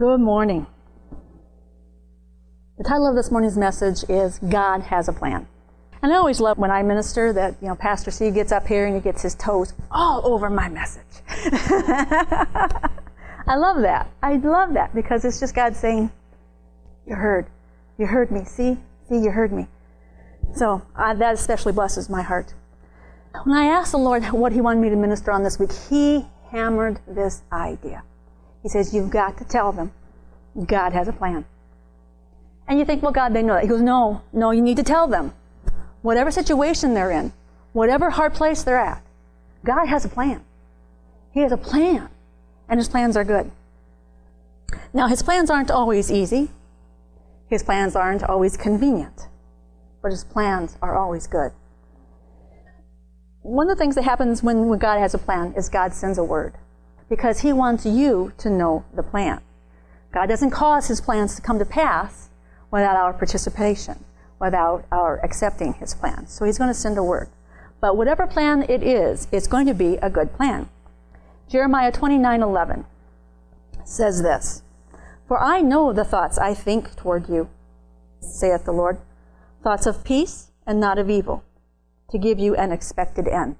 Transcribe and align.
Good 0.00 0.20
morning. 0.22 0.66
The 2.78 2.84
title 2.84 3.06
of 3.06 3.14
this 3.14 3.30
morning's 3.30 3.58
message 3.58 4.02
is 4.08 4.38
God 4.38 4.80
has 4.80 5.08
a 5.08 5.12
plan. 5.12 5.46
And 6.00 6.10
I 6.10 6.16
always 6.16 6.40
love 6.40 6.56
when 6.56 6.70
I 6.70 6.82
minister 6.82 7.34
that, 7.34 7.56
you 7.60 7.68
know, 7.68 7.74
Pastor 7.74 8.10
C 8.10 8.30
gets 8.30 8.50
up 8.50 8.66
here 8.66 8.86
and 8.86 8.94
he 8.94 9.02
gets 9.02 9.20
his 9.20 9.34
toes 9.34 9.74
all 9.90 10.26
over 10.26 10.48
my 10.48 10.70
message. 10.70 11.04
I 11.28 12.88
love 13.56 13.82
that. 13.82 14.08
I 14.22 14.36
love 14.36 14.72
that 14.72 14.94
because 14.94 15.26
it's 15.26 15.38
just 15.38 15.54
God 15.54 15.76
saying, 15.76 16.10
You 17.06 17.16
heard. 17.16 17.48
You 17.98 18.06
heard 18.06 18.30
me. 18.30 18.46
See? 18.46 18.78
See, 19.06 19.18
you 19.18 19.30
heard 19.30 19.52
me. 19.52 19.66
So 20.54 20.80
uh, 20.96 21.12
that 21.12 21.34
especially 21.34 21.74
blesses 21.74 22.08
my 22.08 22.22
heart. 22.22 22.54
When 23.44 23.54
I 23.54 23.66
asked 23.66 23.92
the 23.92 23.98
Lord 23.98 24.24
what 24.32 24.52
He 24.52 24.62
wanted 24.62 24.80
me 24.80 24.88
to 24.88 24.96
minister 24.96 25.30
on 25.30 25.42
this 25.42 25.58
week, 25.58 25.72
He 25.90 26.24
hammered 26.50 27.00
this 27.06 27.42
idea. 27.52 28.02
He 28.62 28.68
says, 28.68 28.94
You've 28.94 29.10
got 29.10 29.38
to 29.38 29.44
tell 29.44 29.72
them 29.72 29.92
God 30.66 30.92
has 30.92 31.08
a 31.08 31.12
plan. 31.12 31.44
And 32.68 32.78
you 32.78 32.84
think, 32.84 33.02
Well, 33.02 33.12
God, 33.12 33.32
they 33.32 33.42
know 33.42 33.54
that. 33.54 33.62
He 33.62 33.68
goes, 33.68 33.82
No, 33.82 34.22
no, 34.32 34.50
you 34.50 34.62
need 34.62 34.76
to 34.76 34.82
tell 34.82 35.06
them. 35.06 35.32
Whatever 36.02 36.30
situation 36.30 36.94
they're 36.94 37.10
in, 37.10 37.32
whatever 37.72 38.10
hard 38.10 38.34
place 38.34 38.62
they're 38.62 38.78
at, 38.78 39.02
God 39.64 39.86
has 39.86 40.04
a 40.04 40.08
plan. 40.08 40.42
He 41.32 41.40
has 41.40 41.52
a 41.52 41.56
plan, 41.56 42.08
and 42.68 42.80
His 42.80 42.88
plans 42.88 43.16
are 43.16 43.24
good. 43.24 43.50
Now, 44.92 45.08
His 45.08 45.22
plans 45.22 45.50
aren't 45.50 45.70
always 45.70 46.10
easy, 46.10 46.50
His 47.48 47.62
plans 47.62 47.94
aren't 47.94 48.22
always 48.22 48.56
convenient, 48.56 49.28
but 50.02 50.10
His 50.10 50.24
plans 50.24 50.76
are 50.82 50.96
always 50.96 51.26
good. 51.26 51.52
One 53.42 53.70
of 53.70 53.76
the 53.76 53.82
things 53.82 53.94
that 53.94 54.02
happens 54.02 54.42
when, 54.42 54.68
when 54.68 54.78
God 54.78 54.98
has 54.98 55.14
a 55.14 55.18
plan 55.18 55.54
is 55.56 55.68
God 55.68 55.94
sends 55.94 56.18
a 56.18 56.24
word 56.24 56.54
because 57.10 57.40
He 57.40 57.52
wants 57.52 57.84
you 57.84 58.32
to 58.38 58.48
know 58.48 58.84
the 58.94 59.02
plan. 59.02 59.42
God 60.12 60.26
doesn't 60.26 60.50
cause 60.50 60.86
His 60.86 61.02
plans 61.02 61.36
to 61.36 61.42
come 61.42 61.58
to 61.58 61.66
pass 61.66 62.30
without 62.70 62.96
our 62.96 63.12
participation, 63.12 64.04
without 64.38 64.86
our 64.90 65.22
accepting 65.22 65.74
His 65.74 65.92
plan. 65.92 66.26
So 66.28 66.46
He's 66.46 66.56
going 66.56 66.70
to 66.70 66.74
send 66.74 66.96
a 66.96 67.02
word. 67.02 67.28
But 67.80 67.96
whatever 67.96 68.26
plan 68.26 68.64
it 68.68 68.82
is, 68.82 69.26
it's 69.32 69.46
going 69.46 69.66
to 69.66 69.74
be 69.74 69.96
a 69.96 70.08
good 70.08 70.32
plan. 70.32 70.68
Jeremiah 71.48 71.90
29:11 71.90 72.84
says 73.84 74.22
this, 74.22 74.62
"For 75.26 75.38
I 75.42 75.60
know 75.60 75.92
the 75.92 76.04
thoughts 76.04 76.38
I 76.38 76.54
think 76.54 76.94
toward 76.94 77.28
you," 77.28 77.48
saith 78.20 78.64
the 78.64 78.72
Lord, 78.72 78.98
"thoughts 79.62 79.86
of 79.86 80.04
peace 80.04 80.52
and 80.66 80.78
not 80.78 80.98
of 80.98 81.10
evil, 81.10 81.42
to 82.10 82.18
give 82.18 82.38
you 82.38 82.54
an 82.54 82.70
expected 82.70 83.26
end." 83.26 83.56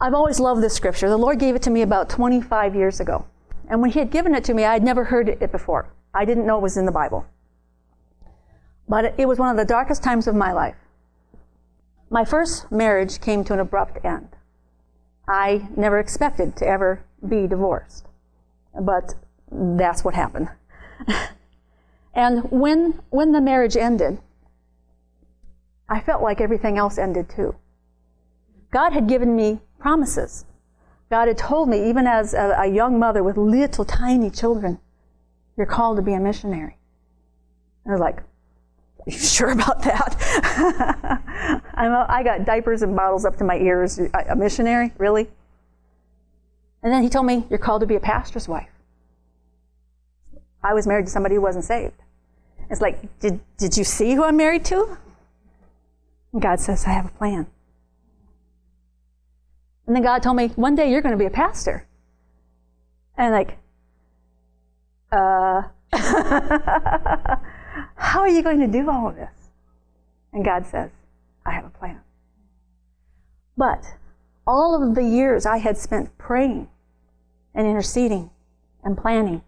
I've 0.00 0.14
always 0.14 0.40
loved 0.40 0.62
this 0.62 0.74
scripture. 0.74 1.08
The 1.08 1.16
Lord 1.16 1.38
gave 1.38 1.54
it 1.54 1.62
to 1.62 1.70
me 1.70 1.82
about 1.82 2.08
25 2.08 2.74
years 2.74 3.00
ago. 3.00 3.24
And 3.68 3.80
when 3.80 3.90
He 3.90 3.98
had 3.98 4.10
given 4.10 4.34
it 4.34 4.44
to 4.44 4.54
me, 4.54 4.64
I 4.64 4.72
had 4.72 4.82
never 4.82 5.04
heard 5.04 5.28
it 5.28 5.52
before. 5.52 5.88
I 6.12 6.24
didn't 6.24 6.46
know 6.46 6.58
it 6.58 6.62
was 6.62 6.76
in 6.76 6.86
the 6.86 6.92
Bible. 6.92 7.26
But 8.88 9.14
it 9.18 9.26
was 9.26 9.38
one 9.38 9.50
of 9.50 9.56
the 9.56 9.64
darkest 9.64 10.02
times 10.02 10.26
of 10.26 10.34
my 10.34 10.52
life. 10.52 10.76
My 12.10 12.24
first 12.24 12.70
marriage 12.70 13.20
came 13.20 13.44
to 13.44 13.54
an 13.54 13.60
abrupt 13.60 14.04
end. 14.04 14.28
I 15.26 15.68
never 15.76 15.98
expected 15.98 16.54
to 16.56 16.66
ever 16.66 17.02
be 17.26 17.46
divorced, 17.46 18.06
but 18.78 19.14
that's 19.50 20.04
what 20.04 20.14
happened. 20.14 20.48
and 22.14 22.50
when, 22.50 23.00
when 23.08 23.32
the 23.32 23.40
marriage 23.40 23.76
ended, 23.76 24.18
I 25.88 26.00
felt 26.00 26.22
like 26.22 26.40
everything 26.40 26.76
else 26.76 26.98
ended 26.98 27.30
too. 27.30 27.54
God 28.70 28.92
had 28.92 29.08
given 29.08 29.34
me 29.34 29.60
promises. 29.84 30.46
God 31.10 31.28
had 31.28 31.36
told 31.36 31.68
me, 31.68 31.90
even 31.90 32.06
as 32.06 32.32
a, 32.32 32.56
a 32.58 32.66
young 32.66 32.98
mother 32.98 33.22
with 33.22 33.36
little 33.36 33.84
tiny 33.84 34.30
children, 34.30 34.78
you're 35.58 35.66
called 35.66 35.98
to 35.98 36.02
be 36.02 36.14
a 36.14 36.18
missionary. 36.18 36.78
I 37.86 37.90
was 37.90 38.00
like, 38.00 38.20
are 38.20 39.10
you 39.10 39.18
sure 39.18 39.50
about 39.50 39.82
that? 39.82 40.16
a, 41.76 42.06
i 42.08 42.22
got 42.22 42.46
diapers 42.46 42.80
and 42.80 42.96
bottles 42.96 43.26
up 43.26 43.36
to 43.36 43.44
my 43.44 43.58
ears. 43.58 43.98
A 43.98 44.34
missionary? 44.34 44.90
Really? 44.96 45.28
And 46.82 46.90
then 46.90 47.02
he 47.02 47.10
told 47.10 47.26
me, 47.26 47.44
You're 47.50 47.58
called 47.58 47.82
to 47.82 47.86
be 47.86 47.96
a 47.96 48.00
pastor's 48.00 48.48
wife. 48.48 48.70
I 50.62 50.72
was 50.72 50.86
married 50.86 51.04
to 51.04 51.12
somebody 51.12 51.34
who 51.34 51.42
wasn't 51.42 51.66
saved. 51.66 52.00
It's 52.70 52.80
like, 52.80 53.18
Did, 53.20 53.38
did 53.58 53.76
you 53.76 53.84
see 53.84 54.14
who 54.14 54.24
I'm 54.24 54.38
married 54.38 54.64
to? 54.66 54.96
And 56.32 56.40
God 56.40 56.58
says, 56.58 56.86
I 56.86 56.92
have 56.92 57.04
a 57.04 57.10
plan. 57.10 57.48
And 59.86 59.94
then 59.94 60.02
God 60.02 60.22
told 60.22 60.36
me, 60.36 60.48
One 60.56 60.74
day 60.74 60.90
you're 60.90 61.02
going 61.02 61.12
to 61.12 61.18
be 61.18 61.26
a 61.26 61.30
pastor. 61.30 61.86
And 63.16 63.32
like, 63.32 63.58
uh, 65.12 65.62
how 67.96 68.20
are 68.20 68.28
you 68.28 68.42
going 68.42 68.60
to 68.60 68.66
do 68.66 68.90
all 68.90 69.08
of 69.08 69.16
this? 69.16 69.30
And 70.32 70.44
God 70.44 70.66
says, 70.66 70.90
I 71.46 71.52
have 71.52 71.64
a 71.64 71.70
plan. 71.70 72.00
But 73.56 73.84
all 74.46 74.82
of 74.82 74.94
the 74.94 75.04
years 75.04 75.46
I 75.46 75.58
had 75.58 75.78
spent 75.78 76.16
praying 76.18 76.68
and 77.54 77.66
interceding 77.66 78.30
and 78.82 78.98
planning 78.98 79.42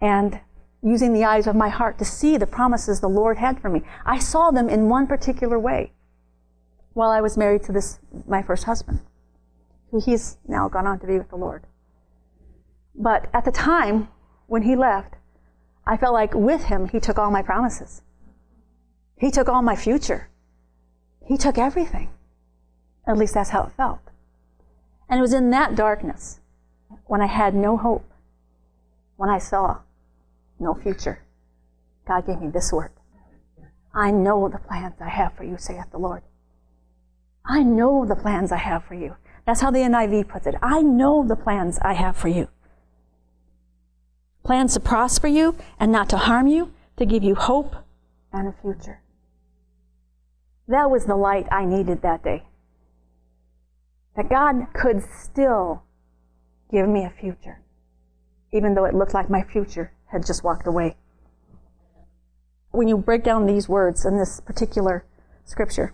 and 0.00 0.40
using 0.82 1.12
the 1.12 1.24
eyes 1.24 1.46
of 1.46 1.56
my 1.56 1.68
heart 1.68 1.98
to 1.98 2.04
see 2.04 2.36
the 2.36 2.46
promises 2.46 3.00
the 3.00 3.08
Lord 3.08 3.38
had 3.38 3.60
for 3.60 3.68
me, 3.68 3.82
I 4.04 4.18
saw 4.18 4.50
them 4.50 4.68
in 4.68 4.88
one 4.88 5.06
particular 5.06 5.58
way 5.58 5.92
while 6.98 7.10
I 7.10 7.20
was 7.20 7.36
married 7.36 7.62
to 7.62 7.72
this, 7.72 8.00
my 8.26 8.42
first 8.42 8.64
husband, 8.64 8.98
who 9.92 10.00
he's 10.00 10.36
now 10.48 10.68
gone 10.68 10.84
on 10.84 10.98
to 10.98 11.06
be 11.06 11.16
with 11.16 11.28
the 11.28 11.36
Lord. 11.36 11.62
But 12.92 13.30
at 13.32 13.44
the 13.44 13.52
time 13.52 14.08
when 14.48 14.62
he 14.62 14.74
left, 14.74 15.14
I 15.86 15.96
felt 15.96 16.12
like 16.12 16.34
with 16.34 16.64
him, 16.64 16.88
he 16.88 16.98
took 16.98 17.16
all 17.16 17.30
my 17.30 17.40
promises. 17.40 18.02
He 19.16 19.30
took 19.30 19.48
all 19.48 19.62
my 19.62 19.76
future. 19.76 20.28
He 21.24 21.36
took 21.36 21.56
everything. 21.56 22.10
At 23.06 23.16
least 23.16 23.34
that's 23.34 23.50
how 23.50 23.62
it 23.62 23.72
felt. 23.76 24.00
And 25.08 25.18
it 25.18 25.22
was 25.22 25.32
in 25.32 25.50
that 25.50 25.76
darkness, 25.76 26.40
when 27.06 27.22
I 27.22 27.26
had 27.26 27.54
no 27.54 27.76
hope, 27.76 28.10
when 29.16 29.30
I 29.30 29.38
saw 29.38 29.82
no 30.58 30.74
future, 30.74 31.20
God 32.08 32.26
gave 32.26 32.40
me 32.40 32.48
this 32.48 32.72
word. 32.72 32.90
I 33.94 34.10
know 34.10 34.48
the 34.48 34.58
plans 34.58 34.94
I 35.00 35.10
have 35.10 35.34
for 35.34 35.44
you, 35.44 35.58
saith 35.58 35.92
the 35.92 35.98
Lord. 35.98 36.22
I 37.48 37.62
know 37.62 38.04
the 38.04 38.14
plans 38.14 38.52
I 38.52 38.58
have 38.58 38.84
for 38.84 38.94
you. 38.94 39.16
That's 39.46 39.62
how 39.62 39.70
the 39.70 39.78
NIV 39.78 40.28
puts 40.28 40.46
it. 40.46 40.54
I 40.62 40.82
know 40.82 41.26
the 41.26 41.36
plans 41.36 41.78
I 41.80 41.94
have 41.94 42.16
for 42.16 42.28
you 42.28 42.48
plans 44.48 44.72
to 44.72 44.80
prosper 44.80 45.26
you 45.28 45.54
and 45.78 45.92
not 45.92 46.08
to 46.08 46.16
harm 46.16 46.46
you, 46.46 46.72
to 46.96 47.04
give 47.04 47.22
you 47.22 47.34
hope 47.34 47.76
and 48.32 48.48
a 48.48 48.54
future. 48.62 49.02
That 50.66 50.90
was 50.90 51.04
the 51.04 51.16
light 51.16 51.46
I 51.52 51.66
needed 51.66 52.00
that 52.00 52.24
day. 52.24 52.44
That 54.16 54.30
God 54.30 54.68
could 54.72 55.02
still 55.02 55.82
give 56.72 56.88
me 56.88 57.04
a 57.04 57.10
future, 57.10 57.60
even 58.50 58.74
though 58.74 58.86
it 58.86 58.94
looked 58.94 59.12
like 59.12 59.28
my 59.28 59.42
future 59.42 59.92
had 60.06 60.24
just 60.24 60.42
walked 60.42 60.66
away. 60.66 60.96
When 62.70 62.88
you 62.88 62.96
break 62.96 63.24
down 63.24 63.44
these 63.44 63.68
words 63.68 64.06
in 64.06 64.16
this 64.16 64.40
particular 64.40 65.04
scripture, 65.44 65.92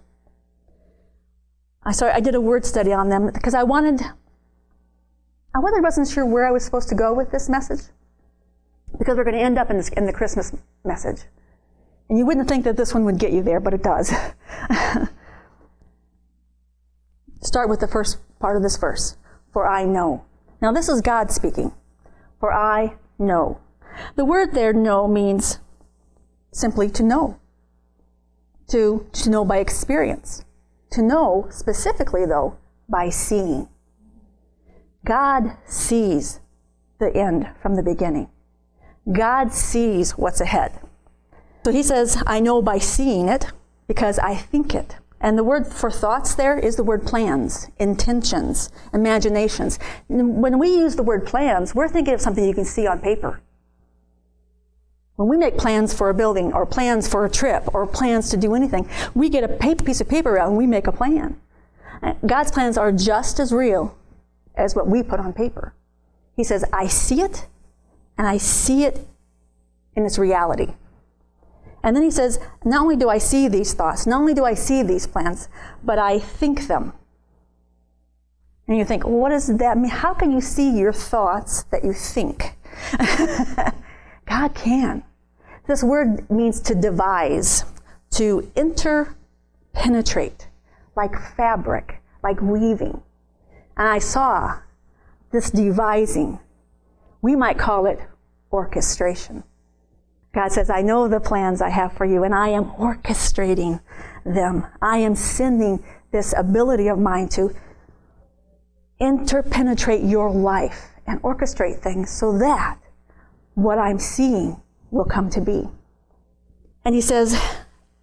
I 1.85 1.93
started, 1.93 2.17
I 2.17 2.21
did 2.21 2.35
a 2.35 2.41
word 2.41 2.65
study 2.65 2.93
on 2.93 3.09
them 3.11 3.31
because 3.33 3.55
I 3.55 3.63
wanted, 3.63 4.01
I 5.55 5.59
wasn't 5.59 6.09
sure 6.09 6.25
where 6.25 6.47
I 6.47 6.51
was 6.51 6.65
supposed 6.65 6.89
to 6.89 6.95
go 6.95 7.13
with 7.13 7.31
this 7.31 7.49
message 7.49 7.81
because 8.99 9.17
we're 9.17 9.25
going 9.25 9.37
to 9.37 9.43
end 9.43 9.59
up 9.59 9.71
in, 9.71 9.77
this, 9.77 9.89
in 9.91 10.07
the 10.07 10.13
Christmas 10.13 10.53
message. 10.85 11.23
And 12.09 12.19
you 12.19 12.27
wouldn't 12.27 12.49
think 12.49 12.65
that 12.65 12.77
this 12.77 12.95
one 12.95 13.05
would 13.05 13.19
get 13.19 13.33
you 13.33 13.43
there, 13.43 13.61
but 13.61 13.75
it 13.75 13.83
does. 13.83 14.13
Start 17.43 17.69
with 17.69 17.81
the 17.81 17.89
first 17.89 18.19
part 18.39 18.57
of 18.57 18.63
this 18.63 18.77
verse. 18.77 19.17
For 19.53 19.69
I 19.69 19.85
know. 19.85 20.25
Now, 20.61 20.73
this 20.73 20.89
is 20.89 21.01
God 21.01 21.31
speaking. 21.31 21.73
For 22.41 22.53
I 22.53 22.95
know. 23.19 23.61
The 24.17 24.25
word 24.25 24.53
there, 24.53 24.73
know, 24.73 25.07
means 25.07 25.59
simply 26.53 26.91
to 26.91 27.03
know. 27.03 27.39
To, 28.69 29.07
to 29.13 29.31
know 29.31 29.45
by 29.45 29.59
experience. 29.59 30.45
To 30.95 31.03
know 31.03 31.49
specifically, 31.51 32.25
though, 32.25 32.57
by 32.89 33.09
seeing. 33.09 33.69
God 35.05 35.57
sees 35.67 36.39
the 37.01 37.13
end 37.17 37.51
from 37.61 37.75
the 37.75 37.83
beginning. 37.83 38.29
God 39.11 39.53
sees 39.53 40.13
what's 40.13 40.41
ahead. 40.41 40.79
So 41.65 41.73
he 41.73 41.83
says, 41.83 42.23
I 42.29 42.39
know 42.39 42.63
by 42.63 42.79
seeing 42.79 43.29
it 43.29 43.47
because 43.89 44.21
I 44.21 44.37
think 44.37 44.73
it. 44.73 44.99
And 45.21 45.37
the 45.37 45.43
word 45.43 45.67
for 45.67 45.91
thoughts 45.91 46.37
there 46.37 46.57
is 46.57 46.77
the 46.77 46.85
word 46.85 47.05
plans, 47.05 47.69
intentions, 47.79 48.71
imaginations. 48.93 49.81
When 50.07 50.61
we 50.61 50.69
use 50.69 50.95
the 50.95 51.03
word 51.03 51.27
plans, 51.27 51.75
we're 51.75 51.89
thinking 51.89 52.15
of 52.15 52.21
something 52.21 52.45
you 52.45 52.55
can 52.55 52.65
see 52.65 52.87
on 52.87 53.01
paper. 53.01 53.41
When 55.17 55.29
we 55.29 55.37
make 55.37 55.57
plans 55.57 55.95
for 55.95 56.11
a 56.11 56.15
building 56.15 56.53
or 56.53 56.67
plans 56.67 57.07
for 57.07 57.25
a 57.25 57.31
trip 57.31 57.73
or 57.73 57.87
plans 57.87 58.31
to 58.31 58.37
do 58.37 58.55
anything, 58.55 58.89
we 59.15 59.29
get 59.29 59.45
a 59.45 59.77
piece 59.77 60.01
of 60.01 60.09
paper 60.09 60.39
out 60.39 60.49
and 60.49 60.57
we 60.57 60.67
make 60.67 60.87
a 60.87 60.93
plan. 60.93 61.41
God's 62.27 62.51
plans 62.51 62.77
are 62.77 62.91
just 62.91 63.39
as 63.39 63.53
real 63.53 63.97
as 64.57 64.75
what 64.75 64.89
we 64.89 65.03
put 65.03 65.21
on 65.21 65.33
paper. 65.33 65.75
He 66.37 66.43
says, 66.43 66.65
I 66.73 66.89
see 66.89 67.21
it 67.21 67.47
and 68.19 68.27
I 68.27 68.39
see 68.39 68.85
it 68.85 69.07
in 69.95 70.05
its 70.05 70.19
reality. 70.19 70.75
And 71.83 71.95
then 71.95 72.03
he 72.03 72.11
says, 72.11 72.41
Not 72.65 72.83
only 72.83 72.97
do 72.97 73.09
I 73.09 73.19
see 73.19 73.47
these 73.47 73.73
thoughts, 73.75 74.07
not 74.07 74.21
only 74.21 74.35
do 74.35 74.45
I 74.45 74.55
see 74.55 74.83
these 74.83 75.07
plans, 75.07 75.49
but 75.83 75.99
I 75.99 76.19
think 76.19 76.67
them. 76.67 76.93
And 78.67 78.79
you 78.79 78.85
think, 78.85 79.05
well, 79.05 79.19
what 79.19 79.29
does 79.29 79.47
that 79.59 79.77
mean? 79.77 79.91
How 79.91 80.15
can 80.15 80.33
you 80.33 80.41
see 80.41 80.71
your 80.71 80.93
thoughts 80.93 81.65
that 81.65 81.85
you 81.85 81.93
think? 81.93 82.57
God 84.35 84.53
can. 84.53 85.05
This 85.69 85.85
word 85.85 86.29
means 86.29 86.59
to 86.63 86.75
devise, 86.75 87.65
to 88.11 88.51
interpenetrate, 88.57 90.49
like 90.97 91.15
fabric, 91.37 92.03
like 92.25 92.43
weaving. 92.43 93.01
And 93.77 93.89
I 93.89 94.01
saw 94.01 94.59
this 95.31 95.53
devising. 95.53 96.41
We 97.23 97.37
might 97.37 97.59
call 97.59 97.87
it 97.87 98.01
orchestration. 98.51 99.45
God 100.35 100.51
says, 100.51 100.69
I 100.69 100.83
know 100.83 101.07
the 101.07 101.21
plans 101.21 101.63
I 101.63 101.69
have 101.71 101.93
for 101.93 102.05
you, 102.05 102.25
and 102.25 102.35
I 102.35 102.49
am 102.49 102.73
orchestrating 102.73 103.81
them. 104.25 104.67
I 104.83 104.99
am 104.99 105.15
sending 105.15 105.85
this 106.11 106.35
ability 106.37 106.89
of 106.89 106.99
mine 106.99 107.29
to 107.31 107.55
interpenetrate 108.99 110.03
your 110.03 110.33
life 110.33 110.89
and 111.07 111.23
orchestrate 111.23 111.79
things 111.79 112.11
so 112.11 112.37
that 112.39 112.81
what 113.55 113.79
I'm 113.79 113.99
seeing 113.99 114.61
will 114.91 115.05
come 115.05 115.31
to 115.31 115.41
be. 115.41 115.69
And 116.85 116.95
he 116.95 117.01
says, 117.01 117.41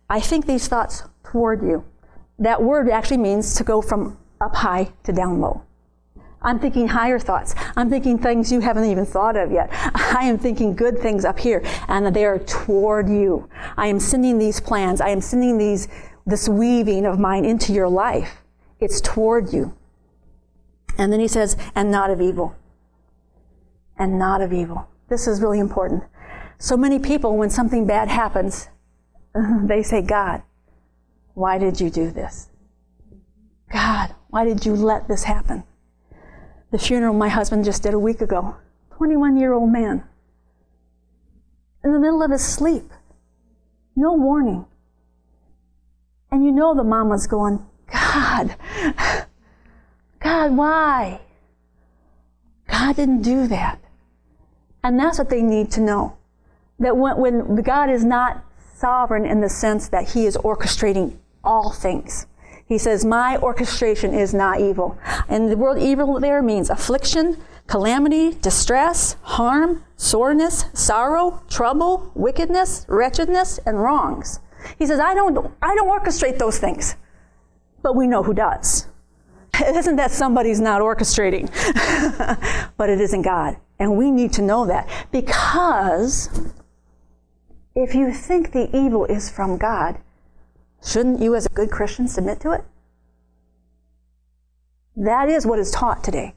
I 0.10 0.20
think 0.20 0.46
these 0.46 0.68
thoughts 0.68 1.04
toward 1.24 1.62
you. 1.62 1.86
That 2.40 2.62
word 2.62 2.90
actually 2.90 3.18
means 3.18 3.56
to 3.56 3.64
go 3.64 3.82
from 3.82 4.18
up 4.40 4.56
high 4.56 4.92
to 5.04 5.14
down 5.14 5.40
low. 5.40 5.64
I'm 6.42 6.58
thinking 6.60 6.88
higher 6.88 7.20
thoughts. 7.20 7.54
I'm 7.76 7.90
thinking 7.90 8.18
things 8.18 8.52
you 8.52 8.62
haven't 8.62 8.86
even 8.86 9.06
thought 9.06 9.38
of 9.38 9.52
yet. 9.52 9.70
I 9.72 10.26
am 10.26 10.40
thinking 10.40 10.76
good 10.76 10.98
things 10.98 11.24
up 11.24 11.38
here, 11.38 11.62
and 11.88 12.06
that 12.06 12.16
they 12.16 12.26
are 12.26 12.40
toward 12.40 13.08
you. 13.10 13.48
I 13.78 13.88
am 13.88 14.00
sending 14.00 14.40
these 14.40 14.60
plans. 14.60 15.02
I 15.02 15.10
am 15.10 15.22
sending 15.22 15.60
these, 15.60 15.88
this 16.26 16.50
weaving 16.50 17.06
of 17.06 17.20
mine 17.20 17.46
into 17.46 17.74
your 17.74 17.88
life. 17.88 18.42
It's 18.80 19.00
toward 19.00 19.54
you. 19.54 19.76
And 20.98 21.14
then 21.14 21.20
he 21.20 21.28
says, 21.28 21.56
and 21.76 21.92
not 21.92 22.10
of 22.10 22.22
evil. 22.22 22.56
And 23.98 24.18
not 24.18 24.42
of 24.42 24.52
evil. 24.52 24.90
This 25.12 25.28
is 25.28 25.40
really 25.42 25.60
important. 25.60 26.04
So 26.58 26.76
many 26.76 26.98
people, 26.98 27.38
when 27.38 27.52
something 27.52 27.86
bad 27.86 28.08
happens, 28.08 28.70
they 29.36 29.84
say, 29.84 30.02
God, 30.02 30.42
why 31.36 31.60
did 31.60 31.80
you 31.80 31.92
do 31.92 32.10
this? 32.10 32.50
God, 33.72 34.16
why 34.32 34.44
did 34.46 34.66
you 34.66 34.76
let 34.76 35.08
this 35.08 35.24
happen? 35.26 35.64
the 36.72 36.80
funeral 36.80 37.14
my 37.14 37.28
husband 37.28 37.66
just 37.66 37.84
did 37.84 37.94
a 37.94 38.00
week 38.00 38.22
ago. 38.22 38.56
21 38.98 39.38
year 39.38 39.54
old 39.54 39.72
man. 39.72 40.04
In 41.84 41.92
the 41.92 42.00
middle 42.00 42.24
of 42.24 42.32
his 42.32 42.44
sleep. 42.44 42.90
No 43.96 44.14
warning. 44.14 44.66
And 46.32 46.46
you 46.46 46.52
know 46.52 46.74
the 46.74 46.84
mama's 46.84 47.28
going, 47.28 47.66
God, 47.92 48.56
God, 50.20 50.56
why? 50.56 51.20
God 52.70 52.96
didn't 52.96 53.24
do 53.24 53.48
that. 53.48 53.80
And 54.84 55.00
that's 55.00 55.18
what 55.18 55.30
they 55.30 55.42
need 55.42 55.72
to 55.72 55.82
know. 55.82 56.18
That 56.80 56.98
when, 56.98 57.18
when 57.18 57.56
God 57.62 57.90
is 57.90 58.04
not 58.04 58.44
sovereign 58.76 59.26
in 59.26 59.42
the 59.42 59.50
sense 59.50 59.90
that 59.90 60.10
He 60.10 60.26
is 60.26 60.38
orchestrating 60.38 61.18
all 61.44 61.72
things, 61.72 62.26
he 62.72 62.78
says, 62.78 63.04
My 63.04 63.38
orchestration 63.38 64.14
is 64.14 64.34
not 64.34 64.62
evil. 64.62 64.98
And 65.28 65.52
the 65.52 65.58
word 65.58 65.78
evil 65.78 66.22
there 66.22 66.42
means 66.42 66.70
affliction, 66.70 67.36
calamity, 67.68 68.36
distress, 68.36 69.18
harm, 69.24 69.84
soreness, 69.98 70.64
sorrow, 70.74 71.44
trouble, 71.50 72.14
wickedness, 72.16 72.86
wretchedness, 72.88 73.60
and 73.66 73.84
wrongs. 73.84 74.40
He 74.80 74.86
says, 74.86 75.02
I 75.02 75.14
don't, 75.14 75.54
I 75.62 75.76
don't 75.76 75.90
orchestrate 75.90 76.38
those 76.38 76.60
things. 76.60 76.96
But 77.82 77.98
we 77.98 78.08
know 78.08 78.24
who 78.24 78.34
does. 78.34 78.88
It 79.62 79.76
isn't 79.82 79.96
that 79.96 80.12
somebody's 80.12 80.60
not 80.60 80.82
orchestrating, 80.82 81.50
but 82.78 82.90
it 82.90 83.00
isn't 83.00 83.22
God. 83.22 83.58
And 83.80 83.98
we 83.98 84.12
need 84.12 84.34
to 84.34 84.42
know 84.42 84.66
that 84.68 84.88
because 85.12 86.52
if 87.76 87.96
you 87.96 88.14
think 88.14 88.52
the 88.52 88.70
evil 88.76 89.06
is 89.06 89.30
from 89.30 89.58
God, 89.58 89.98
Shouldn't 90.84 91.22
you, 91.22 91.36
as 91.36 91.46
a 91.46 91.50
good 91.50 91.72
Christian, 91.72 92.08
submit 92.08 92.40
to 92.42 92.52
it? 92.52 92.64
That 94.96 95.30
is 95.30 95.46
what 95.46 95.60
is 95.60 95.72
taught 95.72 96.04
today. 96.04 96.36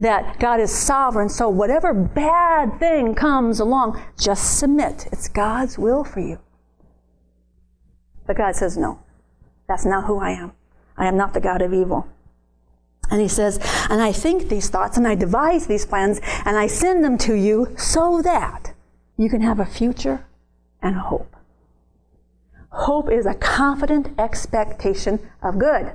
That 0.00 0.38
God 0.38 0.60
is 0.60 0.72
sovereign, 0.72 1.28
so 1.28 1.48
whatever 1.48 1.94
bad 1.94 2.78
thing 2.78 3.14
comes 3.14 3.60
along, 3.60 4.00
just 4.18 4.58
submit. 4.58 5.06
It's 5.12 5.28
God's 5.28 5.78
will 5.78 6.04
for 6.04 6.20
you. 6.20 6.38
But 8.26 8.36
God 8.36 8.54
says, 8.54 8.76
no, 8.76 9.02
that's 9.68 9.84
not 9.84 10.04
who 10.04 10.18
I 10.18 10.30
am. 10.30 10.52
I 11.02 11.06
am 11.06 11.16
not 11.16 11.34
the 11.34 11.40
God 11.40 11.62
of 11.62 11.74
evil. 11.74 12.06
And 13.10 13.20
he 13.20 13.26
says, 13.26 13.58
and 13.90 14.00
I 14.00 14.12
think 14.12 14.48
these 14.48 14.70
thoughts 14.70 14.96
and 14.96 15.06
I 15.06 15.16
devise 15.16 15.66
these 15.66 15.84
plans 15.84 16.20
and 16.44 16.56
I 16.56 16.68
send 16.68 17.02
them 17.04 17.18
to 17.18 17.34
you 17.34 17.74
so 17.76 18.22
that 18.22 18.72
you 19.16 19.28
can 19.28 19.40
have 19.40 19.58
a 19.58 19.66
future 19.66 20.24
and 20.80 20.94
hope. 20.94 21.34
Hope 22.70 23.10
is 23.10 23.26
a 23.26 23.34
confident 23.34 24.16
expectation 24.16 25.18
of 25.42 25.58
good. 25.58 25.92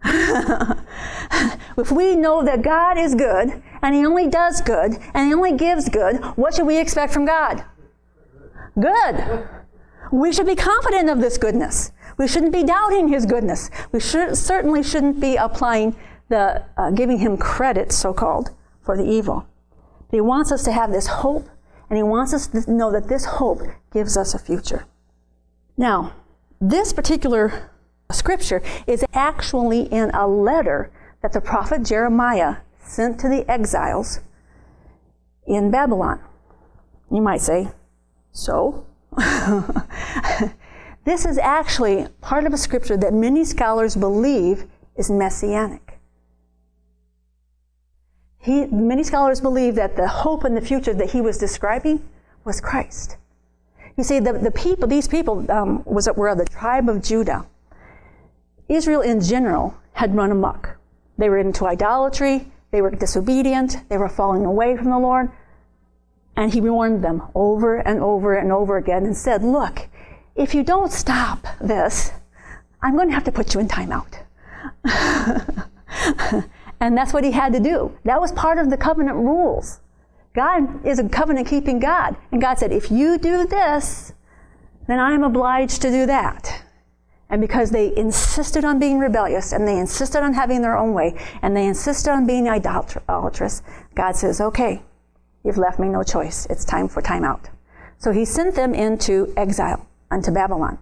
if 0.04 1.92
we 1.92 2.16
know 2.16 2.42
that 2.42 2.62
God 2.62 2.98
is 2.98 3.14
good 3.14 3.62
and 3.82 3.94
He 3.94 4.04
only 4.04 4.26
does 4.26 4.60
good 4.60 4.98
and 5.14 5.28
He 5.28 5.34
only 5.34 5.52
gives 5.52 5.88
good, 5.88 6.16
what 6.36 6.54
should 6.54 6.66
we 6.66 6.78
expect 6.78 7.12
from 7.12 7.24
God? 7.24 7.64
Good. 8.78 9.48
We 10.10 10.32
should 10.32 10.46
be 10.46 10.56
confident 10.56 11.08
of 11.08 11.20
this 11.20 11.38
goodness. 11.38 11.92
We 12.18 12.28
shouldn't 12.28 12.52
be 12.52 12.64
doubting 12.64 13.08
His 13.08 13.24
goodness. 13.24 13.70
We 13.92 14.00
should, 14.00 14.36
certainly 14.36 14.82
shouldn't 14.82 15.20
be 15.20 15.36
applying 15.36 15.96
the, 16.28 16.64
uh, 16.76 16.90
giving 16.90 17.18
Him 17.18 17.38
credit, 17.38 17.92
so 17.92 18.12
called, 18.12 18.50
for 18.82 18.96
the 18.96 19.08
evil. 19.08 19.46
But 20.10 20.16
He 20.16 20.20
wants 20.20 20.52
us 20.52 20.64
to 20.64 20.72
have 20.72 20.90
this 20.90 21.06
hope 21.06 21.48
and 21.88 21.96
He 21.96 22.02
wants 22.02 22.34
us 22.34 22.48
to 22.48 22.70
know 22.70 22.90
that 22.92 23.08
this 23.08 23.24
hope 23.24 23.62
gives 23.92 24.16
us 24.16 24.34
a 24.34 24.38
future. 24.38 24.84
Now, 25.76 26.12
this 26.60 26.92
particular 26.92 27.70
scripture 28.10 28.62
is 28.86 29.04
actually 29.12 29.82
in 29.82 30.10
a 30.10 30.26
letter 30.26 30.90
that 31.22 31.32
the 31.32 31.40
prophet 31.40 31.84
Jeremiah 31.84 32.56
sent 32.82 33.20
to 33.20 33.28
the 33.28 33.48
exiles 33.50 34.20
in 35.46 35.70
Babylon. 35.70 36.20
You 37.10 37.22
might 37.22 37.40
say, 37.40 37.68
so? 38.32 38.86
this 41.08 41.24
is 41.24 41.38
actually 41.38 42.06
part 42.20 42.44
of 42.44 42.52
a 42.52 42.58
scripture 42.58 42.96
that 42.96 43.12
many 43.12 43.44
scholars 43.44 43.96
believe 43.96 44.66
is 44.96 45.10
messianic. 45.10 45.98
He, 48.38 48.66
many 48.66 49.02
scholars 49.02 49.40
believe 49.40 49.74
that 49.74 49.96
the 49.96 50.08
hope 50.08 50.44
in 50.44 50.54
the 50.54 50.60
future 50.60 50.94
that 50.94 51.10
he 51.10 51.20
was 51.20 51.38
describing 51.38 52.06
was 52.44 52.60
Christ. 52.60 53.16
You 53.96 54.04
see, 54.04 54.20
the, 54.20 54.32
the 54.32 54.50
people, 54.50 54.86
these 54.86 55.08
people 55.08 55.50
um, 55.50 55.82
was, 55.84 56.08
were 56.16 56.28
of 56.28 56.38
the 56.38 56.44
tribe 56.44 56.88
of 56.88 57.02
Judah. 57.02 57.46
Israel 58.68 59.00
in 59.00 59.20
general 59.20 59.76
had 59.92 60.14
run 60.14 60.30
amok. 60.30 60.76
They 61.16 61.28
were 61.28 61.38
into 61.38 61.66
idolatry, 61.66 62.46
they 62.70 62.80
were 62.80 62.90
disobedient, 62.90 63.88
they 63.88 63.96
were 63.96 64.08
falling 64.08 64.44
away 64.44 64.76
from 64.76 64.90
the 64.90 64.98
Lord. 64.98 65.30
And 66.36 66.52
he 66.52 66.60
warned 66.60 67.02
them 67.02 67.22
over 67.34 67.78
and 67.78 68.00
over 68.00 68.34
and 68.34 68.52
over 68.52 68.76
again 68.76 69.04
and 69.04 69.16
said, 69.16 69.42
Look, 69.42 69.87
if 70.38 70.54
you 70.54 70.62
don't 70.62 70.92
stop 70.92 71.46
this, 71.60 72.12
I'm 72.80 72.94
going 72.94 73.08
to 73.08 73.14
have 73.14 73.24
to 73.24 73.32
put 73.32 73.54
you 73.54 73.60
in 73.60 73.66
timeout. 73.66 74.20
and 76.80 76.96
that's 76.96 77.12
what 77.12 77.24
he 77.24 77.32
had 77.32 77.52
to 77.52 77.60
do. 77.60 77.92
That 78.04 78.20
was 78.20 78.30
part 78.32 78.58
of 78.58 78.70
the 78.70 78.76
covenant 78.76 79.16
rules. 79.16 79.80
God 80.34 80.86
is 80.86 81.00
a 81.00 81.08
covenant 81.08 81.48
keeping 81.48 81.80
God. 81.80 82.16
And 82.30 82.40
God 82.40 82.58
said, 82.58 82.70
if 82.70 82.90
you 82.90 83.18
do 83.18 83.46
this, 83.46 84.12
then 84.86 85.00
I 85.00 85.12
am 85.12 85.24
obliged 85.24 85.82
to 85.82 85.90
do 85.90 86.06
that. 86.06 86.62
And 87.30 87.40
because 87.40 87.70
they 87.70 87.94
insisted 87.96 88.64
on 88.64 88.78
being 88.78 88.98
rebellious 89.00 89.52
and 89.52 89.66
they 89.66 89.76
insisted 89.76 90.22
on 90.22 90.32
having 90.32 90.62
their 90.62 90.78
own 90.78 90.94
way 90.94 91.18
and 91.42 91.56
they 91.56 91.66
insisted 91.66 92.10
on 92.10 92.26
being 92.26 92.48
idolatrous, 92.48 93.62
God 93.96 94.14
says, 94.16 94.40
okay, 94.40 94.82
you've 95.44 95.58
left 95.58 95.80
me 95.80 95.88
no 95.88 96.04
choice. 96.04 96.46
It's 96.48 96.64
time 96.64 96.88
for 96.88 97.02
timeout. 97.02 97.46
So 97.98 98.12
he 98.12 98.24
sent 98.24 98.54
them 98.54 98.72
into 98.72 99.34
exile 99.36 99.84
unto 100.10 100.30
Babylon. 100.30 100.78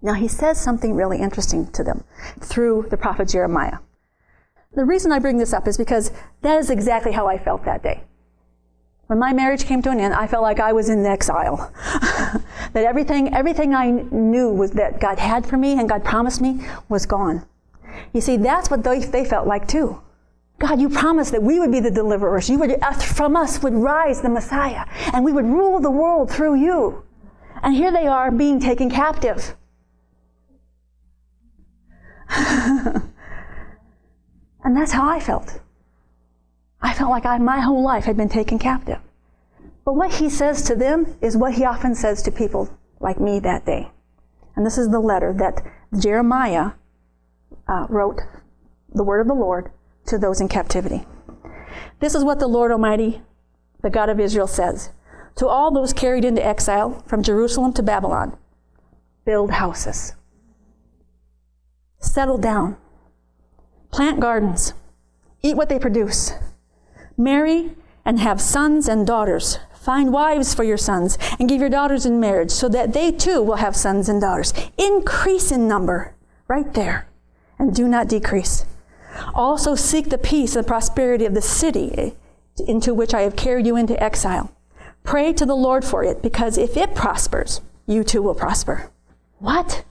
Now 0.00 0.14
he 0.14 0.28
says 0.28 0.60
something 0.60 0.94
really 0.94 1.18
interesting 1.18 1.70
to 1.72 1.82
them 1.82 2.04
through 2.40 2.86
the 2.90 2.96
prophet 2.96 3.28
Jeremiah. 3.28 3.78
The 4.74 4.84
reason 4.84 5.12
I 5.12 5.18
bring 5.18 5.38
this 5.38 5.52
up 5.52 5.66
is 5.66 5.76
because 5.76 6.12
that 6.42 6.58
is 6.58 6.70
exactly 6.70 7.12
how 7.12 7.26
I 7.26 7.38
felt 7.38 7.64
that 7.64 7.82
day. 7.82 8.04
When 9.06 9.18
my 9.18 9.32
marriage 9.32 9.64
came 9.64 9.80
to 9.82 9.90
an 9.90 10.00
end, 10.00 10.12
I 10.12 10.26
felt 10.26 10.42
like 10.42 10.60
I 10.60 10.74
was 10.74 10.90
in 10.90 11.04
exile. 11.06 11.72
that 12.74 12.84
everything, 12.84 13.34
everything 13.34 13.74
I 13.74 13.90
knew 13.90 14.52
was 14.52 14.72
that 14.72 15.00
God 15.00 15.18
had 15.18 15.46
for 15.46 15.56
me 15.56 15.78
and 15.78 15.88
God 15.88 16.04
promised 16.04 16.42
me 16.42 16.66
was 16.90 17.06
gone. 17.06 17.46
You 18.12 18.20
see, 18.20 18.36
that's 18.36 18.70
what 18.70 18.84
they, 18.84 19.00
they 19.00 19.24
felt 19.24 19.46
like 19.46 19.66
too. 19.66 20.00
God, 20.58 20.80
you 20.80 20.90
promised 20.90 21.32
that 21.32 21.42
we 21.42 21.58
would 21.58 21.72
be 21.72 21.80
the 21.80 21.90
deliverers. 21.90 22.50
You 22.50 22.58
would, 22.58 22.82
from 23.02 23.36
us 23.36 23.62
would 23.62 23.74
rise 23.74 24.20
the 24.20 24.28
Messiah, 24.28 24.84
and 25.14 25.24
we 25.24 25.32
would 25.32 25.44
rule 25.44 25.80
the 25.80 25.90
world 25.90 26.30
through 26.30 26.56
you. 26.56 27.04
And 27.62 27.74
here 27.74 27.92
they 27.92 28.06
are 28.06 28.30
being 28.30 28.60
taken 28.60 28.90
captive. 28.90 29.54
and 32.30 33.02
that's 34.64 34.92
how 34.92 35.08
I 35.08 35.20
felt. 35.20 35.60
I 36.80 36.94
felt 36.94 37.10
like 37.10 37.26
I, 37.26 37.38
my 37.38 37.60
whole 37.60 37.82
life 37.82 38.04
had 38.04 38.16
been 38.16 38.28
taken 38.28 38.58
captive. 38.58 39.00
But 39.84 39.94
what 39.94 40.14
he 40.14 40.28
says 40.28 40.62
to 40.64 40.76
them 40.76 41.16
is 41.20 41.36
what 41.36 41.54
he 41.54 41.64
often 41.64 41.94
says 41.94 42.22
to 42.22 42.30
people 42.30 42.70
like 43.00 43.18
me 43.20 43.40
that 43.40 43.64
day. 43.64 43.90
And 44.54 44.66
this 44.66 44.78
is 44.78 44.90
the 44.90 45.00
letter 45.00 45.32
that 45.34 45.62
Jeremiah 45.98 46.72
uh, 47.66 47.86
wrote, 47.88 48.20
the 48.92 49.04
word 49.04 49.20
of 49.20 49.26
the 49.26 49.34
Lord, 49.34 49.70
to 50.06 50.18
those 50.18 50.40
in 50.40 50.48
captivity. 50.48 51.06
This 52.00 52.14
is 52.14 52.24
what 52.24 52.38
the 52.38 52.46
Lord 52.46 52.70
Almighty, 52.70 53.22
the 53.82 53.90
God 53.90 54.08
of 54.08 54.20
Israel, 54.20 54.46
says 54.46 54.90
to 55.38 55.46
all 55.46 55.70
those 55.70 55.92
carried 55.92 56.24
into 56.24 56.44
exile 56.44 57.02
from 57.06 57.22
Jerusalem 57.22 57.72
to 57.74 57.82
Babylon 57.82 58.36
build 59.24 59.52
houses, 59.52 60.14
settle 62.00 62.38
down, 62.38 62.76
plant 63.92 64.18
gardens, 64.18 64.72
eat 65.42 65.56
what 65.56 65.68
they 65.68 65.78
produce, 65.78 66.32
marry 67.16 67.70
and 68.04 68.18
have 68.18 68.40
sons 68.40 68.88
and 68.88 69.06
daughters. 69.06 69.58
Find 69.74 70.12
wives 70.12 70.54
for 70.54 70.64
your 70.64 70.76
sons 70.76 71.16
and 71.38 71.48
give 71.48 71.60
your 71.60 71.70
daughters 71.70 72.04
in 72.04 72.18
marriage 72.18 72.50
so 72.50 72.68
that 72.70 72.92
they 72.92 73.12
too 73.12 73.40
will 73.40 73.56
have 73.56 73.76
sons 73.76 74.08
and 74.08 74.20
daughters. 74.20 74.52
Increase 74.76 75.52
in 75.52 75.68
number 75.68 76.14
right 76.48 76.74
there 76.74 77.06
and 77.58 77.74
do 77.74 77.86
not 77.86 78.08
decrease. 78.08 78.64
Also 79.34 79.74
seek 79.76 80.10
the 80.10 80.18
peace 80.18 80.56
and 80.56 80.66
prosperity 80.66 81.24
of 81.24 81.34
the 81.34 81.42
city 81.42 82.14
into 82.66 82.92
which 82.92 83.14
I 83.14 83.22
have 83.22 83.36
carried 83.36 83.66
you 83.66 83.76
into 83.76 84.02
exile. 84.02 84.50
Pray 85.04 85.32
to 85.32 85.46
the 85.46 85.54
Lord 85.54 85.84
for 85.84 86.04
it 86.04 86.22
because 86.22 86.58
if 86.58 86.76
it 86.76 86.94
prospers, 86.94 87.60
you 87.86 88.04
too 88.04 88.22
will 88.22 88.34
prosper. 88.34 88.90
What? 89.38 89.84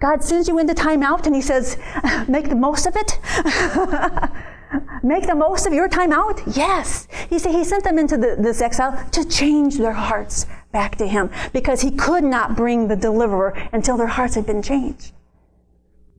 God 0.00 0.24
sends 0.24 0.48
you 0.48 0.58
into 0.58 0.74
timeout 0.74 1.26
and 1.26 1.34
he 1.34 1.42
says, 1.42 1.76
make 2.28 2.48
the 2.48 2.54
most 2.54 2.86
of 2.86 2.96
it? 2.96 3.18
make 5.02 5.26
the 5.26 5.34
most 5.34 5.66
of 5.66 5.72
your 5.72 5.88
time 5.88 6.12
out? 6.12 6.40
Yes. 6.56 7.06
He 7.28 7.38
said 7.38 7.52
he 7.52 7.64
sent 7.64 7.84
them 7.84 7.98
into 7.98 8.16
the, 8.16 8.36
this 8.38 8.60
exile 8.60 9.04
to 9.12 9.28
change 9.28 9.76
their 9.76 9.92
hearts 9.92 10.46
back 10.72 10.96
to 10.96 11.06
him 11.06 11.30
because 11.52 11.82
he 11.82 11.90
could 11.90 12.24
not 12.24 12.56
bring 12.56 12.88
the 12.88 12.96
deliverer 12.96 13.50
until 13.72 13.96
their 13.96 14.06
hearts 14.06 14.36
had 14.36 14.46
been 14.46 14.62
changed. 14.62 15.12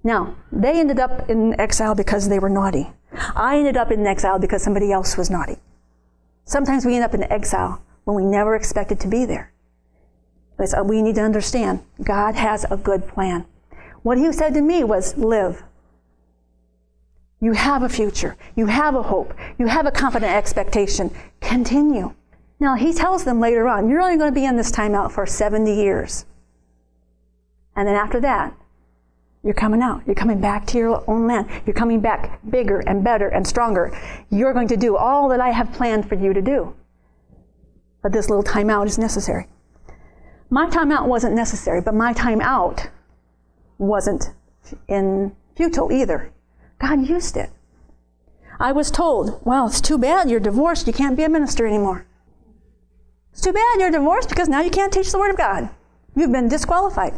Now, 0.04 0.36
they 0.52 0.80
ended 0.80 1.00
up 1.00 1.30
in 1.30 1.60
exile 1.60 1.96
because 1.96 2.28
they 2.28 2.40
were 2.40 2.50
naughty. 2.50 2.92
I 3.36 3.58
ended 3.58 3.78
up 3.78 3.92
in 3.92 4.06
exile 4.06 4.40
because 4.40 4.64
somebody 4.64 4.92
else 4.92 5.18
was 5.18 5.30
naughty. 5.30 5.58
Sometimes 6.46 6.86
we 6.86 6.96
end 6.96 7.04
up 7.04 7.14
in 7.14 7.24
exile 7.32 7.82
when 8.12 8.26
we 8.26 8.30
never 8.30 8.56
expected 8.56 9.00
to 9.00 9.08
be 9.08 9.26
there. 9.26 9.52
But 10.58 10.78
uh, 10.78 10.84
we 10.84 11.02
need 11.02 11.16
to 11.16 11.22
understand 11.22 11.82
God 12.04 12.36
has 12.36 12.66
a 12.70 12.78
good 12.78 13.08
plan. 13.08 13.46
What 14.04 14.18
he 14.18 14.32
said 14.34 14.54
to 14.56 14.62
me 14.62 14.84
was 14.84 15.18
live. 15.18 15.64
You 17.40 17.54
have 17.54 17.84
a 17.84 17.90
future. 17.90 18.36
You 18.56 18.68
have 18.68 18.96
a 18.96 19.04
hope. 19.04 19.34
You 19.58 19.68
have 19.68 19.86
a 19.86 19.92
confident 19.92 20.32
expectation. 20.34 21.12
Continue. 21.40 22.14
Now, 22.60 22.76
he 22.76 22.94
tells 22.94 23.24
them 23.24 23.40
later 23.40 23.68
on, 23.68 23.90
you're 23.90 24.02
only 24.02 24.18
going 24.18 24.32
to 24.32 24.40
be 24.40 24.46
in 24.46 24.56
this 24.56 24.72
timeout 24.72 25.12
for 25.12 25.26
70 25.26 25.74
years. 25.74 26.26
And 27.76 27.88
then 27.88 27.96
after 27.96 28.20
that, 28.20 28.54
you're 29.44 29.56
coming 29.56 29.82
out. 29.82 30.04
You're 30.06 30.14
coming 30.14 30.40
back 30.40 30.68
to 30.68 30.78
your 30.78 31.04
own 31.10 31.26
land. 31.26 31.50
You're 31.66 31.74
coming 31.74 32.00
back 32.00 32.40
bigger 32.52 32.82
and 32.82 33.04
better 33.04 33.30
and 33.30 33.48
stronger. 33.48 33.98
You're 34.30 34.54
going 34.54 34.68
to 34.68 34.78
do 34.78 34.96
all 34.96 35.30
that 35.30 35.40
I 35.40 35.50
have 35.50 35.74
planned 35.74 36.08
for 36.08 36.14
you 36.14 36.34
to 36.34 36.42
do. 36.42 36.76
But 38.02 38.12
this 38.12 38.30
little 38.30 38.44
timeout 38.44 38.88
is 38.88 38.98
necessary. 38.98 39.48
My 40.50 40.68
timeout 40.68 41.08
wasn't 41.08 41.36
necessary, 41.36 41.82
but 41.82 41.94
my 41.94 42.14
timeout 42.14 42.90
wasn't 43.78 44.32
in 44.88 45.36
futile 45.56 45.92
either. 45.92 46.32
God 46.80 47.08
used 47.08 47.38
it. 47.38 47.50
I 48.60 48.72
was 48.72 48.92
told, 48.92 49.42
well, 49.44 49.68
it's 49.68 49.82
too 49.82 49.98
bad 49.98 50.30
you're 50.30 50.40
divorced. 50.40 50.88
You 50.88 50.94
can't 50.94 51.18
be 51.18 51.24
a 51.24 51.30
minister 51.30 51.66
anymore. 51.66 52.06
It's 53.32 53.42
too 53.42 53.54
bad 53.54 53.80
you're 53.80 53.92
divorced 53.92 54.30
because 54.30 54.50
now 54.50 54.62
you 54.62 54.70
can't 54.70 54.92
teach 54.92 55.12
the 55.12 55.18
Word 55.18 55.32
of 55.32 55.38
God. 55.38 55.70
You've 56.16 56.32
been 56.32 56.50
disqualified. 56.50 57.14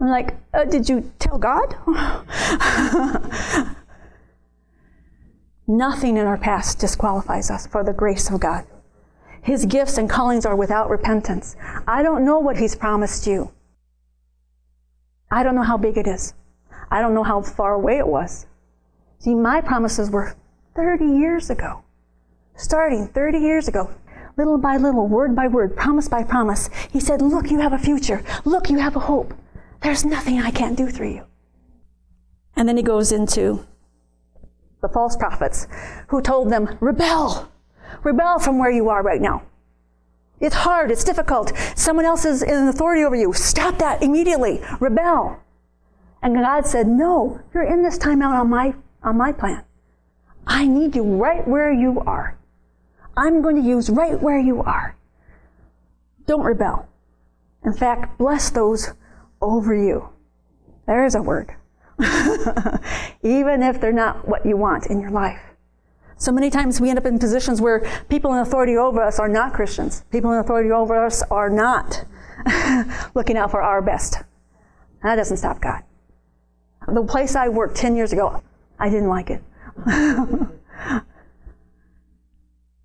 I'm 0.00 0.08
like, 0.08 0.36
uh, 0.52 0.64
did 0.64 0.88
you 0.88 1.12
tell 1.18 1.38
God? 1.38 1.76
Nothing 5.66 6.16
in 6.16 6.26
our 6.26 6.36
past 6.36 6.78
disqualifies 6.78 7.50
us 7.50 7.66
for 7.66 7.82
the 7.82 7.92
grace 7.92 8.30
of 8.30 8.38
God. 8.40 8.66
His 9.44 9.66
gifts 9.66 9.98
and 9.98 10.08
callings 10.08 10.46
are 10.46 10.56
without 10.56 10.88
repentance. 10.88 11.54
I 11.86 12.02
don't 12.02 12.24
know 12.24 12.38
what 12.38 12.56
He's 12.56 12.74
promised 12.74 13.26
you. 13.26 13.52
I 15.30 15.42
don't 15.42 15.54
know 15.54 15.62
how 15.62 15.76
big 15.76 15.98
it 15.98 16.06
is. 16.06 16.32
I 16.90 17.02
don't 17.02 17.12
know 17.12 17.22
how 17.22 17.42
far 17.42 17.74
away 17.74 17.98
it 17.98 18.06
was. 18.06 18.46
See, 19.18 19.34
my 19.34 19.60
promises 19.60 20.10
were 20.10 20.34
30 20.74 21.04
years 21.04 21.50
ago. 21.50 21.82
Starting 22.56 23.06
30 23.08 23.38
years 23.38 23.68
ago, 23.68 23.90
little 24.38 24.56
by 24.56 24.78
little, 24.78 25.08
word 25.08 25.36
by 25.36 25.46
word, 25.46 25.76
promise 25.76 26.08
by 26.08 26.22
promise. 26.22 26.70
He 26.90 26.98
said, 26.98 27.20
Look, 27.20 27.50
you 27.50 27.60
have 27.60 27.74
a 27.74 27.78
future. 27.78 28.22
Look, 28.46 28.70
you 28.70 28.78
have 28.78 28.96
a 28.96 29.00
hope. 29.00 29.34
There's 29.82 30.06
nothing 30.06 30.40
I 30.40 30.50
can't 30.50 30.76
do 30.76 30.88
through 30.88 31.10
you. 31.10 31.24
And 32.56 32.66
then 32.66 32.78
he 32.78 32.82
goes 32.82 33.12
into 33.12 33.66
the 34.80 34.88
false 34.88 35.16
prophets 35.16 35.66
who 36.08 36.22
told 36.22 36.50
them, 36.50 36.78
Rebel. 36.80 37.50
Rebel 38.02 38.38
from 38.38 38.58
where 38.58 38.70
you 38.70 38.88
are 38.88 39.02
right 39.02 39.20
now. 39.20 39.42
It's 40.40 40.56
hard, 40.56 40.90
it's 40.90 41.04
difficult. 41.04 41.52
Someone 41.76 42.04
else 42.04 42.24
is 42.24 42.42
in 42.42 42.68
authority 42.68 43.04
over 43.04 43.16
you. 43.16 43.32
Stop 43.32 43.78
that 43.78 44.02
immediately. 44.02 44.62
Rebel. 44.80 45.38
And 46.22 46.34
God 46.34 46.66
said, 46.66 46.88
No, 46.88 47.40
you're 47.52 47.64
in 47.64 47.82
this 47.82 47.98
timeout 47.98 48.40
on 48.40 48.50
my 48.50 48.74
on 49.02 49.16
my 49.16 49.32
plan. 49.32 49.64
I 50.46 50.66
need 50.66 50.96
you 50.96 51.02
right 51.02 51.46
where 51.46 51.72
you 51.72 52.00
are. 52.00 52.36
I'm 53.16 53.42
going 53.42 53.56
to 53.56 53.68
use 53.68 53.90
right 53.90 54.20
where 54.20 54.38
you 54.38 54.62
are. 54.62 54.96
Don't 56.26 56.42
rebel. 56.42 56.88
In 57.64 57.72
fact, 57.72 58.18
bless 58.18 58.50
those 58.50 58.92
over 59.40 59.74
you. 59.74 60.08
There's 60.86 61.14
a 61.14 61.22
word. 61.22 61.54
Even 63.22 63.62
if 63.62 63.80
they're 63.80 63.92
not 63.92 64.26
what 64.26 64.44
you 64.44 64.56
want 64.56 64.86
in 64.86 65.00
your 65.00 65.10
life. 65.10 65.40
So 66.16 66.32
many 66.32 66.50
times 66.50 66.80
we 66.80 66.90
end 66.90 66.98
up 66.98 67.06
in 67.06 67.18
positions 67.18 67.60
where 67.60 67.80
people 68.08 68.32
in 68.32 68.38
authority 68.38 68.76
over 68.76 69.02
us 69.02 69.18
are 69.18 69.28
not 69.28 69.52
Christians. 69.52 70.04
People 70.10 70.32
in 70.32 70.38
authority 70.38 70.70
over 70.70 71.04
us 71.04 71.22
are 71.30 71.50
not 71.50 72.04
looking 73.14 73.36
out 73.36 73.50
for 73.50 73.62
our 73.62 73.82
best. 73.82 74.16
And 74.16 75.10
that 75.10 75.16
doesn't 75.16 75.38
stop 75.38 75.60
God. 75.60 75.82
The 76.86 77.02
place 77.04 77.34
I 77.34 77.48
worked 77.48 77.76
10 77.76 77.96
years 77.96 78.12
ago, 78.12 78.42
I 78.78 78.88
didn't 78.88 79.08
like 79.08 79.30
it. 79.30 79.42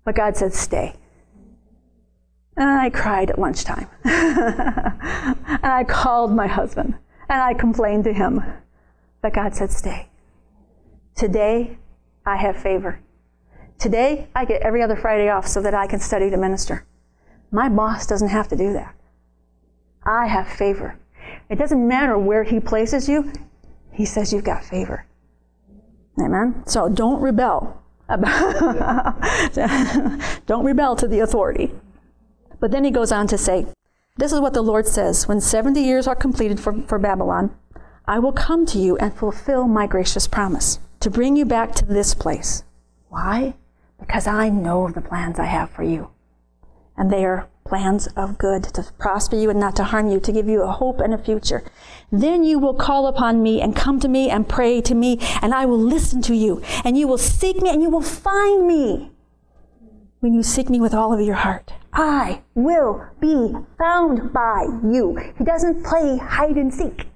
but 0.04 0.14
God 0.14 0.36
said, 0.36 0.52
stay. 0.52 0.96
And 2.56 2.68
I 2.68 2.90
cried 2.90 3.30
at 3.30 3.38
lunchtime. 3.38 3.88
and 4.04 5.64
I 5.64 5.84
called 5.88 6.34
my 6.34 6.46
husband 6.46 6.94
and 7.28 7.40
I 7.40 7.54
complained 7.54 8.04
to 8.04 8.12
him. 8.12 8.42
But 9.22 9.34
God 9.34 9.54
said, 9.54 9.70
stay. 9.70 10.08
Today, 11.14 11.78
I 12.26 12.36
have 12.36 12.56
favor. 12.56 13.00
Today, 13.80 14.28
I 14.34 14.44
get 14.44 14.60
every 14.60 14.82
other 14.82 14.94
Friday 14.94 15.30
off 15.30 15.48
so 15.48 15.62
that 15.62 15.72
I 15.72 15.86
can 15.86 16.00
study 16.00 16.28
to 16.28 16.36
minister. 16.36 16.84
My 17.50 17.70
boss 17.70 18.06
doesn't 18.06 18.28
have 18.28 18.46
to 18.48 18.56
do 18.56 18.74
that. 18.74 18.94
I 20.04 20.26
have 20.26 20.46
favor. 20.48 20.98
It 21.48 21.56
doesn't 21.56 21.88
matter 21.88 22.18
where 22.18 22.44
he 22.44 22.60
places 22.60 23.08
you, 23.08 23.32
he 23.90 24.04
says 24.04 24.34
you've 24.34 24.44
got 24.44 24.66
favor. 24.66 25.06
Amen? 26.20 26.62
So 26.66 26.90
don't 26.90 27.22
rebel. 27.22 27.82
don't 30.46 30.64
rebel 30.64 30.94
to 30.96 31.08
the 31.08 31.20
authority. 31.20 31.72
But 32.60 32.72
then 32.72 32.84
he 32.84 32.90
goes 32.90 33.10
on 33.10 33.28
to 33.28 33.38
say, 33.38 33.66
This 34.18 34.32
is 34.32 34.40
what 34.40 34.52
the 34.52 34.62
Lord 34.62 34.86
says 34.86 35.26
When 35.26 35.40
70 35.40 35.80
years 35.80 36.06
are 36.06 36.14
completed 36.14 36.60
for, 36.60 36.82
for 36.82 36.98
Babylon, 36.98 37.56
I 38.06 38.18
will 38.18 38.32
come 38.32 38.66
to 38.66 38.78
you 38.78 38.98
and 38.98 39.14
fulfill 39.14 39.66
my 39.66 39.86
gracious 39.86 40.26
promise 40.26 40.80
to 40.98 41.08
bring 41.08 41.34
you 41.36 41.46
back 41.46 41.74
to 41.76 41.86
this 41.86 42.12
place. 42.12 42.64
Why? 43.08 43.54
Because 44.00 44.26
I 44.26 44.48
know 44.48 44.90
the 44.90 45.00
plans 45.00 45.38
I 45.38 45.46
have 45.46 45.70
for 45.70 45.82
you. 45.82 46.10
And 46.96 47.12
they 47.12 47.24
are 47.24 47.48
plans 47.64 48.08
of 48.16 48.36
good 48.36 48.64
to 48.64 48.84
prosper 48.98 49.36
you 49.36 49.48
and 49.48 49.60
not 49.60 49.76
to 49.76 49.84
harm 49.84 50.08
you, 50.08 50.18
to 50.18 50.32
give 50.32 50.48
you 50.48 50.62
a 50.62 50.72
hope 50.72 51.00
and 51.00 51.14
a 51.14 51.18
future. 51.18 51.62
Then 52.10 52.42
you 52.42 52.58
will 52.58 52.74
call 52.74 53.06
upon 53.06 53.42
me 53.42 53.60
and 53.60 53.76
come 53.76 54.00
to 54.00 54.08
me 54.08 54.28
and 54.28 54.48
pray 54.48 54.80
to 54.80 54.94
me, 54.94 55.18
and 55.40 55.54
I 55.54 55.66
will 55.66 55.78
listen 55.78 56.20
to 56.22 56.34
you. 56.34 56.62
And 56.84 56.98
you 56.98 57.06
will 57.06 57.18
seek 57.18 57.62
me 57.62 57.70
and 57.70 57.80
you 57.80 57.88
will 57.88 58.02
find 58.02 58.66
me 58.66 59.12
when 60.18 60.34
you 60.34 60.42
seek 60.42 60.68
me 60.68 60.80
with 60.80 60.92
all 60.92 61.12
of 61.12 61.20
your 61.20 61.36
heart. 61.36 61.72
I 61.92 62.42
will 62.54 63.06
be 63.20 63.54
found 63.78 64.32
by 64.32 64.66
you. 64.84 65.16
He 65.38 65.44
doesn't 65.44 65.84
play 65.84 66.18
hide 66.18 66.56
and 66.56 66.74
seek. 66.74 67.06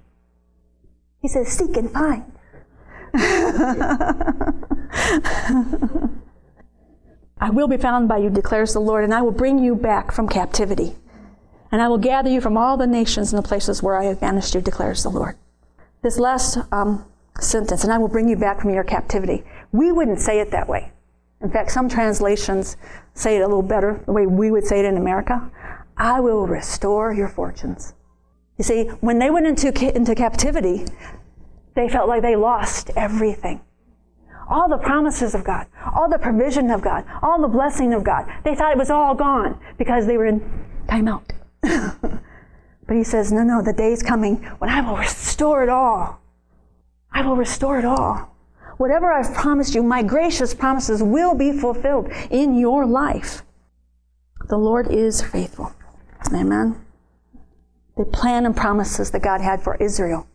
He 1.21 1.29
says, 1.29 1.49
seek 1.49 1.77
and 1.77 1.91
find. 1.91 2.31
I 7.45 7.51
will 7.51 7.69
be 7.69 7.77
found 7.77 8.09
by 8.09 8.17
you, 8.17 8.31
declares 8.31 8.73
the 8.73 8.81
Lord, 8.81 9.05
and 9.05 9.13
I 9.13 9.21
will 9.21 9.31
bring 9.31 9.59
you 9.59 9.75
back 9.75 10.13
from 10.13 10.31
captivity. 10.31 10.97
And 11.71 11.83
I 11.83 11.89
will 11.89 11.99
gather 11.99 12.31
you 12.31 12.41
from 12.41 12.57
all 12.57 12.79
the 12.79 12.87
nations 12.87 13.35
and 13.35 13.45
the 13.45 13.47
places 13.47 13.83
where 13.83 13.99
I 13.99 14.05
have 14.05 14.19
banished 14.19 14.55
you, 14.55 14.63
declares 14.63 15.03
the 15.03 15.11
Lord. 15.11 15.37
This 16.01 16.19
last 16.19 16.57
um, 16.73 17.05
sentence, 17.39 17.85
and 17.85 17.93
I 17.93 17.99
will 17.99 18.09
bring 18.09 18.31
you 18.31 18.37
back 18.37 18.63
from 18.63 18.71
your 18.71 18.83
captivity. 18.83 19.45
We 19.73 19.93
wouldn't 19.93 20.21
say 20.21 20.41
it 20.41 20.53
that 20.53 20.69
way. 20.69 20.91
In 21.43 21.51
fact, 21.51 21.71
some 21.71 21.87
translations 21.87 22.79
say 23.13 23.37
it 23.37 23.41
a 23.41 23.47
little 23.47 23.61
better, 23.61 24.03
the 24.07 24.13
way 24.13 24.27
we 24.27 24.51
would 24.51 24.65
say 24.65 24.79
it 24.79 24.87
in 24.87 24.97
America. 24.97 25.51
I 25.99 26.21
will 26.21 26.47
restore 26.47 27.13
your 27.13 27.29
fortunes. 27.29 27.93
You 28.57 28.65
see, 28.65 28.85
when 29.03 29.19
they 29.19 29.29
went 29.29 29.47
into, 29.47 29.95
into 29.95 30.15
captivity, 30.15 30.87
they 31.75 31.91
felt 31.91 32.09
like 32.09 32.23
they 32.23 32.37
lost 32.37 32.91
everything. 32.97 33.61
All 34.49 34.69
the 34.69 34.79
promises 34.79 35.35
of 35.35 35.45
God, 35.45 35.67
all 35.95 36.09
the 36.09 36.19
provision 36.19 36.71
of 36.71 36.83
God, 36.83 37.05
all 37.23 37.41
the 37.41 37.49
blessing 37.49 37.95
of 37.95 38.05
God. 38.05 38.27
They 38.45 38.55
thought 38.55 38.73
it 38.73 38.79
was 38.79 38.91
all 38.91 39.15
gone 39.15 39.59
because 39.79 40.07
they 40.07 40.17
were 40.17 40.27
in 40.27 40.41
timeout. 40.87 41.31
but 41.63 42.97
he 42.97 43.05
says, 43.05 43.33
No, 43.33 43.43
no, 43.43 43.63
the 43.63 43.73
day's 43.73 44.03
coming 44.03 44.45
when 44.59 44.71
I 44.71 44.81
will 44.81 44.97
restore 44.97 45.63
it 45.63 45.69
all. 45.69 46.21
I 47.13 47.25
will 47.27 47.37
restore 47.37 47.79
it 47.79 47.85
all. 47.85 48.35
Whatever 48.77 49.13
I've 49.13 49.33
promised 49.35 49.75
you, 49.75 49.83
my 49.83 50.03
gracious 50.03 50.53
promises 50.53 51.03
will 51.03 51.35
be 51.35 51.53
fulfilled 51.53 52.11
in 52.31 52.59
your 52.59 52.85
life. 52.85 53.43
The 54.49 54.59
Lord 54.59 54.89
is 54.91 55.23
faithful. 55.23 55.73
Amen. 56.33 56.85
The 57.97 58.05
plan 58.05 58.45
and 58.45 58.57
promises 58.57 59.11
that 59.13 59.23
God 59.23 59.41
had 59.41 59.63
for 59.63 59.77
Israel 59.77 60.27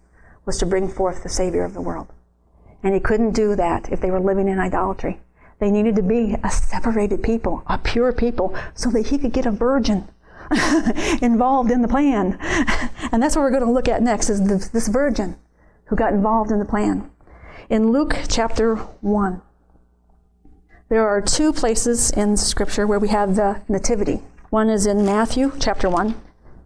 was 0.46 0.58
to 0.60 0.66
bring 0.66 0.88
forth 0.88 1.24
the 1.24 1.30
Savior 1.30 1.63
of 1.63 1.74
the 1.74 1.82
world. 1.82 2.08
And 2.84 2.94
He 2.94 3.00
couldn't 3.00 3.32
do 3.32 3.56
that 3.56 3.92
if 3.92 4.02
they 4.02 4.12
were 4.12 4.20
living 4.20 4.48
in 4.48 4.60
idolatry. 4.60 5.20
They 5.60 5.72
needed 5.72 5.96
to 5.98 6.04
be 6.04 6.36
a 6.44 6.50
separated 6.50 7.22
people, 7.22 7.64
a 7.68 7.78
pure 7.78 8.14
people, 8.14 8.56
so 8.74 8.90
that 8.92 9.08
He 9.08 9.18
could 9.18 9.34
get 9.34 9.46
a 9.46 9.52
virgin 9.52 10.08
involved 11.22 11.72
in 11.72 11.82
the 11.82 11.88
plan. 11.88 12.38
And 13.12 13.24
that's 13.24 13.36
what 13.36 13.42
we're 13.42 13.50
going 13.50 13.66
to 13.66 13.72
look 13.72 13.88
at 13.88 14.04
next 14.04 14.30
is 14.30 14.70
this, 14.72 14.88
virgin 14.88 15.36
who 15.86 15.96
got 15.96 16.14
involved 16.14 16.52
in 16.52 16.60
the 16.60 16.66
plan. 16.66 17.10
In 17.68 17.92
Luke 17.92 18.16
chapter 18.28 18.76
1, 18.76 19.42
there 20.90 21.08
are 21.08 21.22
two 21.22 21.52
places 21.52 22.12
in 22.12 22.38
Scripture 22.38 22.86
where 22.86 23.00
we 23.00 23.08
have 23.08 23.36
the 23.36 23.62
nativity. 23.68 24.22
One 24.52 24.70
is 24.70 24.86
in 24.86 25.06
Matthew 25.06 25.54
chapter 25.60 25.90
1, 25.90 26.16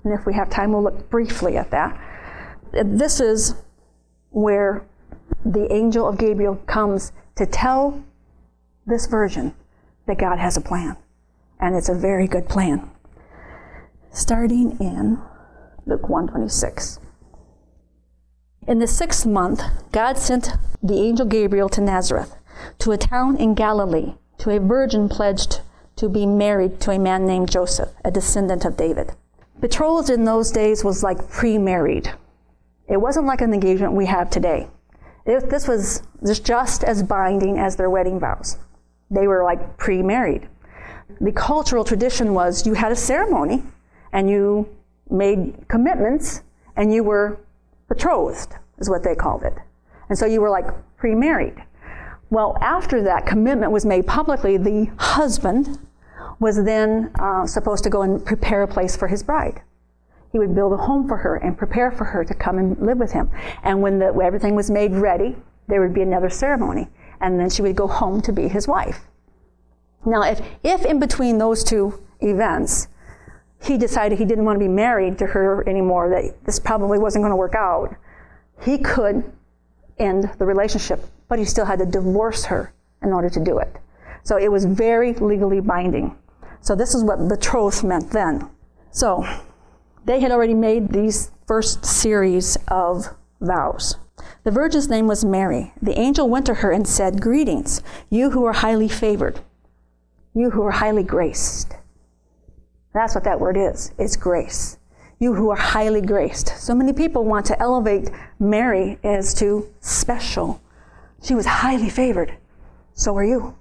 and 0.03 0.13
if 0.13 0.25
we 0.25 0.33
have 0.33 0.49
time, 0.49 0.73
we'll 0.73 0.83
look 0.83 1.09
briefly 1.09 1.55
at 1.55 1.71
that. 1.71 1.97
This 2.73 3.21
is 3.21 3.55
where 4.31 4.85
the 5.45 5.71
angel 5.71 6.07
of 6.07 6.17
Gabriel 6.17 6.55
comes 6.67 7.11
to 7.35 7.45
tell 7.45 8.03
this 8.85 9.07
virgin 9.07 9.53
that 10.05 10.17
God 10.17 10.39
has 10.39 10.57
a 10.57 10.61
plan. 10.61 10.97
And 11.59 11.75
it's 11.75 11.89
a 11.89 11.95
very 11.95 12.27
good 12.27 12.49
plan 12.49 12.89
starting 14.13 14.77
in 14.79 15.19
Luke 15.85 16.07
126. 16.07 16.99
In 18.67 18.79
the 18.79 18.87
sixth 18.87 19.25
month, 19.25 19.63
God 19.91 20.17
sent 20.17 20.51
the 20.81 20.99
angel 20.99 21.25
Gabriel 21.25 21.67
to 21.69 21.81
Nazareth, 21.81 22.35
to 22.79 22.91
a 22.91 22.97
town 22.97 23.35
in 23.37 23.55
Galilee, 23.55 24.13
to 24.37 24.51
a 24.51 24.59
virgin 24.59 25.09
pledged 25.09 25.61
to 25.95 26.07
be 26.07 26.25
married 26.25 26.79
to 26.81 26.91
a 26.91 26.99
man 26.99 27.25
named 27.25 27.51
Joseph, 27.51 27.89
a 28.05 28.11
descendant 28.11 28.65
of 28.65 28.77
David. 28.77 29.13
Betrothed 29.59 30.09
in 30.09 30.25
those 30.25 30.51
days 30.51 30.83
was 30.83 31.03
like 31.03 31.29
pre 31.29 31.57
married. 31.57 32.13
It 32.87 32.97
wasn't 32.97 33.25
like 33.25 33.41
an 33.41 33.53
engagement 33.53 33.93
we 33.93 34.05
have 34.05 34.29
today. 34.29 34.67
This 35.25 35.67
was 35.67 36.03
just 36.21 36.83
as 36.83 37.01
binding 37.03 37.57
as 37.57 37.75
their 37.75 37.89
wedding 37.89 38.19
vows. 38.19 38.57
They 39.09 39.27
were 39.27 39.43
like 39.43 39.77
pre 39.77 40.01
married. 40.01 40.47
The 41.21 41.31
cultural 41.31 41.83
tradition 41.83 42.33
was 42.33 42.65
you 42.65 42.73
had 42.73 42.91
a 42.91 42.95
ceremony 42.95 43.63
and 44.11 44.29
you 44.29 44.67
made 45.09 45.67
commitments 45.67 46.41
and 46.75 46.93
you 46.93 47.03
were 47.03 47.37
betrothed, 47.87 48.55
is 48.79 48.89
what 48.89 49.03
they 49.03 49.15
called 49.15 49.43
it. 49.43 49.53
And 50.09 50.17
so 50.17 50.25
you 50.25 50.41
were 50.41 50.49
like 50.49 50.65
pre 50.97 51.15
married. 51.15 51.63
Well, 52.29 52.57
after 52.61 53.01
that 53.03 53.25
commitment 53.25 53.71
was 53.71 53.85
made 53.85 54.07
publicly, 54.07 54.57
the 54.57 54.85
husband 54.97 55.77
was 56.39 56.63
then 56.63 57.11
uh, 57.19 57.45
supposed 57.45 57.83
to 57.83 57.89
go 57.89 58.01
and 58.01 58.25
prepare 58.25 58.63
a 58.63 58.67
place 58.67 58.95
for 58.95 59.07
his 59.07 59.21
bride. 59.21 59.61
He 60.33 60.39
would 60.39 60.55
build 60.55 60.73
a 60.73 60.77
home 60.77 61.07
for 61.07 61.17
her 61.17 61.35
and 61.35 61.55
prepare 61.55 61.91
for 61.91 62.05
her 62.05 62.25
to 62.25 62.33
come 62.33 62.57
and 62.57 62.75
live 62.79 62.97
with 62.97 63.11
him. 63.11 63.29
And 63.61 63.81
when 63.83 63.99
the, 63.99 64.07
everything 64.07 64.55
was 64.55 64.71
made 64.71 64.91
ready, 64.93 65.35
there 65.67 65.79
would 65.79 65.93
be 65.93 66.01
another 66.01 66.29
ceremony. 66.31 66.87
And 67.21 67.39
then 67.39 67.51
she 67.51 67.61
would 67.61 67.75
go 67.75 67.87
home 67.87 68.19
to 68.23 68.33
be 68.33 68.47
his 68.47 68.67
wife. 68.67 69.01
Now, 70.05 70.23
if, 70.23 70.41
if 70.63 70.85
in 70.85 70.99
between 70.99 71.37
those 71.37 71.63
two 71.63 72.01
events, 72.19 72.87
he 73.61 73.77
decided 73.77 74.17
he 74.17 74.25
didn't 74.25 74.43
want 74.43 74.55
to 74.55 74.59
be 74.59 74.67
married 74.67 75.19
to 75.19 75.27
her 75.27 75.67
anymore, 75.69 76.09
that 76.09 76.43
this 76.45 76.59
probably 76.59 76.97
wasn't 76.97 77.21
going 77.21 77.31
to 77.31 77.37
work 77.37 77.55
out, 77.55 77.95
he 78.63 78.79
could 78.79 79.23
end 79.99 80.31
the 80.39 80.45
relationship, 80.45 81.05
but 81.29 81.37
he 81.37 81.45
still 81.45 81.65
had 81.65 81.77
to 81.77 81.85
divorce 81.85 82.45
her 82.45 82.73
in 83.03 83.13
order 83.13 83.29
to 83.29 83.39
do 83.39 83.59
it. 83.59 83.77
So 84.23 84.37
it 84.37 84.51
was 84.51 84.65
very 84.65 85.13
legally 85.13 85.59
binding. 85.59 86.17
So 86.61 86.75
this 86.75 86.95
is 86.95 87.03
what 87.03 87.27
betrothed 87.27 87.83
meant 87.83 88.09
then. 88.09 88.49
So 88.91 89.25
they 90.05 90.19
had 90.19 90.31
already 90.31 90.53
made 90.53 90.89
these 90.89 91.31
first 91.47 91.85
series 91.85 92.57
of 92.67 93.07
vows. 93.39 93.97
The 94.43 94.51
virgin's 94.51 94.89
name 94.89 95.07
was 95.07 95.23
Mary. 95.23 95.73
The 95.81 95.97
angel 95.97 96.29
went 96.29 96.45
to 96.47 96.55
her 96.55 96.71
and 96.71 96.87
said, 96.87 97.21
Greetings, 97.21 97.81
you 98.09 98.31
who 98.31 98.45
are 98.45 98.53
highly 98.53 98.89
favored, 98.89 99.39
you 100.33 100.51
who 100.51 100.63
are 100.63 100.71
highly 100.71 101.03
graced. 101.03 101.75
That's 102.93 103.15
what 103.15 103.23
that 103.23 103.39
word 103.39 103.57
is. 103.57 103.91
It's 103.97 104.15
grace. 104.15 104.77
You 105.19 105.33
who 105.33 105.49
are 105.49 105.57
highly 105.57 106.01
graced. 106.01 106.57
So 106.59 106.75
many 106.75 106.93
people 106.93 107.23
want 107.23 107.45
to 107.47 107.59
elevate 107.59 108.09
Mary 108.39 108.99
as 109.03 109.33
to 109.35 109.69
special. 109.79 110.61
She 111.23 111.33
was 111.33 111.45
highly 111.45 111.89
favored. 111.89 112.37
So 112.93 113.15
are 113.17 113.23
you. 113.23 113.55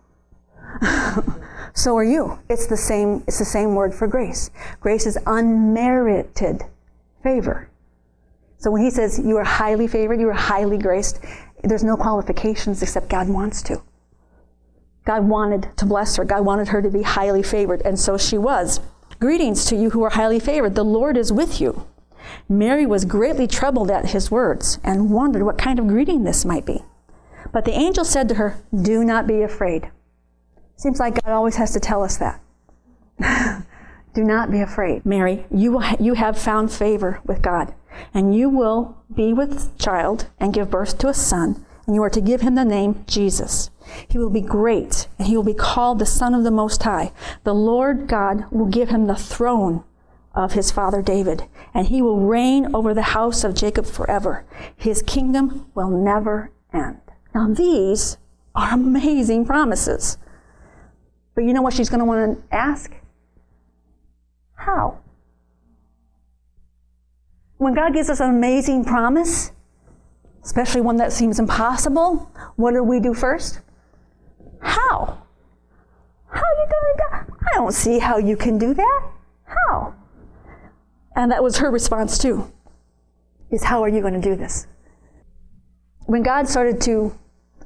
so 1.75 1.97
are 1.97 2.05
you. 2.05 2.39
It's 2.49 2.67
the 2.67 2.77
same, 2.77 3.25
it's 3.27 3.39
the 3.39 3.45
same 3.45 3.75
word 3.75 3.95
for 3.95 4.07
grace. 4.07 4.51
Grace 4.81 5.07
is 5.07 5.19
unmerited 5.27 6.63
favor. 7.23 7.69
So 8.59 8.71
when 8.71 8.83
he 8.83 8.91
says 8.91 9.19
you 9.19 9.37
are 9.39 9.45
highly 9.45 9.89
favored, 9.89 10.21
you 10.21 10.29
are 10.29 10.35
highly 10.35 10.79
graced, 10.79 11.21
there's 11.63 11.85
no 11.85 11.97
qualifications 11.97 12.83
except 12.83 13.09
God 13.09 13.29
wants 13.29 13.63
to. 13.63 13.81
God 15.05 15.29
wanted 15.29 15.69
to 15.77 15.87
bless 15.87 16.17
her. 16.17 16.25
God 16.25 16.45
wanted 16.45 16.69
her 16.69 16.81
to 16.81 16.91
be 16.91 17.03
highly 17.03 17.43
favored, 17.43 17.83
and 17.83 17.99
so 17.99 18.17
she 18.17 18.39
was. 18.39 18.81
Greetings 19.19 19.65
to 19.67 19.77
you 19.77 19.91
who 19.91 20.03
are 20.03 20.11
highly 20.11 20.39
favored. 20.39 20.75
The 20.75 20.85
Lord 20.85 21.17
is 21.17 21.33
with 21.33 21.61
you. 21.61 21.87
Mary 22.49 22.87
was 22.87 23.05
greatly 23.05 23.47
troubled 23.47 23.91
at 23.91 24.11
his 24.11 24.31
words 24.31 24.79
and 24.85 25.11
wondered 25.11 25.45
what 25.45 25.59
kind 25.59 25.79
of 25.79 25.89
greeting 25.89 26.25
this 26.25 26.45
might 26.45 26.65
be. 26.65 26.83
But 27.53 27.65
the 27.65 27.73
angel 27.73 28.05
said 28.05 28.29
to 28.29 28.37
her, 28.37 28.59
Do 28.81 29.05
not 29.05 29.27
be 29.27 29.43
afraid. 29.43 29.91
Seems 30.77 30.99
like 30.99 31.23
God 31.23 31.33
always 31.33 31.57
has 31.57 31.73
to 31.73 31.81
tell 31.81 32.03
us 32.03 32.19
that. 32.19 32.41
Do 34.15 34.25
not 34.25 34.51
be 34.51 34.61
afraid, 34.61 35.07
Mary. 35.07 35.47
You, 35.51 35.79
ha- 35.79 35.97
you 35.99 36.15
have 36.15 36.39
found 36.39 36.71
favor 36.71 37.21
with 37.25 37.41
God, 37.41 37.73
and 38.13 38.35
you 38.35 38.49
will 38.49 38.97
be 39.15 39.33
with 39.33 39.79
child 39.79 40.27
and 40.39 40.53
give 40.53 40.71
birth 40.71 40.99
to 40.99 41.09
a 41.09 41.15
son, 41.15 41.65
and 41.87 41.95
you 41.95 42.03
are 42.03 42.11
to 42.11 42.21
give 42.21 42.43
him 42.43 42.55
the 42.55 42.65
name 42.65 43.05
Jesus. 43.07 43.71
He 44.09 44.19
will 44.19 44.31
be 44.31 44.41
great, 44.41 45.09
and 45.19 45.29
he 45.29 45.37
will 45.37 45.45
be 45.45 45.55
called 45.55 45.99
the 45.99 46.07
Son 46.07 46.35
of 46.35 46.45
the 46.45 46.51
Most 46.51 46.83
High. 46.83 47.13
The 47.45 47.55
Lord 47.55 48.07
God 48.07 48.45
will 48.51 48.67
give 48.67 48.91
him 48.91 49.07
the 49.07 49.17
throne 49.17 49.83
of 50.35 50.53
his 50.53 50.71
father 50.71 51.03
David, 51.03 51.45
and 51.75 51.87
he 51.87 52.03
will 52.03 52.21
reign 52.21 52.75
over 52.75 52.95
the 52.95 53.03
house 53.03 53.45
of 53.45 53.55
Jacob 53.55 53.87
forever. 53.87 54.45
His 54.77 55.03
kingdom 55.03 55.71
will 55.75 55.91
never 55.91 56.51
end. 56.73 57.01
Now, 57.35 57.49
these 57.49 58.19
are 58.55 58.73
amazing 58.73 59.47
promises. 59.47 60.19
But 61.35 61.45
you 61.45 61.53
know 61.53 61.63
what 61.63 61.73
she's 61.73 61.89
going 61.89 62.01
to 62.01 62.05
want 62.05 62.39
to 62.51 62.55
ask? 62.55 62.93
How? 64.55 64.99
When 67.57 67.75
God 67.75 67.95
gives 67.95 68.11
us 68.11 68.21
an 68.21 68.31
amazing 68.31 68.85
promise, 68.85 69.53
especially 70.45 70.81
one 70.81 70.97
that 70.97 71.13
seems 71.13 71.39
impossible, 71.39 72.31
what 72.57 72.73
do 72.73 72.83
we 72.83 73.01
do 73.01 73.15
first? 73.15 73.61
How? 74.61 75.23
How 76.29 76.41
are 76.41 76.57
you 76.59 76.69
going 76.71 76.97
to 76.97 77.27
do? 77.27 77.35
I 77.53 77.55
don't 77.55 77.73
see 77.73 77.99
how 77.99 78.19
you 78.19 78.37
can 78.37 78.59
do 78.59 78.75
that. 78.75 79.03
How? 79.45 79.95
And 81.15 81.31
that 81.31 81.43
was 81.43 81.59
her 81.59 81.71
response 81.71 82.19
too. 82.19 82.51
Is 83.51 83.63
how 83.63 83.83
are 83.83 83.89
you 83.89 84.01
going 84.01 84.15
to 84.15 84.21
do 84.21 84.35
this? 84.35 84.67
When 86.07 86.23
God 86.23 86.49
started 86.49 86.81
to 86.83 87.17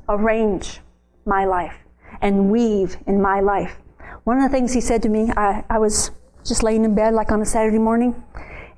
arrange 0.08 0.80
my 1.24 1.44
life 1.44 1.85
and 2.20 2.50
weave 2.50 2.96
in 3.06 3.20
my 3.20 3.40
life, 3.40 3.76
one 4.24 4.38
of 4.38 4.42
the 4.50 4.56
things 4.56 4.72
he 4.72 4.80
said 4.80 5.02
to 5.02 5.08
me, 5.08 5.30
I, 5.36 5.64
I 5.70 5.78
was 5.78 6.10
just 6.44 6.62
laying 6.62 6.84
in 6.84 6.94
bed 6.94 7.14
like 7.14 7.30
on 7.30 7.40
a 7.42 7.46
Saturday 7.46 7.78
morning, 7.78 8.22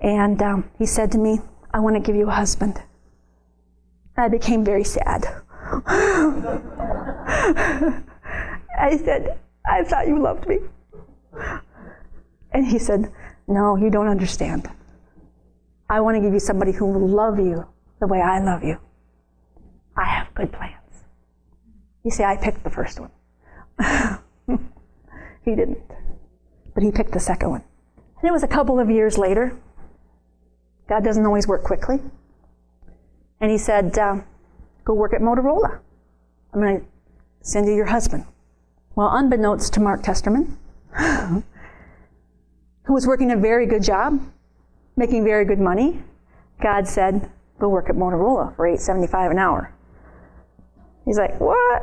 and 0.01 0.41
um, 0.43 0.71
he 0.79 0.87
said 0.87 1.11
to 1.13 1.19
me, 1.19 1.41
I 1.73 1.81
want 1.81 1.97
to 1.97 2.01
give 2.01 2.17
you 2.17 2.29
a 2.29 2.33
husband. 2.33 2.83
I 4.17 4.29
became 4.29 4.65
very 4.65 4.85
sad. 4.85 5.25
I 8.79 8.97
said, 8.97 9.39
I 9.67 9.85
thought 9.85 10.09
you 10.09 10.19
loved 10.19 10.49
me. 10.49 10.59
And 12.53 12.67
he 12.67 12.79
said, 12.79 13.13
No, 13.47 13.77
you 13.77 13.91
don't 13.91 14.09
understand. 14.09 14.69
I 15.91 16.01
want 16.01 16.17
to 16.17 16.21
give 16.21 16.33
you 16.33 16.41
somebody 16.41 16.73
who 16.73 16.87
will 16.87 17.09
love 17.09 17.39
you 17.39 17.67
the 18.01 18.07
way 18.07 18.21
I 18.21 18.41
love 18.41 18.65
you. 18.65 18.79
I 19.97 20.05
have 20.05 20.35
good 20.35 20.53
plans. 20.53 20.75
You 22.05 22.11
see, 22.11 22.25
I 22.25 22.37
picked 22.37 22.65
the 22.65 22.71
first 22.71 23.01
one. 23.01 23.11
he 25.45 25.55
didn't. 25.55 25.79
But 26.75 26.83
he 26.83 26.91
picked 26.91 27.13
the 27.13 27.21
second 27.21 27.51
one. 27.51 27.65
And 28.21 28.29
it 28.29 28.33
was 28.33 28.43
a 28.43 28.49
couple 28.49 28.81
of 28.81 28.91
years 28.91 29.19
later. 29.19 29.57
God 30.89 31.05
doesn't 31.05 31.25
always 31.25 31.47
work 31.47 31.63
quickly. 31.63 32.01
And 33.41 33.51
he 33.51 33.59
said, 33.59 33.99
uh, 33.99 34.21
Go 34.85 34.95
work 34.95 35.13
at 35.13 35.21
Motorola. 35.21 35.81
I'm 36.53 36.61
going 36.61 36.81
to 36.81 36.87
send 37.43 37.67
you 37.67 37.75
your 37.75 37.87
husband. 37.87 38.25
Well, 38.95 39.11
unbeknownst 39.13 39.75
to 39.75 39.81
Mark 39.81 40.03
Testerman, 40.03 40.57
who 42.85 42.93
was 42.93 43.07
working 43.07 43.31
a 43.31 43.37
very 43.37 43.67
good 43.67 43.83
job, 43.83 44.21
making 44.97 45.25
very 45.25 45.45
good 45.45 45.61
money, 45.61 46.03
God 46.61 46.89
said, 46.89 47.31
Go 47.59 47.69
work 47.69 47.91
at 47.91 47.97
Motorola 47.97 48.57
for 48.57 48.67
$8.75 48.67 49.33
an 49.33 49.39
hour. 49.39 49.75
He's 51.09 51.17
like, 51.17 51.41
What? 51.41 51.83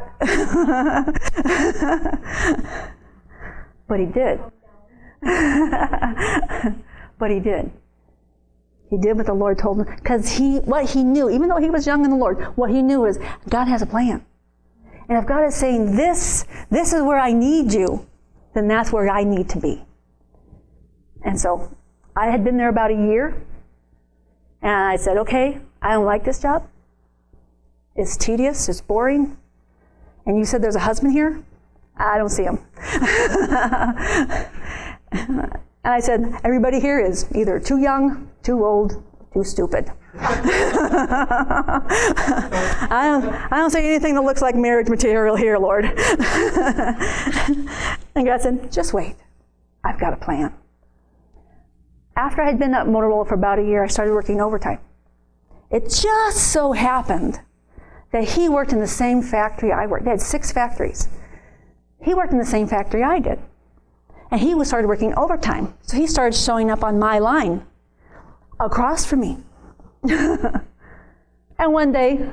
but 3.88 4.00
he 4.00 4.06
did. 4.06 4.40
but 7.18 7.32
he 7.32 7.40
did. 7.40 7.72
He 8.92 9.00
did 9.00 9.18
what 9.18 9.26
the 9.26 9.34
Lord 9.34 9.58
told 9.58 9.80
him 9.80 9.96
because 9.96 10.30
he 10.38 10.60
what 10.60 10.92
he 10.92 11.04
knew, 11.04 11.32
even 11.32 11.50
though 11.50 11.58
he 11.58 11.72
was 11.72 11.88
young 11.88 12.06
in 12.06 12.12
the 12.12 12.16
Lord, 12.16 12.40
what 12.56 12.70
he 12.70 12.84
knew 12.84 13.06
is 13.06 13.18
God 13.50 13.66
has 13.66 13.82
a 13.82 13.88
plan. 13.88 14.24
And 15.10 15.18
if 15.18 15.26
God 15.26 15.44
is 15.44 15.56
saying 15.56 15.96
this, 15.96 16.46
this 16.70 16.94
is 16.94 17.02
where 17.02 17.20
I 17.20 17.34
need 17.34 17.74
you, 17.74 18.06
then 18.54 18.68
that's 18.68 18.92
where 18.92 19.10
I 19.10 19.24
need 19.24 19.50
to 19.50 19.60
be. 19.60 19.84
And 21.24 21.40
so 21.40 21.76
I 22.16 22.28
had 22.28 22.44
been 22.44 22.58
there 22.58 22.70
about 22.70 22.92
a 22.92 22.96
year, 22.96 23.42
and 24.62 24.72
I 24.72 24.98
said, 24.98 25.18
okay, 25.18 25.62
I 25.82 25.94
don't 25.94 26.06
like 26.06 26.24
this 26.24 26.40
job. 26.40 26.70
It's 27.96 28.18
tedious, 28.18 28.68
it's 28.68 28.82
boring. 28.82 29.38
And 30.26 30.38
you 30.38 30.44
said 30.44 30.62
there's 30.62 30.76
a 30.76 30.82
husband 30.82 31.14
here? 31.14 31.42
I 31.96 32.18
don't 32.18 32.30
see 32.30 32.44
him. 32.44 32.60
and 35.12 35.50
I 35.86 36.02
said, 36.02 36.40
everybody 36.44 36.82
here 36.82 37.00
is 37.00 37.26
either 37.34 37.58
too 37.60 37.78
young, 37.78 38.30
too 38.44 38.66
old, 38.66 39.02
too 39.34 39.46
stupid. 39.46 39.92
I, 40.18 40.60
don't, 42.90 43.26
I 43.52 43.58
don't 43.58 43.70
see 43.70 43.80
anything 43.80 44.16
that 44.16 44.22
looks 44.24 44.42
like 44.42 44.56
marriage 44.56 44.90
material 44.90 45.36
here, 45.38 45.58
Lord. 45.58 45.86
and 45.86 45.96
God 48.26 48.42
said, 48.42 48.72
just 48.72 48.94
wait. 48.94 49.16
I've 49.86 50.00
got 50.00 50.14
a 50.14 50.18
plan. 50.18 50.54
After 52.18 52.42
I 52.42 52.48
had 52.48 52.58
been 52.60 52.74
at 52.74 52.88
Motorola 52.88 53.28
for 53.28 53.36
about 53.36 53.60
a 53.60 53.64
year, 53.64 53.84
I 53.84 53.88
started 53.88 54.14
working 54.14 54.42
overtime. 54.42 54.80
It 55.70 55.90
just 55.90 56.52
so 56.52 56.72
happened 56.72 57.40
that 58.16 58.24
he 58.24 58.48
worked 58.48 58.72
in 58.72 58.80
the 58.80 58.88
same 58.88 59.22
factory 59.22 59.74
I 59.74 59.88
worked. 59.88 60.06
They 60.06 60.12
had 60.12 60.22
six 60.22 60.50
factories. 60.50 61.10
He 62.02 62.14
worked 62.14 62.32
in 62.32 62.38
the 62.38 62.46
same 62.46 62.66
factory 62.66 63.04
I 63.04 63.20
did. 63.20 63.40
And 64.32 64.40
he 64.40 64.56
was 64.56 64.70
started 64.70 64.88
working 64.88 65.14
overtime. 65.16 65.74
So 65.82 65.98
he 65.98 66.08
started 66.08 66.34
showing 66.34 66.72
up 66.72 66.82
on 66.82 66.98
my 66.98 67.20
line 67.20 67.66
across 68.58 69.06
from 69.06 69.20
me. 69.20 69.40
and 70.04 70.64
one 71.58 71.92
day 71.92 72.30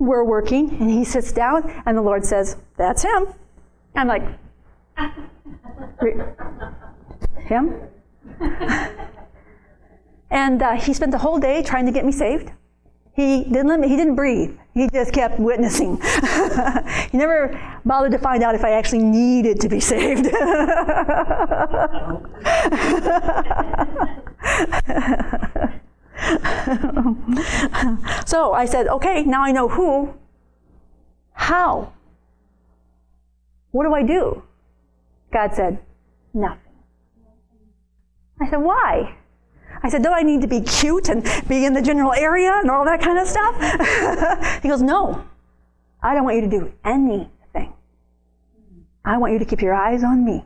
we're 0.00 0.24
working 0.24 0.68
and 0.80 0.90
he 0.90 1.04
sits 1.04 1.30
down 1.30 1.80
and 1.86 1.96
the 1.96 2.02
Lord 2.02 2.24
says, 2.24 2.56
That's 2.76 3.04
him. 3.04 3.28
I'm 3.94 4.08
like, 4.08 4.24
Him? 7.46 7.80
and 10.28 10.60
uh, 10.60 10.72
he 10.72 10.92
spent 10.92 11.12
the 11.12 11.18
whole 11.18 11.38
day 11.38 11.62
trying 11.62 11.86
to 11.86 11.92
get 11.92 12.04
me 12.04 12.10
saved. 12.10 12.50
He 13.20 13.44
didn't 13.44 13.82
he 13.82 13.96
didn't 13.96 14.14
breathe. 14.14 14.56
He 14.72 14.88
just 14.88 15.12
kept 15.12 15.38
witnessing. 15.38 16.00
he 17.12 17.18
never 17.18 17.60
bothered 17.84 18.12
to 18.12 18.18
find 18.18 18.42
out 18.42 18.54
if 18.54 18.64
I 18.64 18.70
actually 18.70 19.02
needed 19.02 19.60
to 19.60 19.68
be 19.68 19.78
saved. 19.78 20.24
so 28.26 28.54
I 28.54 28.64
said, 28.64 28.88
okay, 28.88 29.22
now 29.24 29.42
I 29.42 29.52
know 29.52 29.68
who. 29.68 30.14
How? 31.34 31.92
What 33.72 33.84
do 33.84 33.92
I 33.92 34.02
do? 34.02 34.42
God 35.30 35.54
said, 35.54 35.78
nothing. 36.32 36.72
I 38.40 38.48
said, 38.48 38.62
why? 38.62 39.14
I 39.82 39.88
said, 39.88 40.02
Do 40.02 40.10
I 40.10 40.22
need 40.22 40.42
to 40.42 40.48
be 40.48 40.60
cute 40.60 41.08
and 41.08 41.22
be 41.48 41.64
in 41.64 41.72
the 41.72 41.82
general 41.82 42.12
area 42.12 42.52
and 42.60 42.70
all 42.70 42.84
that 42.84 43.00
kind 43.00 43.18
of 43.18 43.26
stuff? 43.26 44.60
he 44.62 44.68
goes, 44.68 44.82
No, 44.82 45.24
I 46.02 46.14
don't 46.14 46.24
want 46.24 46.36
you 46.36 46.42
to 46.42 46.50
do 46.50 46.72
anything. 46.84 47.72
I 49.04 49.16
want 49.16 49.32
you 49.32 49.38
to 49.38 49.44
keep 49.44 49.62
your 49.62 49.74
eyes 49.74 50.04
on 50.04 50.24
me. 50.24 50.44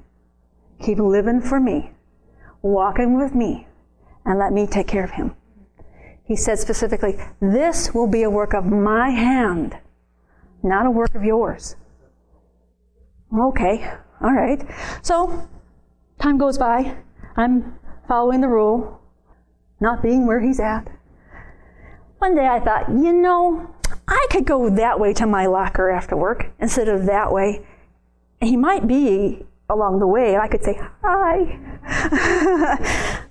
Keep 0.80 0.98
living 0.98 1.40
for 1.40 1.60
me, 1.60 1.92
walking 2.62 3.18
with 3.18 3.34
me, 3.34 3.66
and 4.24 4.38
let 4.38 4.52
me 4.52 4.66
take 4.66 4.86
care 4.86 5.04
of 5.04 5.12
him. 5.12 5.34
He 6.24 6.36
said 6.36 6.58
specifically, 6.58 7.18
This 7.40 7.92
will 7.92 8.06
be 8.06 8.22
a 8.22 8.30
work 8.30 8.54
of 8.54 8.64
my 8.64 9.10
hand, 9.10 9.76
not 10.62 10.86
a 10.86 10.90
work 10.90 11.14
of 11.14 11.24
yours. 11.24 11.76
Okay, 13.36 13.92
all 14.22 14.32
right. 14.32 14.64
So, 15.02 15.48
time 16.20 16.38
goes 16.38 16.56
by. 16.56 16.96
I'm 17.36 17.78
following 18.06 18.40
the 18.40 18.48
rule 18.48 19.00
not 19.80 20.02
being 20.02 20.26
where 20.26 20.40
he's 20.40 20.60
at. 20.60 20.88
One 22.18 22.34
day 22.34 22.46
I 22.46 22.60
thought, 22.60 22.88
you 22.88 23.12
know, 23.12 23.74
I 24.08 24.26
could 24.30 24.46
go 24.46 24.70
that 24.70 24.98
way 24.98 25.12
to 25.14 25.26
my 25.26 25.46
locker 25.46 25.90
after 25.90 26.16
work 26.16 26.50
instead 26.58 26.88
of 26.88 27.06
that 27.06 27.32
way. 27.32 27.66
And 28.40 28.48
he 28.48 28.56
might 28.56 28.87
be 28.87 29.44
along 29.68 29.98
the 29.98 30.06
way, 30.06 30.34
and 30.34 30.42
I 30.42 30.48
could 30.48 30.62
say, 30.62 30.78
hi. 31.02 31.58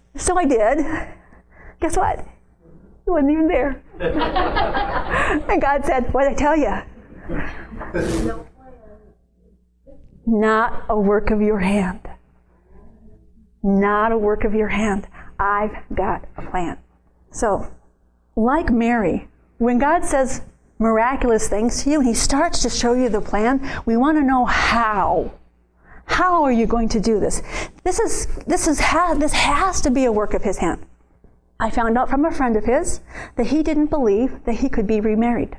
so 0.15 0.37
I 0.37 0.45
did. 0.45 0.85
Guess 1.79 1.97
what? 1.97 2.25
He 3.05 3.11
wasn't 3.11 3.31
even 3.31 3.47
there. 3.47 3.83
and 5.49 5.61
God 5.61 5.85
said, 5.85 6.13
What 6.13 6.23
did 6.23 6.31
I 6.31 6.35
tell 6.35 6.55
you? 6.55 6.81
Not 10.25 10.85
a 10.89 10.97
work 10.97 11.31
of 11.31 11.41
your 11.41 11.59
hand. 11.59 11.99
Not 13.61 14.11
a 14.11 14.17
work 14.17 14.45
of 14.45 14.53
your 14.53 14.69
hand. 14.69 15.07
I've 15.39 15.75
got 15.93 16.25
a 16.37 16.41
plan. 16.41 16.77
So, 17.31 17.71
like 18.35 18.71
Mary, 18.71 19.27
when 19.57 19.79
God 19.79 20.05
says 20.05 20.41
miraculous 20.79 21.47
things 21.47 21.83
to 21.83 21.89
you, 21.89 22.01
He 22.01 22.13
starts 22.13 22.61
to 22.63 22.69
show 22.69 22.93
you 22.93 23.09
the 23.09 23.21
plan, 23.21 23.61
we 23.85 23.97
want 23.97 24.17
to 24.17 24.23
know 24.23 24.45
how. 24.45 25.33
How 26.05 26.43
are 26.43 26.51
you 26.51 26.65
going 26.65 26.89
to 26.89 26.99
do 26.99 27.19
this? 27.19 27.41
This 27.83 27.99
is 27.99 28.27
this 28.45 28.67
is 28.67 28.79
ha- 28.79 29.13
this 29.13 29.31
has 29.31 29.81
to 29.81 29.89
be 29.89 30.05
a 30.05 30.11
work 30.11 30.33
of 30.33 30.43
His 30.43 30.57
hand. 30.57 30.85
I 31.63 31.69
found 31.69 31.97
out 31.97 32.09
from 32.09 32.25
a 32.25 32.31
friend 32.31 32.57
of 32.57 32.65
his 32.65 32.99
that 33.37 33.47
he 33.47 33.63
didn't 33.63 33.87
believe 33.87 34.43
that 34.43 34.55
he 34.55 34.67
could 34.67 34.85
be 34.85 34.99
remarried. 34.99 35.57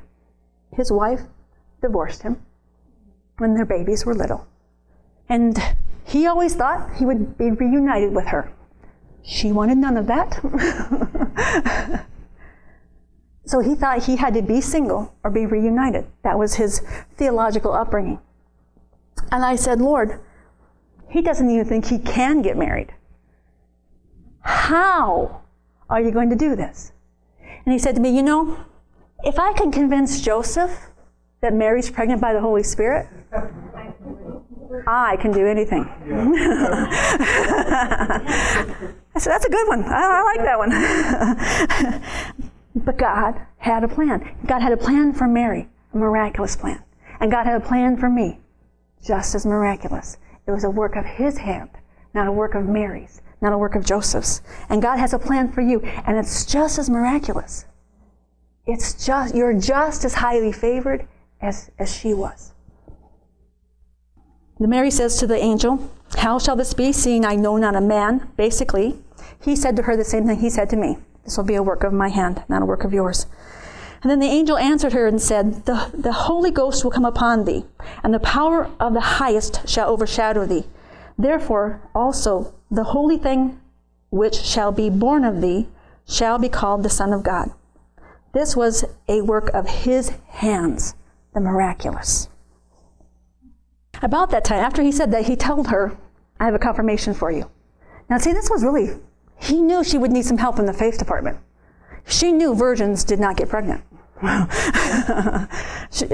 His 0.71 0.91
wife 0.91 1.21
divorced 1.81 2.21
him 2.21 2.45
when 3.39 3.55
their 3.55 3.65
babies 3.65 4.05
were 4.05 4.13
little. 4.13 4.45
And 5.29 5.57
he 6.03 6.27
always 6.27 6.53
thought 6.53 6.97
he 6.97 7.05
would 7.05 7.39
be 7.39 7.49
reunited 7.49 8.13
with 8.13 8.27
her. 8.27 8.51
She 9.25 9.51
wanted 9.51 9.79
none 9.79 9.97
of 9.97 10.05
that. 10.07 10.39
so 13.45 13.59
he 13.59 13.73
thought 13.73 14.03
he 14.03 14.17
had 14.17 14.35
to 14.35 14.43
be 14.43 14.61
single 14.61 15.15
or 15.23 15.31
be 15.31 15.47
reunited. 15.47 16.05
That 16.23 16.37
was 16.37 16.55
his 16.55 16.81
theological 17.17 17.73
upbringing. 17.73 18.19
And 19.31 19.43
I 19.43 19.55
said, 19.55 19.81
Lord, 19.81 20.19
he 21.09 21.21
doesn't 21.21 21.49
even 21.49 21.65
think 21.65 21.87
he 21.87 21.97
can 21.97 22.43
get 22.43 22.55
married. 22.55 22.93
How 24.41 25.41
are 25.89 26.01
you 26.01 26.11
going 26.11 26.29
to 26.29 26.35
do 26.35 26.55
this? 26.55 26.91
And 27.65 27.73
he 27.73 27.79
said 27.79 27.95
to 27.95 28.01
me, 28.01 28.15
You 28.15 28.21
know, 28.21 28.59
if 29.23 29.39
I 29.39 29.53
can 29.53 29.71
convince 29.71 30.21
Joseph 30.21 30.79
that 31.41 31.53
Mary's 31.53 31.89
pregnant 31.89 32.21
by 32.21 32.33
the 32.33 32.41
Holy 32.41 32.61
Spirit, 32.61 33.07
I 34.85 35.17
can 35.19 35.31
do 35.31 35.47
anything. 35.47 35.89
I 39.15 39.19
said, 39.19 39.31
That's 39.31 39.45
a 39.45 39.49
good 39.49 39.67
one. 39.67 39.83
I, 39.85 40.01
I 40.03 40.21
like 40.23 40.41
that 40.43 40.59
one. 40.59 42.51
but 42.85 42.97
God 42.97 43.41
had 43.57 43.83
a 43.83 43.87
plan. 43.87 44.35
God 44.45 44.61
had 44.61 44.73
a 44.73 44.77
plan 44.77 45.13
for 45.13 45.27
Mary, 45.27 45.69
a 45.93 45.97
miraculous 45.97 46.55
plan. 46.55 46.83
And 47.19 47.31
God 47.31 47.45
had 47.45 47.61
a 47.61 47.65
plan 47.65 47.97
for 47.97 48.09
me, 48.09 48.39
just 49.05 49.33
as 49.35 49.45
miraculous. 49.45 50.17
It 50.45 50.51
was 50.51 50.63
a 50.63 50.69
work 50.69 50.95
of 50.95 51.05
His 51.05 51.37
hand, 51.37 51.69
not 52.13 52.27
a 52.27 52.31
work 52.31 52.55
of 52.55 52.67
Mary's, 52.67 53.21
not 53.41 53.53
a 53.53 53.57
work 53.57 53.75
of 53.75 53.85
Joseph's. 53.85 54.41
And 54.69 54.81
God 54.81 54.97
has 54.97 55.13
a 55.13 55.19
plan 55.19 55.51
for 55.51 55.61
you, 55.61 55.79
and 55.81 56.17
it's 56.17 56.45
just 56.45 56.77
as 56.77 56.89
miraculous. 56.89 57.65
It's 58.65 59.05
just, 59.05 59.35
you're 59.35 59.53
just 59.53 60.03
as 60.03 60.15
highly 60.15 60.51
favored 60.51 61.07
as, 61.41 61.71
as 61.79 61.95
she 61.95 62.13
was. 62.13 62.54
The 64.57 64.67
Mary 64.69 64.89
says 64.89 65.17
to 65.17 65.27
the 65.27 65.37
angel, 65.37 65.91
How 66.17 66.39
shall 66.39 66.55
this 66.55 66.73
be, 66.73 66.93
seeing 66.93 67.25
I 67.25 67.35
know 67.35 67.57
not 67.57 67.75
a 67.75 67.81
man? 67.81 68.29
Basically, 68.37 68.97
he 69.41 69.53
said 69.53 69.75
to 69.75 69.83
her 69.83 69.97
the 69.97 70.05
same 70.05 70.25
thing 70.25 70.39
he 70.39 70.49
said 70.49 70.69
to 70.69 70.77
me. 70.77 70.97
This 71.25 71.35
will 71.35 71.43
be 71.43 71.55
a 71.55 71.63
work 71.63 71.83
of 71.83 71.91
my 71.91 72.07
hand, 72.07 72.43
not 72.47 72.61
a 72.61 72.65
work 72.65 72.85
of 72.85 72.93
yours. 72.93 73.25
And 74.01 74.09
then 74.09 74.19
the 74.19 74.27
angel 74.27 74.57
answered 74.57 74.93
her 74.93 75.07
and 75.07 75.21
said, 75.21 75.65
the, 75.65 75.89
the 75.93 76.13
Holy 76.13 76.51
Ghost 76.51 76.83
will 76.83 76.91
come 76.91 77.05
upon 77.05 77.43
thee, 77.43 77.65
and 78.01 78.13
the 78.13 78.19
power 78.19 78.69
of 78.79 78.93
the 78.93 79.01
highest 79.01 79.67
shall 79.67 79.89
overshadow 79.89 80.45
thee. 80.45 80.67
Therefore 81.17 81.81
also 81.93 82.53
the 82.71 82.85
holy 82.85 83.17
thing 83.17 83.59
which 84.09 84.35
shall 84.35 84.71
be 84.71 84.89
born 84.89 85.25
of 85.25 85.41
thee 85.41 85.67
shall 86.07 86.37
be 86.37 86.49
called 86.49 86.83
the 86.83 86.89
Son 86.89 87.11
of 87.11 87.23
God. 87.23 87.51
This 88.31 88.55
was 88.55 88.85
a 89.07 89.21
work 89.21 89.49
of 89.53 89.67
his 89.67 90.11
hands, 90.27 90.93
the 91.33 91.41
miraculous. 91.41 92.29
About 94.05 94.29
that 94.29 94.45
time, 94.45 94.59
after 94.59 94.83
he 94.83 94.91
said 94.91 95.09
that, 95.11 95.25
he 95.25 95.35
told 95.35 95.69
her, 95.69 95.97
I 96.39 96.45
have 96.45 96.53
a 96.53 96.59
confirmation 96.59 97.15
for 97.15 97.31
you. 97.31 97.49
Now, 98.07 98.19
see, 98.19 98.33
this 98.33 98.51
was 98.51 98.63
really, 98.63 98.91
he 99.39 99.59
knew 99.59 99.83
she 99.83 99.97
would 99.97 100.11
need 100.11 100.25
some 100.25 100.37
help 100.37 100.59
in 100.59 100.67
the 100.67 100.73
faith 100.73 100.99
department. 100.99 101.39
She 102.05 102.31
knew 102.31 102.53
virgins 102.53 103.03
did 103.03 103.19
not 103.19 103.35
get 103.35 103.49
pregnant. 103.49 103.83
she, 105.91 106.05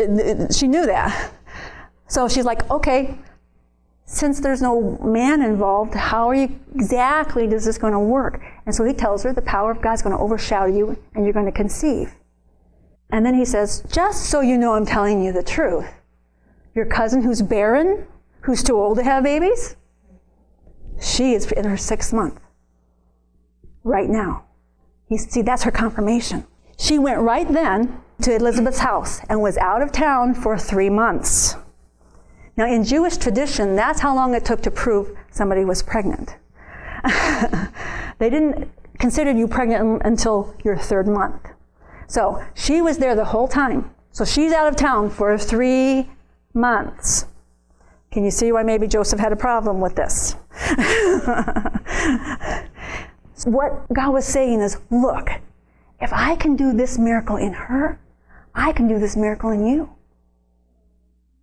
she 0.58 0.67
knew 0.69 0.86
that. 0.86 1.34
So 2.08 2.30
she's 2.30 2.45
like, 2.45 2.69
okay, 2.71 3.17
since 4.06 4.39
there's 4.39 4.62
no 4.62 4.97
man 5.04 5.41
involved, 5.41 5.93
how 5.93 6.30
are 6.30 6.36
you 6.36 6.58
exactly 6.73 7.43
is 7.43 7.65
this 7.65 7.77
going 7.77 7.91
to 7.91 7.99
work? 7.99 8.41
And 8.65 8.73
so 8.73 8.86
he 8.86 8.93
tells 8.93 9.23
her 9.23 9.34
the 9.34 9.41
power 9.41 9.69
of 9.69 9.82
God's 9.82 10.01
going 10.01 10.15
to 10.15 10.21
overshadow 10.21 10.67
you 10.67 10.97
and 11.13 11.25
you're 11.25 11.34
going 11.34 11.45
to 11.45 11.51
conceive. 11.51 12.15
And 13.10 13.25
then 13.25 13.34
he 13.34 13.43
says, 13.43 13.84
just 13.91 14.30
so 14.30 14.39
you 14.39 14.58
know 14.58 14.75
I'm 14.75 14.86
telling 14.86 15.21
you 15.21 15.34
the 15.34 15.43
truth, 15.43 15.89
your 16.73 16.86
cousin 16.86 17.23
who's 17.23 17.41
barren, 17.41 18.05
who's 18.41 18.63
too 18.63 18.77
old 18.77 18.97
to 18.97 19.03
have 19.03 19.23
babies, 19.23 19.75
she 20.99 21.34
is 21.34 21.51
in 21.51 21.65
her 21.65 21.77
sixth 21.77 22.13
month 22.13 22.39
right 23.84 24.10
now. 24.10 24.45
You 25.10 25.17
see, 25.17 25.41
that's 25.41 25.63
her 25.63 25.71
confirmation. 25.71 26.45
She 26.77 26.97
went 26.97 27.19
right 27.19 27.51
then 27.51 28.01
to 28.21 28.36
Elizabeth's 28.36 28.79
house 28.79 29.19
and 29.29 29.41
was 29.41 29.57
out 29.57 29.81
of 29.81 29.91
town 29.91 30.34
for 30.34 30.57
three 30.57 30.89
months. 30.89 31.55
Now, 32.55 32.65
in 32.65 32.84
Jewish 32.84 33.17
tradition, 33.17 33.75
that's 33.75 34.01
how 34.01 34.15
long 34.15 34.34
it 34.36 34.45
took 34.45 34.62
to 34.63 34.71
prove 34.71 35.17
somebody 35.31 35.65
was 35.65 35.81
pregnant. 35.81 36.36
they 38.19 38.29
didn't 38.29 38.69
consider 38.99 39.31
you 39.31 39.47
pregnant 39.47 40.01
until 40.05 40.55
your 40.63 40.77
third 40.77 41.07
month. 41.07 41.47
So 42.07 42.43
she 42.53 42.81
was 42.81 42.99
there 42.99 43.15
the 43.15 43.25
whole 43.25 43.47
time. 43.47 43.89
So 44.12 44.25
she's 44.25 44.51
out 44.51 44.67
of 44.67 44.75
town 44.75 45.10
for 45.10 45.38
three 45.38 46.10
months. 46.53 47.25
Can 48.11 48.25
you 48.25 48.31
see 48.31 48.51
why 48.51 48.63
maybe 48.63 48.87
Joseph 48.87 49.19
had 49.19 49.31
a 49.31 49.37
problem 49.37 49.79
with 49.79 49.95
this? 49.95 50.35
what 53.45 53.93
God 53.93 54.13
was 54.13 54.25
saying 54.25 54.61
is 54.61 54.77
look, 54.89 55.29
if 55.99 56.11
I 56.11 56.35
can 56.35 56.55
do 56.55 56.73
this 56.73 56.97
miracle 56.97 57.37
in 57.37 57.53
her, 57.53 57.99
I 58.53 58.73
can 58.73 58.87
do 58.87 58.99
this 58.99 59.15
miracle 59.15 59.51
in 59.51 59.65
you. 59.65 59.89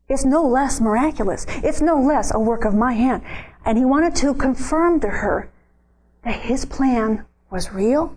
It's 0.09 0.25
no 0.25 0.43
less 0.43 0.81
miraculous. 0.81 1.45
It's 1.49 1.81
no 1.81 2.01
less 2.01 2.35
a 2.35 2.41
work 2.41 2.65
of 2.65 2.75
my 2.75 2.93
hand. 2.93 3.23
And 3.65 3.77
he 3.77 3.85
wanted 3.85 4.15
to 4.17 4.35
confirm 4.35 5.01
to 5.01 5.09
her 5.09 5.51
that 6.25 6.41
his 6.41 6.65
plan 6.65 7.25
was 7.51 7.73
real, 7.73 8.17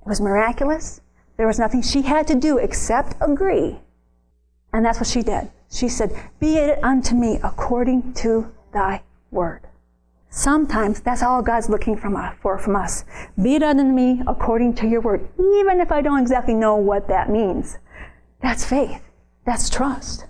it 0.00 0.08
was 0.08 0.20
miraculous. 0.20 1.00
There 1.36 1.46
was 1.46 1.58
nothing 1.58 1.82
she 1.82 2.02
had 2.02 2.26
to 2.26 2.34
do 2.34 2.58
except 2.58 3.14
agree. 3.20 3.78
And 4.72 4.84
that's 4.84 4.98
what 4.98 5.06
she 5.06 5.22
did. 5.22 5.50
She 5.70 5.88
said, 5.88 6.12
Be 6.40 6.56
it 6.56 6.82
unto 6.82 7.14
me 7.14 7.38
according 7.42 8.14
to 8.14 8.52
thy 8.72 9.02
word. 9.30 9.62
Sometimes 10.30 11.00
that's 11.00 11.22
all 11.22 11.42
God's 11.42 11.68
looking 11.68 11.96
from 11.96 12.14
us, 12.16 12.36
for 12.40 12.58
from 12.58 12.76
us. 12.76 13.04
Be 13.40 13.56
it 13.56 13.62
unto 13.62 13.84
me 13.84 14.22
according 14.26 14.74
to 14.76 14.86
your 14.86 15.00
word, 15.00 15.28
even 15.38 15.80
if 15.80 15.90
I 15.90 16.02
don't 16.02 16.20
exactly 16.20 16.54
know 16.54 16.76
what 16.76 17.08
that 17.08 17.30
means. 17.30 17.78
That's 18.42 18.64
faith. 18.64 19.02
That's 19.46 19.70
trust. 19.70 20.26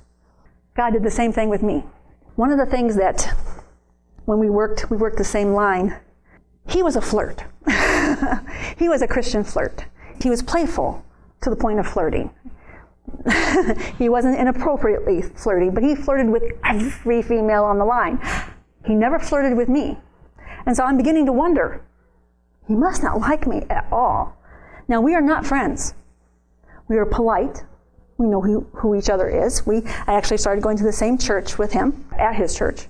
God 0.77 0.93
did 0.93 1.03
the 1.03 1.11
same 1.11 1.33
thing 1.33 1.49
with 1.49 1.63
me. 1.63 1.85
One 2.37 2.53
of 2.53 2.59
the 2.59 2.67
things 2.67 2.97
that 2.97 3.35
when 4.25 4.39
we 4.39 4.49
worked, 4.49 4.91
we 4.91 4.97
worked 4.97 5.19
the 5.19 5.25
same 5.25 5.53
line. 5.53 5.97
He 6.69 6.83
was 6.83 6.95
a 6.95 7.01
flirt. 7.01 7.45
he 8.77 8.89
was 8.89 9.03
a 9.03 9.09
Christian 9.09 9.43
flirt. 9.43 9.87
He 10.23 10.31
was 10.31 10.43
playful 10.43 11.05
to 11.41 11.51
the 11.51 11.57
point 11.57 11.81
of 11.81 11.87
flirting. 11.87 12.31
he 13.99 14.09
wasn't 14.09 14.39
inappropriately 14.39 15.23
flirty, 15.23 15.71
but 15.71 15.83
he 15.83 15.95
flirted 15.95 16.29
with 16.29 16.43
every 16.65 17.23
female 17.23 17.65
on 17.65 17.79
the 17.79 17.85
line. 17.85 18.21
He 18.87 18.95
never 18.95 19.19
flirted 19.19 19.57
with 19.57 19.69
me. 19.69 19.99
And 20.67 20.77
so 20.77 20.85
I'm 20.85 20.97
beginning 20.97 21.27
to 21.27 21.33
wonder 21.33 21.83
he 22.67 22.75
must 22.75 23.03
not 23.03 23.21
like 23.21 23.47
me 23.47 23.65
at 23.71 23.87
all. 23.91 24.37
Now, 24.89 25.01
we 25.01 25.15
are 25.15 25.21
not 25.21 25.47
friends. 25.47 25.95
We 26.89 26.97
are 26.97 27.07
polite. 27.07 27.65
We 28.19 28.27
know 28.27 28.41
who, 28.41 28.67
who 28.73 28.95
each 28.95 29.11
other 29.11 29.29
is. 29.29 29.67
We, 29.67 29.79
I 30.07 30.15
actually 30.15 30.39
started 30.39 30.63
going 30.63 30.77
to 30.79 30.85
the 30.85 30.93
same 30.93 31.19
church 31.19 31.59
with 31.59 31.73
him 31.73 32.07
at 32.19 32.35
his 32.35 32.55
church. 32.55 32.89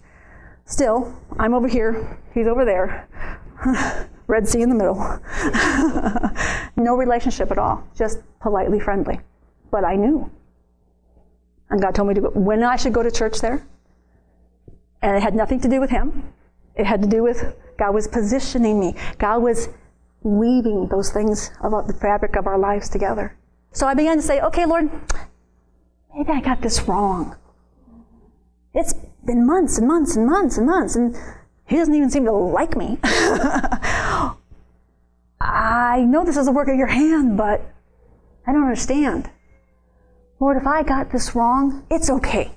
Still, 0.64 1.14
I'm 1.38 1.54
over 1.54 1.68
here, 1.68 2.18
he's 2.35 2.46
over 2.46 2.64
there. 2.64 3.09
Red 4.26 4.46
Sea 4.46 4.62
in 4.62 4.68
the 4.68 4.74
middle. 4.74 4.98
no 6.76 6.96
relationship 6.96 7.50
at 7.50 7.59
all, 7.59 7.83
just 7.96 8.18
politely 8.40 8.78
friendly. 8.78 9.20
But 9.70 9.85
I 9.85 9.96
knew. 9.96 10.31
And 11.70 11.81
God 11.83 11.94
told 11.94 12.09
me 12.09 12.14
to 12.14 12.20
go, 12.22 12.31
when 12.31 12.62
I 12.62 12.76
should 12.76 12.92
go 12.92 13.02
to 13.02 13.11
church 13.11 13.40
there, 13.40 13.66
and 15.02 15.16
it 15.16 15.22
had 15.22 15.35
nothing 15.35 15.61
to 15.61 15.68
do 15.68 15.81
with 15.81 15.90
him. 15.90 16.33
It 16.74 16.87
had 16.87 17.02
to 17.02 17.09
do 17.09 17.22
with 17.22 17.54
God 17.78 17.94
was 17.94 18.09
positioning 18.09 18.81
me. 18.81 18.94
God 19.18 19.42
was 19.42 19.68
weaving 20.22 20.88
those 20.88 21.11
things 21.11 21.50
about 21.62 21.87
the 21.87 21.92
fabric 21.92 22.37
of 22.37 22.46
our 22.46 22.59
lives 22.59 22.88
together. 22.88 23.37
So 23.72 23.87
I 23.87 23.94
began 23.94 24.16
to 24.16 24.22
say, 24.22 24.40
okay, 24.40 24.66
Lord, 24.66 24.90
maybe 26.14 26.31
I 26.31 26.40
got 26.40 26.61
this 26.62 26.83
wrong. 26.83 27.37
It's 28.74 28.94
been 29.24 29.46
months 29.46 29.78
and 29.78 29.87
months 29.87 30.16
and 30.16 30.26
months 30.26 30.59
and 30.59 30.66
months, 30.66 30.96
and 30.96 31.16
he 31.66 31.76
doesn't 31.76 31.94
even 31.94 32.11
seem 32.11 32.24
to 32.24 32.33
like 32.33 32.76
me. 32.76 32.98
I 35.40 36.04
know 36.07 36.24
this 36.24 36.37
is 36.37 36.48
a 36.48 36.52
work 36.52 36.68
of 36.68 36.76
your 36.76 36.88
hand, 36.88 37.37
but 37.37 37.62
I 38.46 38.52
don't 38.52 38.62
understand. 38.62 39.31
Lord, 40.40 40.57
if 40.57 40.66
I 40.66 40.83
got 40.83 41.11
this 41.11 41.35
wrong, 41.35 41.85
it's 41.90 42.11
okay. 42.11 42.53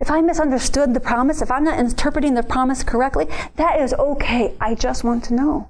If 0.00 0.10
I 0.10 0.20
misunderstood 0.20 0.94
the 0.94 1.00
promise, 1.00 1.42
if 1.42 1.50
I'm 1.50 1.64
not 1.64 1.78
interpreting 1.78 2.34
the 2.34 2.42
promise 2.42 2.82
correctly, 2.82 3.26
that 3.56 3.80
is 3.80 3.94
okay. 3.94 4.54
I 4.60 4.74
just 4.74 5.04
want 5.04 5.24
to 5.24 5.34
know. 5.34 5.68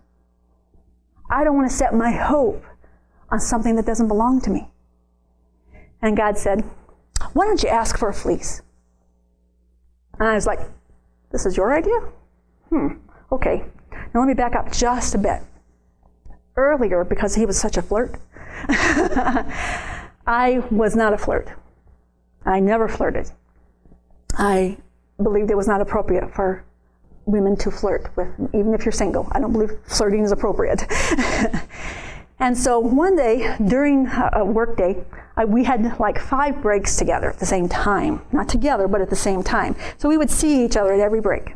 I 1.30 1.44
don't 1.44 1.56
want 1.56 1.70
to 1.70 1.76
set 1.76 1.94
my 1.94 2.12
hope 2.12 2.64
on 3.30 3.40
something 3.40 3.76
that 3.76 3.86
doesn't 3.86 4.08
belong 4.08 4.40
to 4.42 4.50
me. 4.50 4.70
And 6.02 6.16
God 6.16 6.36
said, 6.36 6.64
Why 7.32 7.46
don't 7.46 7.62
you 7.62 7.68
ask 7.68 7.98
for 7.98 8.08
a 8.08 8.14
fleece? 8.14 8.62
And 10.18 10.28
I 10.28 10.34
was 10.34 10.46
like, 10.46 10.60
This 11.30 11.46
is 11.46 11.56
your 11.56 11.74
idea? 11.74 11.98
Hmm, 12.68 12.88
okay. 13.30 13.64
Now 14.14 14.20
let 14.20 14.26
me 14.26 14.34
back 14.34 14.54
up 14.54 14.72
just 14.72 15.14
a 15.14 15.18
bit. 15.18 15.42
Earlier, 16.56 17.04
because 17.04 17.34
he 17.34 17.46
was 17.46 17.58
such 17.58 17.78
a 17.78 17.82
flirt, 17.82 18.18
I 20.26 20.60
was 20.70 20.94
not 20.94 21.12
a 21.12 21.18
flirt. 21.18 21.48
I 22.44 22.60
never 22.60 22.88
flirted. 22.88 23.30
I 24.34 24.78
believed 25.22 25.50
it 25.50 25.56
was 25.56 25.68
not 25.68 25.80
appropriate 25.80 26.32
for 26.34 26.64
women 27.26 27.56
to 27.56 27.70
flirt 27.70 28.10
with, 28.16 28.28
even 28.52 28.74
if 28.74 28.84
you're 28.84 28.92
single. 28.92 29.28
I 29.32 29.40
don't 29.40 29.52
believe 29.52 29.72
flirting 29.84 30.24
is 30.24 30.32
appropriate. 30.32 30.84
and 32.38 32.56
so 32.56 32.78
one 32.78 33.16
day 33.16 33.56
during 33.66 34.08
a 34.32 34.44
work 34.44 34.76
day, 34.76 35.04
I, 35.36 35.44
we 35.44 35.64
had 35.64 35.98
like 36.00 36.18
five 36.18 36.60
breaks 36.60 36.96
together 36.96 37.30
at 37.30 37.38
the 37.38 37.46
same 37.46 37.68
time. 37.68 38.22
Not 38.32 38.48
together, 38.48 38.88
but 38.88 39.00
at 39.00 39.10
the 39.10 39.16
same 39.16 39.42
time. 39.42 39.76
So 39.98 40.08
we 40.08 40.16
would 40.16 40.30
see 40.30 40.64
each 40.64 40.76
other 40.76 40.92
at 40.92 41.00
every 41.00 41.20
break. 41.20 41.54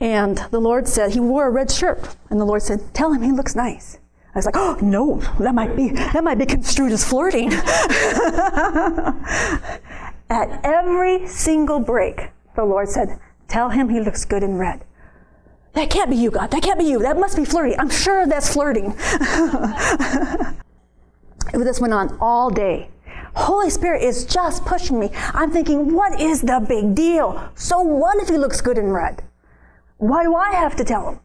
And 0.00 0.38
the 0.50 0.60
Lord 0.60 0.86
said, 0.86 1.12
he 1.12 1.20
wore 1.20 1.46
a 1.46 1.50
red 1.50 1.70
shirt. 1.70 2.16
And 2.30 2.40
the 2.40 2.44
Lord 2.44 2.62
said, 2.62 2.94
tell 2.94 3.12
him 3.12 3.22
he 3.22 3.32
looks 3.32 3.56
nice. 3.56 3.98
I 4.38 4.40
was 4.40 4.46
like, 4.46 4.56
oh 4.56 4.78
no, 4.80 5.20
that 5.40 5.52
might 5.52 5.74
be 5.74 5.88
that 5.90 6.22
might 6.22 6.38
be 6.38 6.46
construed 6.46 6.92
as 6.92 7.04
flirting. 7.04 7.52
At 10.30 10.60
every 10.62 11.26
single 11.26 11.80
break, 11.80 12.30
the 12.54 12.64
Lord 12.64 12.88
said, 12.88 13.18
Tell 13.48 13.70
him 13.70 13.88
he 13.88 13.98
looks 13.98 14.24
good 14.24 14.44
in 14.44 14.56
red. 14.56 14.84
That 15.72 15.90
can't 15.90 16.08
be 16.08 16.14
you, 16.16 16.30
God. 16.30 16.52
That 16.52 16.62
can't 16.62 16.78
be 16.78 16.84
you. 16.84 17.00
That 17.00 17.18
must 17.18 17.36
be 17.36 17.44
flirting. 17.44 17.80
I'm 17.80 17.90
sure 17.90 18.28
that's 18.28 18.52
flirting. 18.52 18.90
this 21.52 21.80
went 21.80 21.92
on 21.92 22.16
all 22.20 22.48
day. 22.48 22.90
Holy 23.34 23.70
Spirit 23.70 24.04
is 24.04 24.24
just 24.24 24.64
pushing 24.64 25.00
me. 25.00 25.10
I'm 25.34 25.50
thinking, 25.50 25.92
what 25.92 26.20
is 26.20 26.42
the 26.42 26.64
big 26.68 26.94
deal? 26.94 27.50
So 27.56 27.80
what 27.80 28.22
if 28.22 28.28
he 28.28 28.38
looks 28.38 28.60
good 28.60 28.78
in 28.78 28.92
red? 28.92 29.24
Why 29.96 30.22
do 30.22 30.36
I 30.36 30.52
have 30.52 30.76
to 30.76 30.84
tell 30.84 31.08
him? 31.08 31.18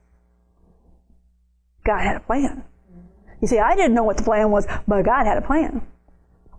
God 1.84 2.02
had 2.02 2.16
a 2.16 2.20
plan. 2.20 2.64
You 3.44 3.48
see, 3.48 3.60
I 3.60 3.76
didn't 3.76 3.94
know 3.94 4.04
what 4.04 4.16
the 4.16 4.24
plan 4.24 4.52
was, 4.52 4.66
but 4.88 5.04
God 5.04 5.26
had 5.26 5.38
a 5.38 5.42
plan. 5.42 5.86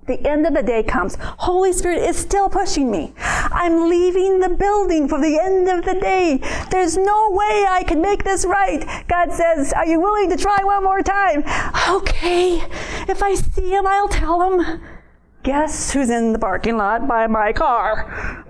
The 0.06 0.20
end 0.28 0.46
of 0.46 0.52
the 0.52 0.62
day 0.62 0.82
comes. 0.82 1.16
Holy 1.18 1.72
Spirit 1.72 2.02
is 2.02 2.18
still 2.18 2.50
pushing 2.50 2.90
me. 2.90 3.14
I'm 3.16 3.88
leaving 3.88 4.40
the 4.40 4.50
building 4.50 5.08
for 5.08 5.18
the 5.18 5.38
end 5.42 5.66
of 5.66 5.86
the 5.86 5.98
day. 5.98 6.42
There's 6.70 6.98
no 6.98 7.30
way 7.30 7.64
I 7.66 7.84
can 7.88 8.02
make 8.02 8.22
this 8.22 8.44
right. 8.44 8.84
God 9.08 9.32
says, 9.32 9.72
Are 9.72 9.86
you 9.86 9.98
willing 9.98 10.28
to 10.28 10.36
try 10.36 10.58
one 10.62 10.84
more 10.84 11.02
time? 11.02 11.42
Okay. 11.88 12.62
If 13.08 13.22
I 13.22 13.34
see 13.34 13.70
him, 13.70 13.86
I'll 13.86 14.08
tell 14.08 14.42
him. 14.42 14.82
Guess 15.42 15.90
who's 15.90 16.10
in 16.10 16.34
the 16.34 16.38
parking 16.38 16.76
lot 16.76 17.08
by 17.08 17.26
my 17.28 17.54
car? 17.54 18.44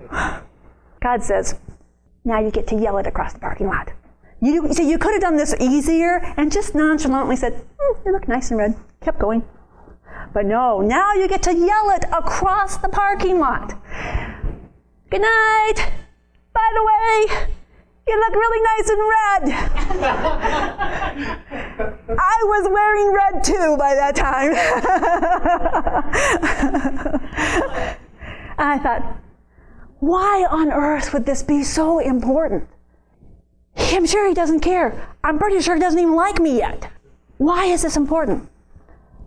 God 0.99 1.23
says, 1.23 1.55
Now 2.25 2.41
you 2.41 2.51
get 2.51 2.67
to 2.67 2.75
yell 2.75 2.97
it 2.97 3.07
across 3.07 3.31
the 3.31 3.39
parking 3.39 3.67
lot. 3.67 3.93
You, 4.41 4.73
see, 4.73 4.89
you 4.89 4.97
could 4.97 5.13
have 5.13 5.21
done 5.21 5.37
this 5.37 5.53
easier 5.59 6.17
and 6.37 6.51
just 6.51 6.73
nonchalantly 6.75 7.35
said, 7.35 7.53
mm, 7.53 8.05
You 8.05 8.11
look 8.11 8.27
nice 8.27 8.51
and 8.51 8.59
red. 8.59 8.75
Kept 9.01 9.17
going. 9.19 9.43
But 10.33 10.45
no, 10.45 10.81
now 10.81 11.13
you 11.13 11.27
get 11.27 11.41
to 11.43 11.53
yell 11.53 11.89
it 11.91 12.05
across 12.11 12.77
the 12.77 12.89
parking 12.89 13.39
lot. 13.39 13.73
Good 15.09 15.21
night. 15.21 15.91
By 16.53 16.69
the 16.73 16.83
way, 16.83 17.27
you 18.07 18.19
look 18.19 18.35
really 18.35 18.61
nice 18.63 18.89
in 18.89 18.99
red. 18.99 19.43
I 22.19 22.43
was 22.43 22.67
wearing 22.69 23.13
red 23.13 23.43
too 23.43 23.77
by 23.77 23.95
that 23.95 24.15
time. 24.15 24.51
I 28.57 28.79
thought, 28.79 29.17
why 29.99 30.45
on 30.49 30.71
earth 30.71 31.11
would 31.13 31.25
this 31.25 31.43
be 31.43 31.61
so 31.63 31.99
important? 31.99 32.67
I'm 33.77 34.05
sure 34.05 34.27
he 34.27 34.33
doesn't 34.33 34.61
care. 34.61 35.07
I'm 35.23 35.39
pretty 35.39 35.61
sure 35.61 35.75
he 35.75 35.81
doesn't 35.81 35.99
even 35.99 36.15
like 36.15 36.39
me 36.39 36.57
yet. 36.57 36.89
Why 37.37 37.65
is 37.65 37.81
this 37.81 37.97
important? 37.97 38.49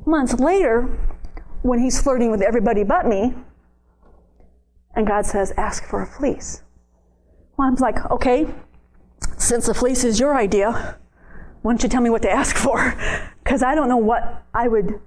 Months 0.07 0.35
later, 0.35 0.83
when 1.63 1.79
he's 1.79 2.01
flirting 2.01 2.31
with 2.31 2.43
everybody 2.43 2.85
but 2.85 3.07
me, 3.07 3.35
and 4.95 5.07
God 5.07 5.27
says, 5.27 5.53
ask 5.57 5.85
for 5.85 6.03
a 6.03 6.07
fleece. 6.07 6.63
Well, 7.57 7.69
I'm 7.69 7.75
like, 7.77 8.11
okay, 8.11 8.47
since 9.37 9.67
the 9.67 9.75
fleece 9.75 10.05
is 10.05 10.19
your 10.19 10.37
idea, 10.37 10.99
why 11.63 11.73
don't 11.73 11.83
you 11.83 11.89
tell 11.89 12.01
me 12.01 12.11
what 12.11 12.23
to 12.23 12.31
ask 12.31 12.57
for? 12.57 12.95
Because 13.49 13.63
I 13.63 13.75
don't 13.75 13.89
know 13.89 13.97
what 13.97 14.45
I 14.53 14.69
would 14.69 15.01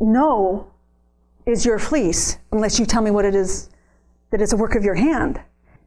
know 0.00 0.70
is 1.44 1.66
your 1.66 1.78
fleece 1.78 2.38
unless 2.50 2.78
you 2.78 2.86
tell 2.86 3.02
me 3.02 3.10
what 3.10 3.26
it 3.26 3.34
is 3.34 3.68
that 4.30 4.40
is 4.40 4.54
a 4.54 4.56
work 4.56 4.74
of 4.74 4.84
your 4.84 4.94
hand. 4.94 5.38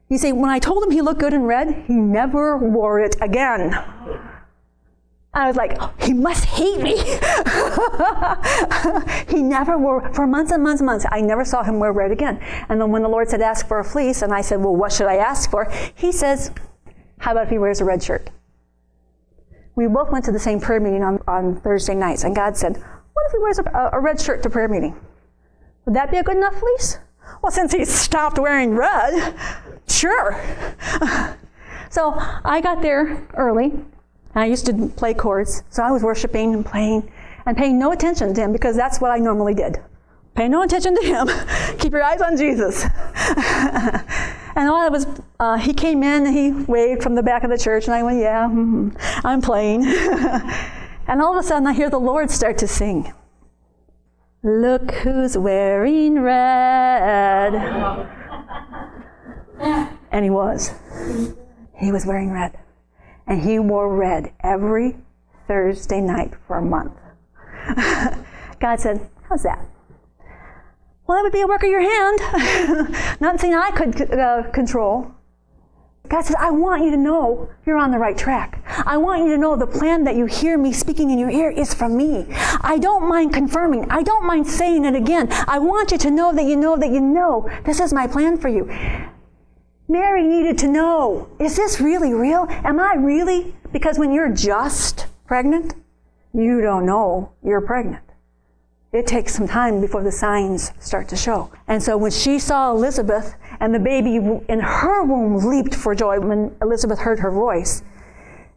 You 0.10 0.17
see, 0.17 0.32
when 0.32 0.50
I 0.50 0.60
told 0.60 0.84
him 0.84 0.91
he 0.91 1.02
looked 1.02 1.20
good 1.20 1.34
in 1.34 1.43
red, 1.43 1.84
he 1.88 1.93
never 1.93 2.58
wore 2.58 3.00
it 3.02 3.15
again. 3.22 3.74
I 5.34 5.48
was 5.48 5.56
like, 5.56 5.78
he 6.02 6.13
must 6.13 6.46
hate 6.46 6.80
me. 6.82 6.98
he 9.28 9.43
never 9.43 9.78
wore, 9.78 10.12
for 10.13 10.26
months 10.26 10.52
and 10.52 10.63
months 10.63 10.80
and 10.80 10.86
months, 10.88 11.06
I 11.12 11.22
never 11.22 11.43
saw 11.46 11.62
him 11.62 11.80
wear 11.80 11.91
red 11.91 12.12
again. 12.12 12.39
And 12.70 12.82
then 12.82 12.89
when 12.89 13.04
the 13.04 13.10
Lord 13.10 13.30
said, 13.30 13.41
ask 13.41 13.67
for 13.67 13.80
a 13.80 13.84
fleece, 13.84 14.22
and 14.22 14.34
I 14.34 14.41
said, 14.41 14.62
well, 14.62 14.76
what 14.76 14.93
should 14.93 15.08
I 15.08 15.17
ask 15.17 15.52
for? 15.52 15.72
He 15.93 16.12
says, 16.12 16.52
how 17.20 17.34
about 17.34 17.46
if 17.46 17.50
he 17.50 17.60
wears 17.60 17.82
a 17.82 17.86
red 17.86 18.02
shirt? 18.02 18.30
We 19.76 19.88
both 19.88 20.10
went 20.12 20.26
to 20.26 20.32
the 20.32 20.39
same 20.39 20.60
prayer 20.60 20.80
meeting 20.80 21.04
on, 21.04 21.22
on 21.28 21.62
Thursday 21.62 21.93
nights, 21.93 22.24
and 22.24 22.36
God 22.36 22.58
said, 22.58 22.78
what 22.78 23.26
if 23.28 23.32
he 23.34 23.39
wears 23.39 23.60
a, 23.60 23.89
a 23.93 24.00
red 24.00 24.20
shirt 24.20 24.41
to 24.43 24.50
prayer 24.50 24.67
meeting? 24.67 25.00
Would 25.86 25.96
that 25.96 26.10
be 26.10 26.17
a 26.17 26.24
good 26.24 26.38
enough 26.38 26.56
fleece? 26.56 26.98
Well, 27.42 27.52
since 27.52 27.74
he 27.74 27.86
stopped 27.86 28.40
wearing 28.40 28.76
red, 28.76 29.36
sure. 29.88 30.42
so 31.90 32.13
I 32.44 32.62
got 32.62 32.82
there 32.82 33.26
early 33.36 33.72
and 33.72 34.44
I 34.44 34.46
used 34.46 34.66
to 34.68 34.88
play 34.96 35.13
chords, 35.13 35.63
so 35.70 35.84
I 35.84 35.92
was 35.92 36.04
worshiping 36.04 36.54
and 36.54 36.66
playing 36.66 37.12
and 37.48 37.58
paying 37.58 37.80
no 37.80 37.92
attention 37.92 38.34
to 38.34 38.42
him 38.42 38.52
because 38.52 38.76
that's 38.76 39.00
what 39.00 39.10
I 39.10 39.18
normally 39.18 39.54
did. 39.54 39.78
Pay 40.36 40.48
no 40.48 40.62
attention 40.62 40.96
to 40.96 41.04
him. 41.04 41.28
Keep 41.80 41.94
your 41.94 42.04
eyes 42.04 42.22
on 42.22 42.38
Jesus. 42.38 42.84
and 44.56 44.70
all 44.70 44.76
I 44.76 44.90
was, 44.90 45.08
uh, 45.40 45.58
he 45.58 45.74
came 45.74 46.04
in 46.04 46.28
and 46.28 46.36
he 46.36 46.52
waved 46.52 47.02
from 47.02 47.16
the 47.16 47.24
back 47.24 47.44
of 47.44 47.50
the 47.50 47.58
church, 47.58 47.86
and 47.86 47.96
I 47.96 48.04
went, 48.04 48.20
Yeah, 48.20 48.46
mm-hmm, 48.46 48.90
I'm 49.26 49.42
playing. 49.42 49.86
and 51.08 51.22
all 51.22 51.36
of 51.36 51.44
a 51.44 51.48
sudden, 51.48 51.66
I 51.66 51.74
hear 51.74 51.90
the 51.90 52.00
Lord 52.00 52.30
start 52.30 52.60
to 52.60 52.68
sing. 52.68 53.12
Look 54.48 54.92
who's 54.92 55.38
wearing 55.38 56.22
red. 56.22 57.54
and 60.10 60.24
he 60.24 60.30
was. 60.30 60.72
He 61.76 61.92
was 61.92 62.06
wearing 62.06 62.32
red 62.32 62.58
and 63.28 63.42
he 63.42 63.60
wore 63.60 63.94
red 63.94 64.32
every 64.42 64.96
Thursday 65.50 66.00
night 66.00 66.34
for 66.48 66.60
a 66.60 66.62
month. 66.62 66.94
God 68.62 68.80
said, 68.80 69.10
How's 69.28 69.44
that? 69.44 69.66
Well, 71.06 71.18
that 71.18 71.24
would 71.24 71.34
be 71.34 71.42
a 71.42 71.48
work 71.48 71.64
of 71.64 71.70
your 71.70 71.82
hand. 71.82 72.20
Not 73.20 73.40
something 73.40 73.54
I 73.54 73.72
could 73.72 74.18
uh, 74.18 74.44
control. 74.52 75.12
God 76.10 76.24
says, 76.24 76.36
I 76.39 76.52
want 76.52 76.84
you 76.84 76.91
to 76.91 76.98
know 76.98 77.50
you're 77.65 77.78
on 77.78 77.91
the 77.91 77.98
right 77.98 78.17
track. 78.17 78.63
I 78.86 78.98
want 78.98 79.24
you 79.24 79.32
to 79.32 79.38
know 79.38 79.56
the 79.56 79.67
plan 79.67 80.04
that 80.06 80.15
you 80.15 80.26
hear 80.26 80.58
me 80.58 80.72
speaking 80.72 81.10
in 81.10 81.20
your 81.20 81.30
ear 81.30 81.50
is 81.50 81.74
from 81.74 81.98
me. 81.98 82.26
I 82.62 82.78
don't 82.80 83.10
mind 83.10 83.34
confirming. 83.34 83.89
I 83.89 84.04
don't 84.04 84.26
mind 84.26 84.48
saying 84.48 84.86
it 84.86 84.96
again. 84.96 85.28
I 85.48 85.60
want 85.60 85.91
you 85.91 85.98
to 85.98 86.12
know 86.12 86.34
that 86.34 86.46
you 86.46 86.56
know 86.56 86.78
that 86.78 86.91
you 86.91 87.02
know 87.02 87.50
this 87.65 87.80
is 87.80 87.93
my 87.93 88.08
plan 88.08 88.38
for 88.38 88.48
you. 88.48 88.65
Mary 89.89 90.24
needed 90.24 90.58
to 90.60 90.67
know 90.67 91.30
is 91.39 91.56
this 91.56 91.80
really 91.80 92.13
real? 92.13 92.46
Am 92.50 92.80
I 92.80 92.96
really? 92.96 93.56
Because 93.72 93.98
when 93.98 94.13
you're 94.13 94.34
just 94.34 95.08
pregnant, 95.26 95.74
you 96.34 96.62
don't 96.62 96.86
know 96.86 97.32
you're 97.43 97.62
pregnant. 97.62 98.04
It 98.93 99.06
takes 99.06 99.36
some 99.36 99.48
time 99.48 99.82
before 99.82 100.04
the 100.04 100.12
signs 100.12 100.72
start 100.80 101.10
to 101.10 101.17
show. 101.17 101.52
And 101.67 101.84
so 101.84 101.98
when 101.98 102.12
she 102.12 102.39
saw 102.39 102.72
Elizabeth 102.72 103.36
and 103.60 103.74
the 103.74 103.80
baby 103.80 104.15
in 104.15 104.60
her 104.60 105.04
womb 105.04 105.36
leaped 105.38 105.76
for 105.76 105.96
joy 105.96 106.20
when 106.20 106.56
Elizabeth 106.62 107.00
heard 107.00 107.20
her 107.20 107.32
voice, 107.32 107.84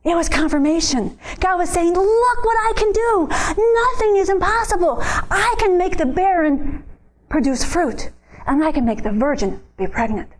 it 0.02 0.14
was 0.14 0.28
confirmation. 0.28 1.18
God 1.40 1.58
was 1.58 1.68
saying, 1.68 1.92
Look 1.92 2.44
what 2.44 2.56
I 2.56 2.72
can 2.74 2.92
do. 2.92 3.28
Nothing 3.28 4.16
is 4.16 4.30
impossible. 4.30 4.98
I 5.30 5.54
can 5.58 5.76
make 5.76 5.98
the 5.98 6.06
barren 6.06 6.84
produce 7.28 7.64
fruit, 7.64 8.10
and 8.46 8.64
I 8.64 8.72
can 8.72 8.84
make 8.84 9.02
the 9.02 9.12
virgin 9.12 9.60
be 9.76 9.86
pregnant. 9.86 10.30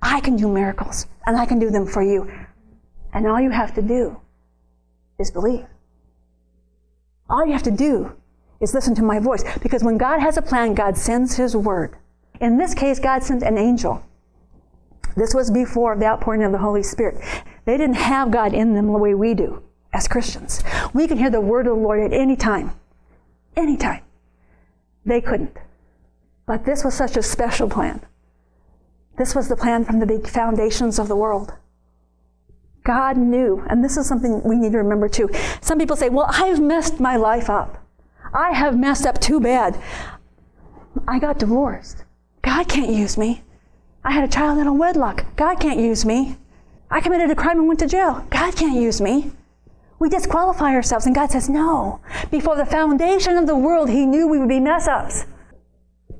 I 0.00 0.20
can 0.20 0.36
do 0.36 0.48
miracles, 0.48 1.06
and 1.26 1.36
I 1.36 1.44
can 1.44 1.58
do 1.58 1.70
them 1.70 1.86
for 1.86 2.02
you. 2.02 2.30
And 3.12 3.26
all 3.26 3.40
you 3.40 3.50
have 3.50 3.74
to 3.74 3.82
do 3.82 4.18
is 5.18 5.30
believe. 5.30 5.66
All 7.28 7.44
you 7.44 7.52
have 7.52 7.62
to 7.64 7.70
do 7.70 8.12
is 8.60 8.74
listen 8.74 8.94
to 8.94 9.02
my 9.02 9.18
voice. 9.18 9.44
Because 9.62 9.82
when 9.82 9.98
God 9.98 10.20
has 10.20 10.36
a 10.36 10.42
plan, 10.42 10.74
God 10.74 10.96
sends 10.96 11.36
His 11.36 11.54
word. 11.56 11.96
In 12.40 12.56
this 12.56 12.74
case, 12.74 12.98
God 12.98 13.22
sent 13.22 13.42
an 13.42 13.58
angel. 13.58 14.02
This 15.16 15.34
was 15.34 15.50
before 15.50 15.96
the 15.96 16.06
outpouring 16.06 16.42
of 16.42 16.52
the 16.52 16.58
Holy 16.58 16.82
Spirit. 16.82 17.22
They 17.64 17.76
didn't 17.76 17.96
have 17.96 18.30
God 18.30 18.54
in 18.54 18.74
them 18.74 18.86
the 18.86 18.98
way 18.98 19.14
we 19.14 19.34
do 19.34 19.62
as 19.92 20.08
Christians. 20.08 20.62
We 20.94 21.06
can 21.06 21.18
hear 21.18 21.30
the 21.30 21.40
word 21.40 21.66
of 21.66 21.76
the 21.76 21.82
Lord 21.82 22.00
at 22.00 22.12
any 22.12 22.36
time. 22.36 22.72
Any 23.56 23.76
time. 23.76 24.02
They 25.04 25.20
couldn't. 25.20 25.56
But 26.46 26.64
this 26.64 26.84
was 26.84 26.94
such 26.94 27.16
a 27.16 27.22
special 27.22 27.68
plan. 27.68 28.00
This 29.18 29.34
was 29.34 29.48
the 29.48 29.56
plan 29.56 29.84
from 29.84 29.98
the 29.98 30.06
big 30.06 30.26
foundations 30.26 30.98
of 30.98 31.08
the 31.08 31.16
world. 31.16 31.52
God 32.84 33.18
knew, 33.18 33.64
and 33.68 33.84
this 33.84 33.96
is 33.96 34.08
something 34.08 34.42
we 34.42 34.56
need 34.56 34.72
to 34.72 34.78
remember 34.78 35.08
too. 35.08 35.28
Some 35.60 35.78
people 35.78 35.96
say, 35.96 36.08
Well, 36.08 36.26
I've 36.30 36.60
messed 36.60 36.98
my 36.98 37.16
life 37.16 37.50
up. 37.50 37.84
I 38.32 38.52
have 38.52 38.78
messed 38.78 39.04
up 39.04 39.20
too 39.20 39.40
bad. 39.40 39.78
I 41.06 41.18
got 41.18 41.38
divorced. 41.38 42.04
God 42.42 42.68
can't 42.68 42.92
use 42.92 43.18
me. 43.18 43.42
I 44.04 44.12
had 44.12 44.24
a 44.24 44.28
child 44.28 44.58
in 44.58 44.66
a 44.66 44.72
wedlock. 44.72 45.24
God 45.36 45.60
can't 45.60 45.78
use 45.78 46.04
me. 46.04 46.36
I 46.90 47.00
committed 47.00 47.30
a 47.30 47.34
crime 47.34 47.58
and 47.58 47.68
went 47.68 47.80
to 47.80 47.86
jail. 47.86 48.26
God 48.30 48.56
can't 48.56 48.80
use 48.80 49.00
me. 49.00 49.30
We 49.98 50.08
disqualify 50.08 50.74
ourselves, 50.74 51.06
and 51.06 51.14
God 51.14 51.30
says, 51.30 51.48
No. 51.48 52.00
Before 52.30 52.56
the 52.56 52.64
foundation 52.64 53.36
of 53.36 53.46
the 53.46 53.56
world, 53.56 53.90
He 53.90 54.06
knew 54.06 54.26
we 54.26 54.38
would 54.38 54.48
be 54.48 54.60
mess 54.60 54.88
ups. 54.88 55.26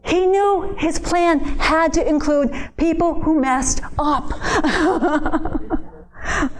He 0.05 0.27
knew 0.27 0.75
his 0.79 0.99
plan 0.99 1.41
had 1.41 1.93
to 1.95 2.09
include 2.09 2.53
people 2.77 3.23
who 3.23 3.41
messed 3.41 3.83
up. 3.99 4.31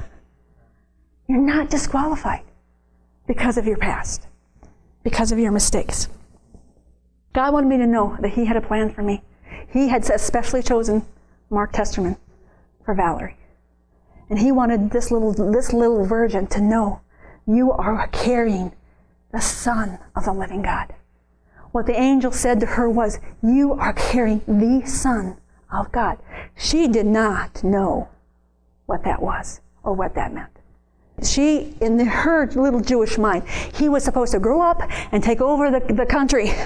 You're 1.27 1.39
not 1.39 1.71
disqualified 1.71 2.43
because 3.27 3.57
of 3.57 3.67
your 3.67 3.79
past, 3.79 4.27
because 5.05 5.33
of 5.33 5.39
your 5.39 5.53
mistakes. 5.53 6.09
God 7.33 7.53
wanted 7.53 7.69
me 7.69 7.79
to 7.79 7.87
know 7.87 8.17
that 8.21 8.31
He 8.31 8.45
had 8.45 8.57
a 8.57 8.61
plan 8.61 8.93
for 8.93 9.03
me. 9.03 9.23
He 9.71 9.89
had 9.89 10.09
especially 10.11 10.63
chosen 10.63 11.05
Mark 11.49 11.73
Testerman 11.73 12.17
for 12.85 12.95
Valerie. 12.95 13.37
And 14.29 14.39
He 14.39 14.53
wanted 14.53 14.91
this 14.91 15.11
little, 15.11 15.33
this 15.33 15.73
little 15.73 16.05
virgin 16.05 16.47
to 16.49 16.61
know 16.61 17.01
you 17.47 17.73
are 17.73 18.09
carrying 18.09 18.73
the 19.33 19.41
Son 19.41 19.99
of 20.15 20.25
the 20.25 20.33
living 20.33 20.63
God. 20.63 20.95
What 21.73 21.87
the 21.87 21.99
angel 21.99 22.33
said 22.33 22.61
to 22.61 22.67
her 22.67 22.89
was, 22.89 23.21
You 23.43 23.73
are 23.75 23.93
carrying 23.93 24.43
the 24.47 24.87
Son 24.87 25.37
of 25.73 25.93
God. 25.93 26.19
She 26.57 26.89
did 26.89 27.07
not 27.07 27.63
know 27.63 28.09
what 28.87 29.05
that 29.05 29.23
was 29.23 29.61
or 29.83 29.95
what 29.95 30.15
that 30.15 30.33
meant. 30.33 30.51
She, 31.23 31.77
in 31.81 31.99
her 32.01 32.47
little 32.47 32.81
Jewish 32.81 33.19
mind, 33.19 33.47
he 33.47 33.89
was 33.89 34.03
supposed 34.03 34.33
to 34.33 34.41
grow 34.41 34.63
up 34.63 34.81
and 35.13 35.23
take 35.23 35.41
over 35.41 35.71
the, 35.71 35.81
the 35.93 36.07
country. 36.07 36.51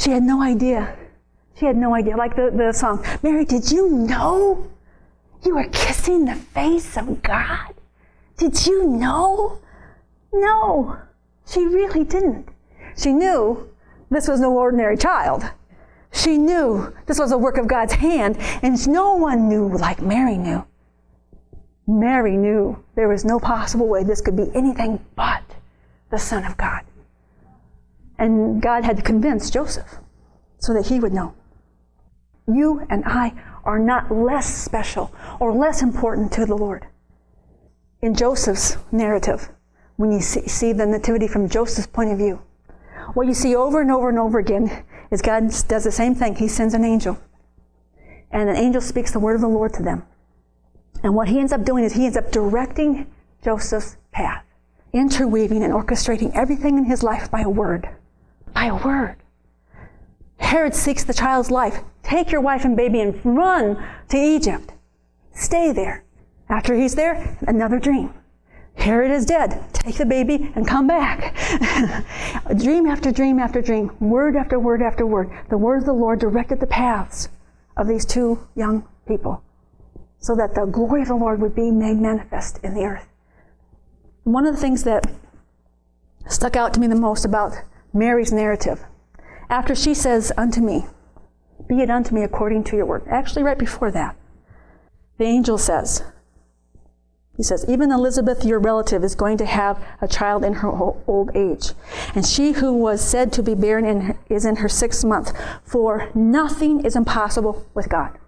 She 0.00 0.12
had 0.12 0.22
no 0.22 0.40
idea. 0.42 0.96
She 1.60 1.66
had 1.66 1.76
no 1.76 1.94
idea. 1.94 2.16
Like 2.16 2.36
the, 2.36 2.50
the 2.50 2.72
song, 2.72 3.04
Mary, 3.22 3.44
did 3.44 3.70
you 3.70 3.90
know 3.90 4.66
you 5.44 5.56
were 5.56 5.68
kissing 5.68 6.24
the 6.24 6.34
face 6.34 6.96
of 6.96 7.22
God? 7.22 7.74
Did 8.38 8.66
you 8.66 8.86
know? 8.86 9.60
No, 10.32 10.96
she 11.46 11.66
really 11.66 12.04
didn't. 12.04 12.48
She 12.96 13.12
knew 13.12 13.68
this 14.08 14.26
was 14.26 14.40
no 14.40 14.56
ordinary 14.56 14.96
child. 14.96 15.44
She 16.12 16.38
knew 16.38 16.94
this 17.04 17.18
was 17.18 17.30
a 17.30 17.36
work 17.36 17.58
of 17.58 17.68
God's 17.68 17.92
hand, 17.92 18.38
and 18.62 18.88
no 18.88 19.16
one 19.16 19.50
knew 19.50 19.68
like 19.68 20.00
Mary 20.00 20.38
knew. 20.38 20.64
Mary 21.86 22.38
knew 22.38 22.82
there 22.94 23.08
was 23.08 23.22
no 23.22 23.38
possible 23.38 23.86
way 23.86 24.02
this 24.02 24.22
could 24.22 24.36
be 24.36 24.50
anything 24.54 25.04
but 25.14 25.42
the 26.08 26.18
Son 26.18 26.46
of 26.46 26.56
God. 26.56 26.84
And 28.18 28.62
God 28.62 28.82
had 28.84 28.96
to 28.96 29.02
convince 29.02 29.50
Joseph 29.50 29.98
so 30.58 30.72
that 30.72 30.86
he 30.86 30.98
would 30.98 31.12
know. 31.12 31.34
You 32.54 32.86
and 32.90 33.04
I 33.04 33.32
are 33.64 33.78
not 33.78 34.10
less 34.10 34.52
special 34.52 35.12
or 35.38 35.52
less 35.52 35.82
important 35.82 36.32
to 36.32 36.46
the 36.46 36.56
Lord. 36.56 36.86
In 38.02 38.14
Joseph's 38.14 38.78
narrative, 38.90 39.50
when 39.96 40.10
you 40.10 40.20
see, 40.20 40.48
see 40.48 40.72
the 40.72 40.86
nativity 40.86 41.28
from 41.28 41.48
Joseph's 41.48 41.86
point 41.86 42.10
of 42.10 42.18
view, 42.18 42.40
what 43.14 43.26
you 43.26 43.34
see 43.34 43.54
over 43.54 43.80
and 43.80 43.90
over 43.90 44.08
and 44.08 44.18
over 44.18 44.38
again 44.38 44.84
is 45.10 45.20
God 45.20 45.50
does 45.68 45.84
the 45.84 45.92
same 45.92 46.14
thing. 46.14 46.36
He 46.36 46.48
sends 46.48 46.74
an 46.74 46.84
angel, 46.84 47.18
and 48.30 48.48
an 48.48 48.56
angel 48.56 48.80
speaks 48.80 49.10
the 49.12 49.18
word 49.18 49.34
of 49.34 49.40
the 49.40 49.48
Lord 49.48 49.74
to 49.74 49.82
them. 49.82 50.04
And 51.02 51.14
what 51.14 51.28
he 51.28 51.38
ends 51.40 51.52
up 51.52 51.64
doing 51.64 51.84
is 51.84 51.94
he 51.94 52.04
ends 52.04 52.16
up 52.16 52.30
directing 52.30 53.06
Joseph's 53.42 53.96
path, 54.12 54.44
interweaving 54.92 55.62
and 55.62 55.72
orchestrating 55.72 56.34
everything 56.34 56.78
in 56.78 56.84
his 56.84 57.02
life 57.02 57.30
by 57.30 57.40
a 57.40 57.48
word. 57.48 57.88
By 58.54 58.66
a 58.66 58.76
word. 58.76 59.16
Herod 60.38 60.74
seeks 60.74 61.04
the 61.04 61.14
child's 61.14 61.50
life. 61.50 61.82
Take 62.10 62.32
your 62.32 62.40
wife 62.40 62.64
and 62.64 62.76
baby 62.76 63.00
and 63.00 63.20
run 63.24 63.80
to 64.08 64.16
Egypt. 64.16 64.72
Stay 65.32 65.70
there. 65.70 66.02
After 66.48 66.74
he's 66.74 66.96
there, 66.96 67.38
another 67.46 67.78
dream. 67.78 68.12
Herod 68.74 69.12
is 69.12 69.24
dead. 69.24 69.62
Take 69.72 69.96
the 69.96 70.04
baby 70.04 70.50
and 70.56 70.66
come 70.66 70.88
back. 70.88 71.36
dream 72.58 72.86
after 72.86 73.12
dream 73.12 73.38
after 73.38 73.62
dream, 73.62 73.92
word 74.00 74.34
after 74.34 74.58
word 74.58 74.82
after 74.82 75.06
word. 75.06 75.30
The 75.50 75.56
word 75.56 75.82
of 75.82 75.86
the 75.86 75.92
Lord 75.92 76.18
directed 76.18 76.58
the 76.58 76.66
paths 76.66 77.28
of 77.76 77.86
these 77.86 78.04
two 78.04 78.44
young 78.56 78.88
people 79.06 79.44
so 80.18 80.34
that 80.34 80.56
the 80.56 80.66
glory 80.66 81.02
of 81.02 81.08
the 81.08 81.14
Lord 81.14 81.40
would 81.40 81.54
be 81.54 81.70
made 81.70 81.98
manifest 81.98 82.58
in 82.64 82.74
the 82.74 82.86
earth. 82.86 83.06
One 84.24 84.46
of 84.46 84.56
the 84.56 84.60
things 84.60 84.82
that 84.82 85.06
stuck 86.26 86.56
out 86.56 86.74
to 86.74 86.80
me 86.80 86.88
the 86.88 86.96
most 86.96 87.24
about 87.24 87.52
Mary's 87.92 88.32
narrative, 88.32 88.84
after 89.48 89.76
she 89.76 89.94
says, 89.94 90.32
Unto 90.36 90.60
me, 90.60 90.86
be 91.68 91.80
it 91.80 91.90
unto 91.90 92.14
me 92.14 92.22
according 92.22 92.64
to 92.64 92.76
your 92.76 92.86
word. 92.86 93.04
Actually, 93.08 93.42
right 93.42 93.58
before 93.58 93.90
that, 93.90 94.16
the 95.18 95.24
angel 95.24 95.58
says, 95.58 96.02
he 97.40 97.42
says, 97.42 97.64
Even 97.68 97.90
Elizabeth, 97.90 98.44
your 98.44 98.58
relative, 98.58 99.02
is 99.02 99.14
going 99.14 99.38
to 99.38 99.46
have 99.46 99.82
a 100.02 100.06
child 100.06 100.44
in 100.44 100.54
her 100.56 100.70
old 100.70 101.30
age. 101.34 101.70
And 102.14 102.26
she 102.26 102.52
who 102.52 102.74
was 102.74 103.00
said 103.00 103.32
to 103.32 103.42
be 103.42 103.54
barren 103.54 103.86
in 103.86 104.00
her, 104.02 104.18
is 104.28 104.44
in 104.44 104.56
her 104.56 104.68
sixth 104.68 105.06
month. 105.06 105.32
For 105.64 106.10
nothing 106.14 106.84
is 106.84 106.96
impossible 106.96 107.66
with 107.72 107.88
God. 107.88 108.18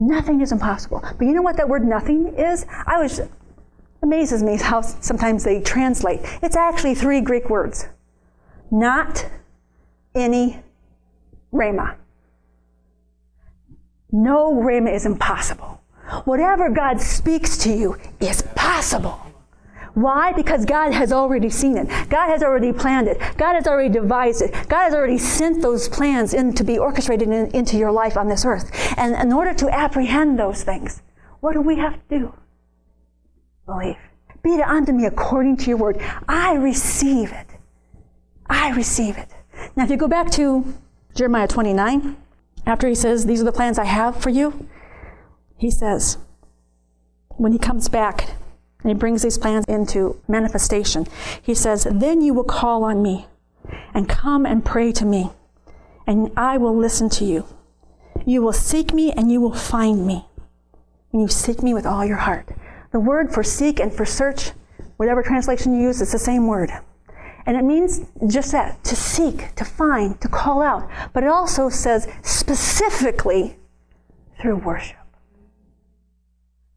Nothing 0.00 0.40
is 0.40 0.50
impossible. 0.50 1.00
But 1.16 1.24
you 1.24 1.32
know 1.32 1.42
what 1.42 1.58
that 1.58 1.68
word 1.68 1.84
nothing 1.84 2.34
is? 2.36 2.66
I 2.88 3.00
was 3.00 3.20
amazes 4.02 4.42
me 4.42 4.56
how 4.56 4.80
sometimes 4.80 5.44
they 5.44 5.60
translate. 5.60 6.22
It's 6.42 6.56
actually 6.56 6.96
three 6.96 7.20
Greek 7.20 7.50
words. 7.50 7.86
Not 8.72 9.30
any 10.12 10.60
rhema. 11.52 11.96
No 14.12 14.52
rhema 14.52 14.92
is 14.94 15.06
impossible. 15.06 15.80
Whatever 16.24 16.70
God 16.70 17.00
speaks 17.00 17.56
to 17.58 17.70
you 17.72 17.96
is 18.18 18.42
possible. 18.54 19.20
Why? 19.94 20.32
Because 20.32 20.64
God 20.64 20.92
has 20.92 21.12
already 21.12 21.50
seen 21.50 21.76
it. 21.76 21.88
God 22.08 22.28
has 22.28 22.42
already 22.42 22.72
planned 22.72 23.08
it. 23.08 23.18
God 23.36 23.54
has 23.54 23.66
already 23.66 23.88
devised 23.88 24.42
it. 24.42 24.52
God 24.68 24.84
has 24.84 24.94
already 24.94 25.18
sent 25.18 25.62
those 25.62 25.88
plans 25.88 26.32
in 26.32 26.54
to 26.54 26.64
be 26.64 26.78
orchestrated 26.78 27.28
in, 27.28 27.50
into 27.50 27.76
your 27.76 27.90
life 27.90 28.16
on 28.16 28.28
this 28.28 28.44
earth. 28.44 28.70
And 28.96 29.14
in 29.14 29.32
order 29.32 29.52
to 29.54 29.68
apprehend 29.68 30.38
those 30.38 30.62
things, 30.62 31.02
what 31.40 31.54
do 31.54 31.60
we 31.60 31.76
have 31.78 31.94
to 31.94 32.18
do? 32.18 32.34
Believe. 33.66 33.96
Be 34.42 34.54
it 34.54 34.62
unto 34.62 34.92
me 34.92 35.06
according 35.06 35.56
to 35.58 35.66
your 35.66 35.76
word. 35.76 36.00
I 36.28 36.54
receive 36.54 37.32
it. 37.32 37.46
I 38.48 38.70
receive 38.70 39.18
it. 39.18 39.28
Now, 39.76 39.84
if 39.84 39.90
you 39.90 39.96
go 39.96 40.08
back 40.08 40.30
to 40.32 40.64
Jeremiah 41.14 41.48
29, 41.48 42.16
after 42.66 42.88
he 42.88 42.94
says, 42.94 43.26
These 43.26 43.40
are 43.40 43.44
the 43.44 43.52
plans 43.52 43.78
I 43.78 43.84
have 43.84 44.16
for 44.20 44.30
you, 44.30 44.66
he 45.56 45.70
says, 45.70 46.18
when 47.36 47.52
he 47.52 47.58
comes 47.58 47.88
back 47.88 48.34
and 48.82 48.90
he 48.90 48.94
brings 48.94 49.22
these 49.22 49.38
plans 49.38 49.64
into 49.66 50.20
manifestation, 50.28 51.06
he 51.40 51.54
says, 51.54 51.86
Then 51.90 52.20
you 52.20 52.34
will 52.34 52.44
call 52.44 52.84
on 52.84 53.02
me 53.02 53.26
and 53.94 54.08
come 54.08 54.46
and 54.46 54.64
pray 54.64 54.92
to 54.92 55.04
me, 55.04 55.30
and 56.06 56.30
I 56.36 56.58
will 56.58 56.76
listen 56.76 57.08
to 57.10 57.24
you. 57.24 57.46
You 58.26 58.42
will 58.42 58.52
seek 58.52 58.92
me 58.92 59.12
and 59.12 59.32
you 59.32 59.40
will 59.40 59.54
find 59.54 60.06
me 60.06 60.26
when 61.10 61.22
you 61.22 61.28
seek 61.28 61.62
me 61.62 61.72
with 61.72 61.86
all 61.86 62.04
your 62.04 62.18
heart. 62.18 62.48
The 62.92 63.00
word 63.00 63.32
for 63.32 63.42
seek 63.42 63.80
and 63.80 63.92
for 63.92 64.04
search, 64.04 64.50
whatever 64.96 65.22
translation 65.22 65.74
you 65.74 65.82
use, 65.82 66.02
it's 66.02 66.12
the 66.12 66.18
same 66.18 66.46
word. 66.46 66.70
And 67.50 67.58
it 67.58 67.64
means 67.64 68.02
just 68.28 68.52
that 68.52 68.84
to 68.84 68.94
seek, 68.94 69.56
to 69.56 69.64
find, 69.64 70.20
to 70.20 70.28
call 70.28 70.62
out. 70.62 70.88
But 71.12 71.24
it 71.24 71.30
also 71.30 71.68
says 71.68 72.06
specifically 72.22 73.56
through 74.40 74.58
worship. 74.58 74.98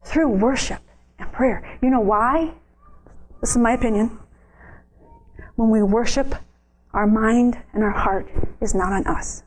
Through 0.02 0.30
worship 0.30 0.80
and 1.20 1.30
prayer. 1.30 1.78
You 1.80 1.90
know 1.90 2.00
why? 2.00 2.54
This 3.40 3.50
is 3.50 3.56
my 3.56 3.74
opinion. 3.74 4.18
When 5.54 5.70
we 5.70 5.80
worship, 5.80 6.34
our 6.92 7.06
mind 7.06 7.56
and 7.72 7.84
our 7.84 7.92
heart 7.92 8.28
is 8.60 8.74
not 8.74 8.92
on 8.92 9.06
us, 9.06 9.44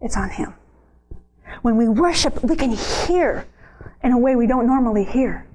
it's 0.00 0.16
on 0.16 0.30
Him. 0.30 0.54
When 1.60 1.76
we 1.76 1.86
worship, 1.86 2.42
we 2.42 2.56
can 2.56 2.70
hear 2.70 3.46
in 4.02 4.12
a 4.12 4.18
way 4.18 4.36
we 4.36 4.46
don't 4.46 4.66
normally 4.66 5.04
hear 5.04 5.46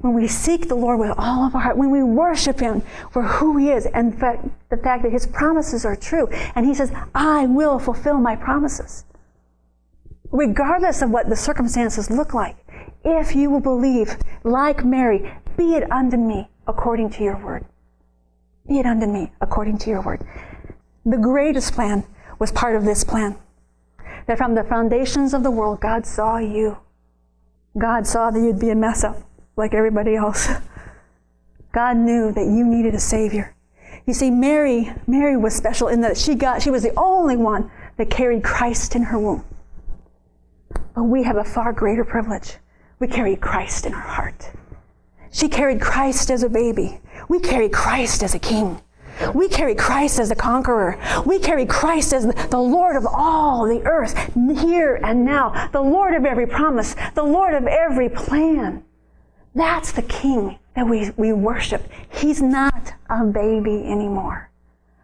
when 0.00 0.14
we 0.14 0.26
seek 0.26 0.68
the 0.68 0.74
Lord 0.74 0.98
with 0.98 1.12
all 1.18 1.44
of 1.44 1.54
our 1.54 1.60
heart, 1.60 1.76
when 1.76 1.90
we 1.90 2.02
worship 2.02 2.60
Him 2.60 2.82
for 3.10 3.22
who 3.22 3.56
He 3.56 3.70
is 3.70 3.86
and 3.86 4.14
the 4.14 4.76
fact 4.76 5.02
that 5.02 5.12
His 5.12 5.26
promises 5.26 5.84
are 5.84 5.96
true. 5.96 6.26
And 6.54 6.66
He 6.66 6.74
says, 6.74 6.92
I 7.14 7.46
will 7.46 7.78
fulfill 7.78 8.18
my 8.18 8.34
promises. 8.34 9.04
Regardless 10.30 11.02
of 11.02 11.10
what 11.10 11.28
the 11.28 11.36
circumstances 11.36 12.10
look 12.10 12.32
like, 12.32 12.56
if 13.04 13.34
you 13.34 13.50
will 13.50 13.60
believe, 13.60 14.16
like 14.42 14.84
Mary, 14.84 15.32
be 15.56 15.74
it 15.74 15.90
unto 15.90 16.16
me 16.16 16.48
according 16.66 17.10
to 17.10 17.24
your 17.24 17.36
word. 17.36 17.66
Be 18.66 18.78
it 18.78 18.86
unto 18.86 19.06
me 19.06 19.32
according 19.40 19.78
to 19.78 19.90
your 19.90 20.00
word. 20.00 20.20
The 21.04 21.18
greatest 21.18 21.74
plan 21.74 22.04
was 22.38 22.52
part 22.52 22.76
of 22.76 22.84
this 22.84 23.04
plan. 23.04 23.36
That 24.26 24.38
from 24.38 24.54
the 24.54 24.64
foundations 24.64 25.34
of 25.34 25.42
the 25.42 25.50
world, 25.50 25.80
God 25.80 26.06
saw 26.06 26.38
you. 26.38 26.78
God 27.76 28.06
saw 28.06 28.30
that 28.30 28.38
you'd 28.38 28.60
be 28.60 28.70
a 28.70 28.74
mess 28.74 29.02
up 29.04 29.16
like 29.56 29.74
everybody 29.74 30.16
else. 30.16 30.48
God 31.72 31.96
knew 31.96 32.32
that 32.32 32.46
you 32.46 32.64
needed 32.64 32.94
a 32.94 33.00
Savior. 33.00 33.54
You 34.06 34.14
see, 34.14 34.30
Mary, 34.30 34.92
Mary 35.06 35.36
was 35.36 35.54
special 35.54 35.88
in 35.88 36.00
that 36.00 36.16
she 36.16 36.34
got, 36.34 36.62
she 36.62 36.70
was 36.70 36.82
the 36.82 36.92
only 36.96 37.36
one 37.36 37.70
that 37.96 38.10
carried 38.10 38.42
Christ 38.42 38.96
in 38.96 39.02
her 39.02 39.18
womb. 39.18 39.44
But 40.94 41.04
we 41.04 41.22
have 41.22 41.36
a 41.36 41.44
far 41.44 41.72
greater 41.72 42.04
privilege. 42.04 42.56
We 42.98 43.06
carry 43.06 43.36
Christ 43.36 43.86
in 43.86 43.94
our 43.94 44.00
heart. 44.00 44.50
She 45.30 45.48
carried 45.48 45.80
Christ 45.80 46.30
as 46.30 46.42
a 46.42 46.48
baby. 46.48 47.00
We 47.28 47.38
carry 47.38 47.68
Christ 47.68 48.22
as 48.22 48.34
a 48.34 48.38
king. 48.38 48.80
We 49.34 49.48
carry 49.48 49.74
Christ 49.74 50.18
as 50.18 50.30
the 50.30 50.34
conqueror. 50.34 50.98
We 51.26 51.38
carry 51.38 51.66
Christ 51.66 52.12
as 52.12 52.26
the 52.26 52.58
Lord 52.58 52.96
of 52.96 53.06
all 53.06 53.66
the 53.66 53.82
earth, 53.84 54.16
here 54.34 54.98
and 55.04 55.24
now, 55.24 55.68
the 55.72 55.80
Lord 55.80 56.14
of 56.14 56.24
every 56.24 56.46
promise, 56.46 56.96
the 57.14 57.22
Lord 57.22 57.54
of 57.54 57.66
every 57.66 58.08
plan. 58.08 58.82
That's 59.54 59.92
the 59.92 60.02
king 60.02 60.58
that 60.76 60.88
we, 60.88 61.10
we 61.16 61.32
worship. 61.32 61.88
He's 62.08 62.40
not 62.40 62.92
a 63.08 63.24
baby 63.24 63.84
anymore. 63.84 64.50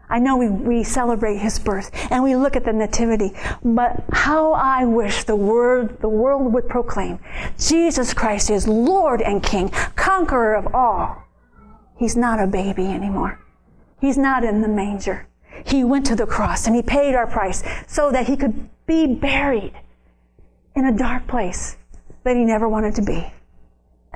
I 0.09 0.19
know 0.19 0.37
we, 0.37 0.49
we 0.49 0.83
celebrate 0.83 1.37
his 1.37 1.59
birth 1.59 1.91
and 2.09 2.23
we 2.23 2.35
look 2.35 2.55
at 2.55 2.63
the 2.63 2.71
nativity, 2.71 3.33
but 3.63 4.05
how 4.13 4.53
I 4.53 4.85
wish 4.85 5.25
the 5.25 5.35
word 5.35 5.99
the 5.99 6.07
world 6.07 6.53
would 6.53 6.69
proclaim 6.69 7.19
Jesus 7.59 8.13
Christ 8.13 8.49
is 8.49 8.67
Lord 8.67 9.21
and 9.21 9.43
King, 9.43 9.69
conqueror 9.95 10.55
of 10.55 10.73
all. 10.73 11.23
He's 11.97 12.15
not 12.15 12.39
a 12.39 12.47
baby 12.47 12.85
anymore. 12.85 13.39
He's 13.99 14.17
not 14.17 14.45
in 14.45 14.61
the 14.61 14.67
manger. 14.69 15.27
He 15.65 15.83
went 15.83 16.05
to 16.05 16.15
the 16.15 16.27
cross 16.27 16.67
and 16.67 16.75
he 16.75 16.81
paid 16.81 17.15
our 17.15 17.27
price 17.27 17.63
so 17.87 18.11
that 18.11 18.27
he 18.27 18.37
could 18.37 18.69
be 18.85 19.07
buried 19.07 19.73
in 20.75 20.85
a 20.85 20.95
dark 20.95 21.27
place 21.27 21.75
that 22.23 22.37
he 22.37 22.45
never 22.45 22.69
wanted 22.69 22.95
to 22.95 23.01
be. 23.01 23.33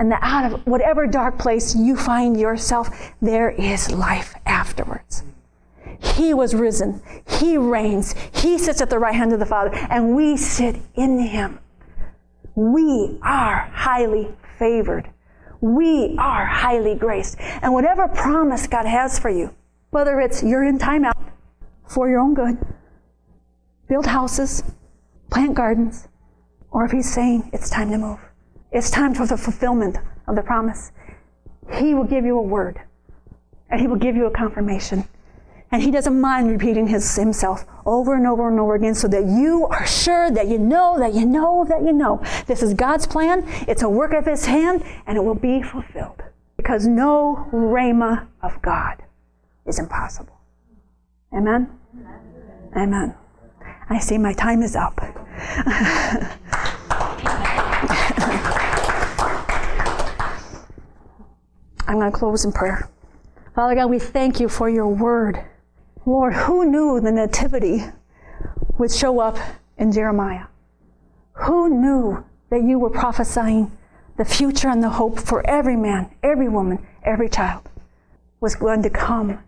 And 0.02 0.10
that 0.10 0.18
out 0.20 0.52
of 0.52 0.66
whatever 0.66 1.06
dark 1.06 1.38
place 1.38 1.76
you 1.76 1.96
find 1.96 2.36
yourself, 2.36 2.88
there 3.22 3.50
is 3.50 3.88
life 3.88 4.34
afterwards. 4.44 5.22
He 6.00 6.34
was 6.34 6.56
risen. 6.56 7.00
He 7.38 7.56
reigns. 7.56 8.12
He 8.34 8.58
sits 8.58 8.80
at 8.80 8.90
the 8.90 8.98
right 8.98 9.14
hand 9.14 9.32
of 9.32 9.38
the 9.38 9.46
Father, 9.46 9.70
and 9.72 10.16
we 10.16 10.36
sit 10.36 10.74
in 10.96 11.20
Him. 11.20 11.60
We 12.56 13.16
are 13.22 13.70
highly 13.72 14.34
favored. 14.58 15.08
We 15.60 16.16
are 16.18 16.46
highly 16.46 16.96
graced. 16.96 17.36
And 17.38 17.72
whatever 17.72 18.08
promise 18.08 18.66
God 18.66 18.86
has 18.86 19.20
for 19.20 19.30
you, 19.30 19.54
whether 19.90 20.20
it's 20.20 20.42
you're 20.42 20.64
in 20.64 20.80
timeout 20.80 21.30
for 21.86 22.10
your 22.10 22.18
own 22.18 22.34
good, 22.34 22.58
build 23.88 24.06
houses, 24.06 24.64
plant 25.30 25.54
gardens, 25.54 26.08
or 26.72 26.84
if 26.84 26.90
He's 26.90 27.14
saying 27.14 27.50
it's 27.52 27.70
time 27.70 27.92
to 27.92 27.98
move, 27.98 28.18
it's 28.72 28.90
time 28.90 29.14
for 29.14 29.26
the 29.26 29.36
fulfillment 29.36 29.96
of 30.26 30.36
the 30.36 30.42
promise, 30.42 30.92
He 31.74 31.94
will 31.94 32.04
give 32.04 32.24
you 32.24 32.38
a 32.38 32.42
word 32.42 32.80
and 33.70 33.80
He 33.80 33.86
will 33.86 33.96
give 33.96 34.16
you 34.16 34.26
a 34.26 34.30
confirmation. 34.30 35.04
And 35.72 35.82
he 35.82 35.90
doesn't 35.90 36.20
mind 36.20 36.50
repeating 36.50 36.86
his, 36.86 37.16
himself 37.16 37.64
over 37.86 38.14
and 38.14 38.26
over 38.26 38.46
and 38.46 38.60
over 38.60 38.74
again 38.74 38.94
so 38.94 39.08
that 39.08 39.24
you 39.24 39.66
are 39.68 39.86
sure 39.86 40.30
that 40.30 40.46
you 40.46 40.58
know, 40.58 40.98
that 40.98 41.14
you 41.14 41.24
know, 41.24 41.64
that 41.66 41.80
you 41.82 41.94
know. 41.94 42.22
This 42.46 42.62
is 42.62 42.74
God's 42.74 43.06
plan. 43.06 43.44
It's 43.66 43.80
a 43.80 43.88
work 43.88 44.12
of 44.12 44.26
his 44.26 44.44
hand 44.44 44.84
and 45.06 45.16
it 45.16 45.24
will 45.24 45.34
be 45.34 45.62
fulfilled. 45.62 46.22
Because 46.58 46.86
no 46.86 47.48
rhema 47.52 48.28
of 48.42 48.60
God 48.60 49.02
is 49.64 49.78
impossible. 49.78 50.38
Amen? 51.34 51.70
Amen. 52.76 53.14
I 53.88 53.98
see 53.98 54.18
my 54.18 54.34
time 54.34 54.62
is 54.62 54.76
up. 54.76 55.00
I'm 61.92 61.98
going 61.98 62.10
to 62.10 62.18
close 62.18 62.46
in 62.46 62.52
prayer. 62.52 62.88
Father 63.54 63.74
God, 63.74 63.90
we 63.90 63.98
thank 63.98 64.40
you 64.40 64.48
for 64.48 64.66
your 64.66 64.88
word. 64.88 65.44
Lord, 66.06 66.32
who 66.32 66.64
knew 66.64 66.98
the 66.98 67.12
nativity 67.12 67.84
would 68.78 68.90
show 68.90 69.20
up 69.20 69.36
in 69.76 69.92
Jeremiah? 69.92 70.46
Who 71.34 71.68
knew 71.68 72.24
that 72.48 72.62
you 72.62 72.78
were 72.78 72.88
prophesying 72.88 73.76
the 74.16 74.24
future 74.24 74.70
and 74.70 74.82
the 74.82 74.88
hope 74.88 75.20
for 75.20 75.46
every 75.46 75.76
man, 75.76 76.10
every 76.22 76.48
woman, 76.48 76.86
every 77.02 77.28
child 77.28 77.68
was 78.40 78.54
going 78.54 78.82
to 78.84 78.90
come 78.90 79.38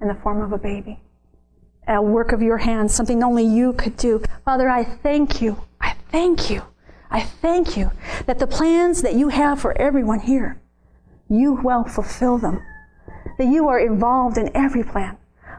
in 0.00 0.08
the 0.08 0.16
form 0.16 0.42
of 0.42 0.52
a 0.52 0.58
baby? 0.58 0.98
A 1.86 2.02
work 2.02 2.32
of 2.32 2.42
your 2.42 2.58
hands, 2.58 2.92
something 2.92 3.22
only 3.22 3.44
you 3.44 3.72
could 3.72 3.96
do. 3.96 4.20
Father, 4.44 4.68
I 4.68 4.82
thank 4.82 5.40
you. 5.40 5.62
I 5.80 5.94
thank 6.10 6.50
you. 6.50 6.62
I 7.08 7.20
thank 7.20 7.76
you 7.76 7.92
that 8.26 8.40
the 8.40 8.48
plans 8.48 9.02
that 9.02 9.14
you 9.14 9.28
have 9.28 9.60
for 9.60 9.80
everyone 9.80 10.18
here, 10.18 10.60
you 11.28 11.54
will 11.54 11.84
fulfill 11.84 12.38
them. 12.38 12.62
That 13.38 13.46
you 13.46 13.68
are 13.68 13.80
involved 13.80 14.38
in 14.38 14.50
every 14.54 14.84
plan. 14.84 15.16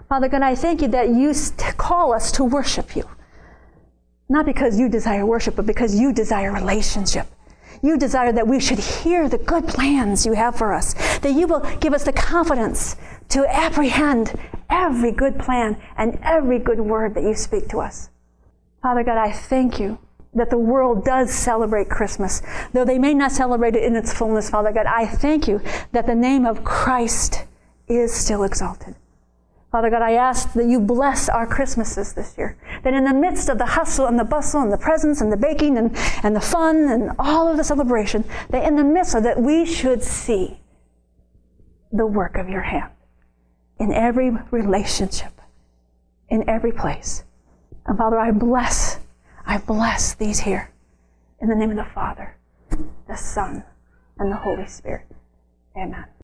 Father 0.08 0.30
God, 0.30 0.42
I 0.42 0.56
thank 0.56 0.82
you 0.82 0.88
that 0.90 1.10
you 1.10 1.34
call 1.78 2.14
us 2.14 2.32
to 2.34 2.44
worship 2.44 2.96
you. 2.96 3.10
Not 4.30 4.46
because 4.46 4.80
you 4.80 4.90
desire 4.90 5.26
worship, 5.26 5.56
but 5.56 5.66
because 5.66 6.00
you 6.00 6.14
desire 6.14 6.52
relationship. 6.52 7.28
You 7.82 7.98
desire 7.98 8.32
that 8.32 8.48
we 8.48 8.60
should 8.60 8.80
hear 8.80 9.28
the 9.28 9.38
good 9.38 9.68
plans 9.68 10.26
you 10.26 10.34
have 10.34 10.56
for 10.56 10.74
us, 10.74 10.94
that 11.20 11.34
you 11.34 11.48
will 11.48 11.60
give 11.80 11.94
us 11.94 12.06
the 12.06 12.14
confidence 12.14 12.96
to 13.30 13.46
apprehend 13.48 14.34
every 14.70 15.12
good 15.12 15.38
plan 15.38 15.78
and 15.98 16.18
every 16.24 16.60
good 16.60 16.80
word 16.80 17.14
that 17.16 17.24
you 17.24 17.36
speak 17.36 17.68
to 17.70 17.80
us. 17.80 18.10
Father 18.82 19.04
God, 19.04 19.18
I 19.18 19.32
thank 19.32 19.80
you 19.80 20.00
that 20.36 20.50
the 20.50 20.58
world 20.58 21.04
does 21.06 21.32
celebrate 21.32 21.90
Christmas. 21.90 22.42
Though 22.74 22.86
they 22.86 23.00
may 23.00 23.14
not 23.14 23.32
celebrate 23.32 23.76
it 23.76 23.84
in 23.84 23.96
its 23.96 24.14
fullness, 24.14 24.50
Father 24.50 24.72
God, 24.72 24.86
I 24.86 25.08
thank 25.08 25.48
you 25.48 25.62
that 25.92 26.06
the 26.06 26.16
name 26.16 26.46
of 26.46 26.64
Christ 26.64 27.46
is 27.88 28.14
still 28.14 28.44
exalted. 28.44 28.96
Father 29.72 29.90
God, 29.90 30.02
I 30.02 30.14
ask 30.14 30.54
that 30.54 30.68
you 30.68 30.80
bless 30.80 31.28
our 31.28 31.46
Christmases 31.46 32.14
this 32.14 32.38
year. 32.38 32.58
That 32.84 32.94
in 32.94 33.04
the 33.04 33.14
midst 33.14 33.50
of 33.50 33.58
the 33.58 33.66
hustle 33.66 34.06
and 34.06 34.18
the 34.18 34.24
bustle 34.24 34.62
and 34.62 34.72
the 34.72 34.78
presents 34.78 35.20
and 35.20 35.32
the 35.32 35.38
baking 35.38 35.78
and, 35.78 35.92
and 36.24 36.34
the 36.34 36.40
fun 36.40 36.78
and 36.90 37.12
all 37.20 37.50
of 37.50 37.58
the 37.58 37.64
celebration, 37.64 38.24
that 38.52 38.64
in 38.64 38.78
the 38.78 38.86
midst 38.86 39.16
of 39.16 39.24
that 39.24 39.42
we 39.42 39.66
should 39.66 40.02
see 40.02 40.62
the 41.92 42.06
work 42.06 42.38
of 42.38 42.48
your 42.48 42.62
hand 42.62 42.92
in 43.78 43.92
every 43.92 44.32
relationship, 44.52 45.42
in 46.30 46.50
every 46.50 46.72
place. 46.72 47.24
And 47.86 47.98
Father, 47.98 48.18
I 48.18 48.32
bless, 48.32 49.00
I 49.46 49.60
bless 49.60 50.16
these 50.16 50.40
here 50.40 50.72
in 51.40 51.50
the 51.50 51.56
name 51.56 51.70
of 51.70 51.78
the 51.78 51.86
Father, 51.86 52.38
the 53.08 53.16
Son, 53.16 53.64
and 54.18 54.32
the 54.32 54.38
Holy 54.38 54.66
Spirit. 54.66 55.06
Amen. 55.78 56.06